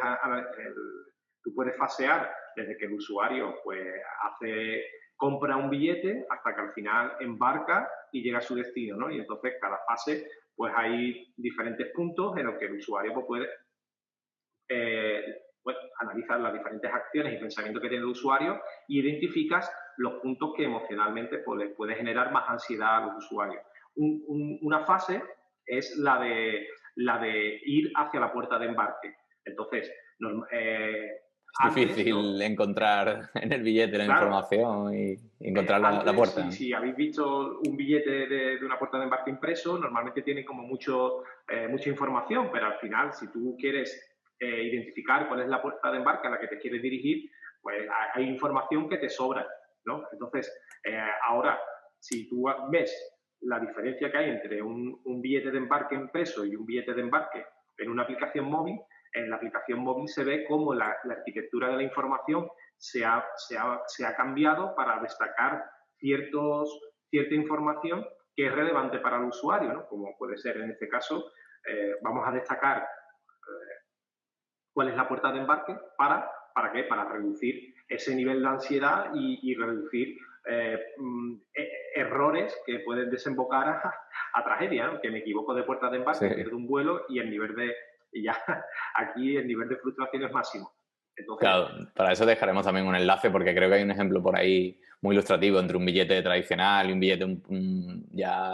tú 1.42 1.56
puedes 1.56 1.78
fasear 1.78 2.43
desde 2.56 2.78
que 2.78 2.86
el 2.86 2.94
usuario 2.94 3.56
pues, 3.64 3.82
hace 4.24 4.84
compra 5.16 5.56
un 5.58 5.70
billete 5.70 6.26
hasta 6.30 6.54
que 6.54 6.62
al 6.62 6.74
final 6.74 7.14
embarca 7.20 7.90
y 8.12 8.22
llega 8.22 8.40
a 8.40 8.42
su 8.42 8.56
destino, 8.56 8.98
¿no? 8.98 9.10
Y 9.10 9.20
entonces 9.20 9.54
cada 9.62 9.80
fase 9.88 10.28
pues 10.56 10.74
hay 10.76 11.34
diferentes 11.38 11.92
puntos 11.94 12.38
en 12.38 12.46
los 12.46 12.58
que 12.58 12.66
el 12.66 12.74
usuario 12.74 13.14
pues, 13.14 13.26
puede 13.26 13.50
eh, 14.70 15.24
analizar 16.00 16.40
las 16.40 16.54
diferentes 16.54 16.92
acciones 16.92 17.34
y 17.34 17.38
pensamientos 17.38 17.82
que 17.82 17.90
tiene 17.90 18.04
el 18.04 18.10
usuario 18.10 18.62
y 18.88 19.00
identificas 19.00 19.72
los 19.98 20.16
puntos 20.16 20.54
que 20.56 20.66
emocionalmente 20.66 21.40
pues, 21.40 21.72
puede 21.76 21.96
generar 21.96 22.32
más 22.32 22.50
ansiedad 22.50 22.98
a 22.98 23.06
los 23.08 23.26
usuarios. 23.26 23.64
una 23.96 24.86
fase 24.86 25.22
es 25.66 25.96
la 25.98 26.20
de, 26.20 26.68
la 26.96 27.18
de 27.20 27.62
ir 27.66 27.92
hacia 27.96 28.20
la 28.20 28.34
puerta 28.34 28.60
de 28.60 28.66
embarque. 28.66 29.16
Entonces, 29.46 29.92
eh, 30.52 31.10
es 31.68 31.76
difícil 31.76 32.42
encontrar 32.42 33.30
en 33.36 33.52
el 33.52 33.62
billete 33.62 33.98
la 33.98 34.06
información 34.06 34.94
y 34.94 35.16
encontrar 35.40 35.82
la, 35.82 36.14
puerta. 36.14 36.50
Si, 36.52 36.74
habéis 36.74 36.96
visto 36.96 37.60
un 37.60 37.78
billete 37.78 38.28
de, 38.28 38.66
una 38.66 38.80
puerta 38.80 38.98
de 38.98 39.04
embarque 39.04 39.30
impreso, 39.30 39.78
normalmente 39.78 40.24
tiene 40.24 40.44
como 40.44 40.64
mucho, 40.64 41.24
eh, 41.48 41.68
mucha 41.68 41.90
información, 41.90 42.50
pero 42.52 42.68
al 42.68 42.80
final, 42.80 43.14
si 43.14 43.32
tú 43.32 43.56
quieres 43.60 44.18
eh, 44.40 44.64
identificar 44.64 45.28
cuál 45.28 45.42
es 45.42 45.48
la 45.48 45.62
puerta 45.62 45.92
de 45.92 45.98
embarque 45.98 46.28
a 46.28 46.32
la 46.32 46.40
que 46.40 46.48
te 46.48 46.58
quieres 46.58 46.82
dirigir, 46.82 47.30
pues 47.62 47.88
hay 48.14 48.28
información 48.28 48.90
que 48.90 48.98
te 48.98 49.10
sobra, 49.10 49.48
¿no? 49.86 50.04
Entonces, 50.12 50.52
eh, 50.84 51.00
ahora, 51.28 51.60
si 52.00 52.28
tú 52.28 52.46
ves 52.70 52.94
la 53.42 53.60
diferencia 53.60 54.12
que 54.12 54.18
hay 54.18 54.30
entre 54.32 54.62
un, 54.62 55.02
un 55.06 55.22
billete 55.22 55.52
de 55.52 55.58
embarque 55.60 55.96
impreso 55.96 56.46
y 56.46 56.56
un 56.56 56.66
billete 56.66 56.94
de 56.94 57.02
embarque 57.02 57.46
en 57.78 57.90
una 57.90 58.04
aplicación 58.04 58.46
móvil, 58.46 58.80
en 59.14 59.30
la 59.30 59.38
aplicación 59.38 59.80
móvil 59.80 60.08
se 60.08 60.24
ve 60.24 60.46
cómo 60.48 60.74
la, 60.74 60.98
arquitectura 61.10 61.70
de 61.70 61.78
la 61.78 61.84
información 61.84 62.50
se 62.78 63.06
ha, 63.06 63.26
se, 63.38 63.58
ha, 63.58 64.16
cambiado 64.16 64.76
para 64.76 65.00
destacar 65.00 65.64
ciertos, 65.98 66.82
cierta 67.10 67.36
información 67.36 68.06
que 68.36 68.48
es 68.48 68.54
relevante 68.54 69.00
para 69.00 69.18
el 69.18 69.26
usuario, 69.26 69.72
¿no? 69.72 69.88
como 69.88 70.18
puede 70.18 70.38
ser 70.38 70.58
en 70.58 70.72
este 70.72 70.90
caso, 70.90 71.32
eh, 71.66 71.96
vamos 72.02 72.28
a 72.28 72.32
destacar 72.32 72.80
eh, 72.82 73.76
cuál 74.74 74.90
es 74.90 74.96
la 74.96 75.08
puerta 75.08 75.32
de 75.32 75.40
embarque 75.40 75.78
para, 75.96 76.30
¿para 76.54 76.72
qué? 76.72 76.84
Para 76.84 77.06
reducir 77.06 77.74
ese 77.88 78.16
nivel 78.16 78.42
de 78.42 78.48
ansiedad 78.48 79.12
y, 79.14 79.56
reducir 79.56 80.18
mm, 80.98 81.36
e, 81.54 81.70
errores 81.96 82.60
que 82.66 82.80
pueden 82.80 83.12
desembocar 83.12 83.70
a, 84.34 84.44
tragedia, 84.44 85.00
que 85.02 85.12
me 85.12 85.20
equivoco 85.20 85.54
de 85.54 85.64
puerta 85.64 85.90
de 85.90 85.98
embarque, 85.98 86.30
pierdo 86.30 86.58
un 86.58 86.68
vuelo 86.68 87.06
y 87.08 87.20
el 87.20 87.30
nivel 87.30 87.56
de, 87.56 87.74
ya 88.22 88.38
aquí 88.96 89.38
el 89.38 89.48
nivel 89.48 89.70
de 89.70 89.78
frustración 89.78 90.24
es 90.24 90.32
máximo. 90.32 90.74
claro, 91.40 91.70
para 91.96 92.12
eso 92.12 92.26
dejaremos 92.26 92.66
también 92.66 92.86
un 92.86 92.96
enlace 92.96 93.32
porque 93.32 93.56
creo 93.56 93.70
que 93.70 93.76
hay 93.76 93.84
un 93.84 93.92
ejemplo 93.92 94.22
por 94.22 94.36
ahí 94.36 94.80
muy 95.04 95.16
ilustrativo 95.16 95.60
entre 95.60 95.76
un 95.76 95.86
billete 95.86 96.22
tradicional 96.22 96.90
y 96.90 96.94
un 96.94 97.00
billete 97.00 97.38
ya 98.12 98.54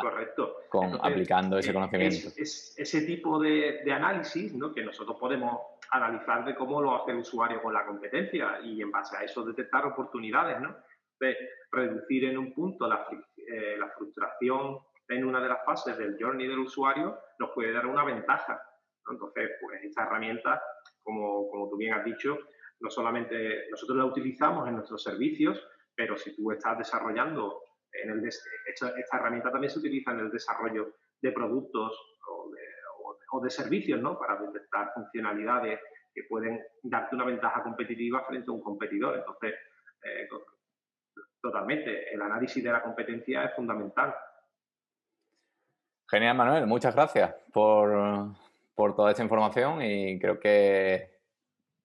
Con, 0.67 0.97
aplicando 1.01 1.59
ese 1.59 1.71
conocimiento. 1.71 2.29
Es, 2.35 2.73
ese 2.75 3.01
tipo 3.01 3.39
de, 3.39 3.83
análisis 3.91 4.53
¿no? 4.55 4.73
que 4.73 4.83
nosotros 4.83 5.17
podemos 5.19 5.59
analizar 5.91 6.43
de 6.45 6.55
cómo 6.55 6.81
lo 6.81 6.95
hace 6.95 7.11
el 7.11 7.17
usuario 7.17 7.61
con 7.61 7.73
la 7.73 7.85
competencia 7.85 8.59
y 8.63 8.81
en 8.81 8.89
base 8.89 9.15
a 9.15 9.23
eso 9.23 9.43
detectar 9.45 9.85
oportunidades, 9.85 10.59
¿no? 10.59 10.75
De 11.19 11.35
reducir 11.71 12.25
en 12.25 12.37
un 12.37 12.53
punto 12.53 12.87
la, 12.87 13.07
eh, 13.37 13.75
la 13.77 13.89
frustración 13.89 14.79
en 15.07 15.25
una 15.25 15.41
de 15.41 15.49
las 15.49 15.65
fases 15.65 15.97
del 15.97 16.17
journey 16.19 16.47
del 16.47 16.59
usuario 16.59 17.19
nos 17.39 17.51
puede 17.51 17.71
dar 17.71 17.85
una 17.85 18.03
ventaja. 18.03 18.61
Entonces, 19.11 19.51
pues 19.61 19.83
esta 19.83 20.03
herramienta, 20.03 20.61
como, 21.03 21.49
como 21.49 21.69
tú 21.69 21.77
bien 21.77 21.93
has 21.93 22.05
dicho, 22.05 22.37
no 22.79 22.89
solamente 22.89 23.67
nosotros 23.69 23.97
la 23.97 24.05
utilizamos 24.05 24.67
en 24.67 24.75
nuestros 24.75 25.03
servicios, 25.03 25.61
pero 25.95 26.17
si 26.17 26.35
tú 26.35 26.51
estás 26.51 26.77
desarrollando, 26.77 27.61
en 27.91 28.11
el 28.11 28.25
esta, 28.25 28.93
herramienta 29.17 29.51
también 29.51 29.71
se 29.71 29.79
utiliza 29.79 30.11
en 30.11 30.19
el 30.19 30.31
desarrollo 30.31 30.95
de 31.21 31.31
productos 31.31 31.99
o 33.31 33.41
de, 33.41 33.49
servicios, 33.49 34.01
¿no? 34.01 34.17
Para 34.17 34.39
detectar 34.41 34.91
funcionalidades 34.93 35.79
que 36.13 36.23
pueden 36.27 36.59
darte 36.81 37.15
una 37.15 37.25
ventaja 37.25 37.61
competitiva 37.61 38.23
frente 38.23 38.49
a 38.49 38.53
un 38.53 38.61
competidor. 38.61 39.17
Entonces, 39.17 39.53
eh, 40.03 40.27
totalmente, 41.41 42.13
el 42.13 42.21
análisis 42.21 42.63
de 42.63 42.71
la 42.71 42.81
competencia 42.81 43.43
es 43.45 43.55
fundamental. 43.55 44.15
Genial, 46.09 46.37
Manuel. 46.37 46.65
Muchas 46.65 46.95
gracias 46.95 47.35
por, 47.53 47.91
por 48.79 48.95
toda 48.95 49.11
esta 49.11 49.21
información 49.21 49.81
y 49.81 50.17
creo 50.19 50.39
que 50.39 51.11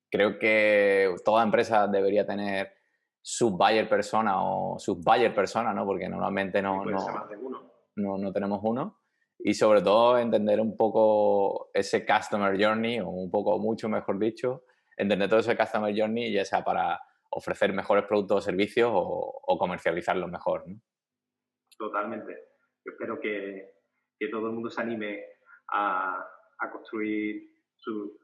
creo 0.09 0.39
que 0.39 1.13
toda 1.25 1.43
empresa 1.43 1.89
debería 1.89 2.25
tener 2.25 2.73
sus 3.21 3.51
buyer 3.51 3.89
persona 3.89 4.41
o 4.41 4.79
sus 4.79 5.03
buyer 5.03 5.35
persona, 5.35 5.75
¿no? 5.75 5.85
Porque 5.85 6.09
normalmente 6.09 6.63
no, 6.63 6.85
no, 6.85 8.17
no, 8.17 8.33
tenemos 8.33 8.61
uno. 8.63 9.01
Y 9.41 9.55
sobre 9.55 9.83
todo 9.83 10.21
entender 10.21 10.61
un 10.61 10.77
poco 10.77 11.71
ese 11.75 12.07
customer 12.07 12.57
journey, 12.65 13.01
o 13.01 13.09
un 13.09 13.29
poco 13.29 13.59
mucho 13.59 13.89
mejor 13.89 14.21
dicho, 14.21 14.63
entender 14.97 15.29
todo 15.29 15.41
ese 15.41 15.57
customer 15.57 15.93
journey, 15.99 16.33
ya 16.33 16.45
sea 16.45 16.63
para 16.63 17.01
ofrecer 17.31 17.73
mejores 17.73 18.05
productos 18.05 18.37
o 18.37 18.41
servicios 18.41 18.89
o, 18.95 19.41
o 19.45 19.59
comercializarlos 19.59 20.31
mejor. 20.31 20.63
¿no? 20.69 20.79
Totalmente. 21.77 22.51
espero 22.85 23.19
que, 23.19 23.73
que, 24.17 24.29
todo 24.29 24.47
el 24.47 24.53
mundo 24.53 24.71
se 24.71 24.81
anime 24.81 25.25
a, 25.73 26.25
a 26.59 26.71
construir 26.71 27.51
su, 27.77 28.19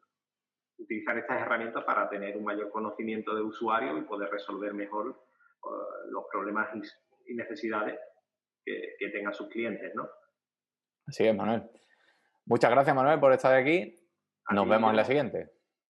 utilizar 0.78 1.16
estas 1.18 1.42
herramientas 1.42 1.84
para 1.84 2.08
tener 2.08 2.36
un 2.36 2.44
mayor 2.44 2.70
conocimiento 2.70 3.34
de 3.34 3.42
usuario 3.42 3.96
y 3.98 4.02
poder 4.02 4.30
resolver 4.30 4.74
mejor 4.74 5.10
eh, 5.64 5.68
los 6.10 6.24
problemas 6.30 6.68
y 7.26 7.34
necesidades 7.34 7.98
que, 8.64 9.10
tengan 9.12 9.34
sus 9.34 9.48
clientes, 9.48 9.92
¿no? 9.94 10.08
Así 11.06 11.26
es, 11.26 11.34
Manuel. 11.34 11.68
Muchas 12.46 12.70
gracias, 12.70 12.94
Manuel, 12.94 13.18
por 13.18 13.32
estar 13.32 13.54
aquí. 13.54 13.98
Nos 14.50 14.68
vemos 14.68 14.90
en 14.90 14.96
la 14.96 15.04
siguiente. 15.04 15.50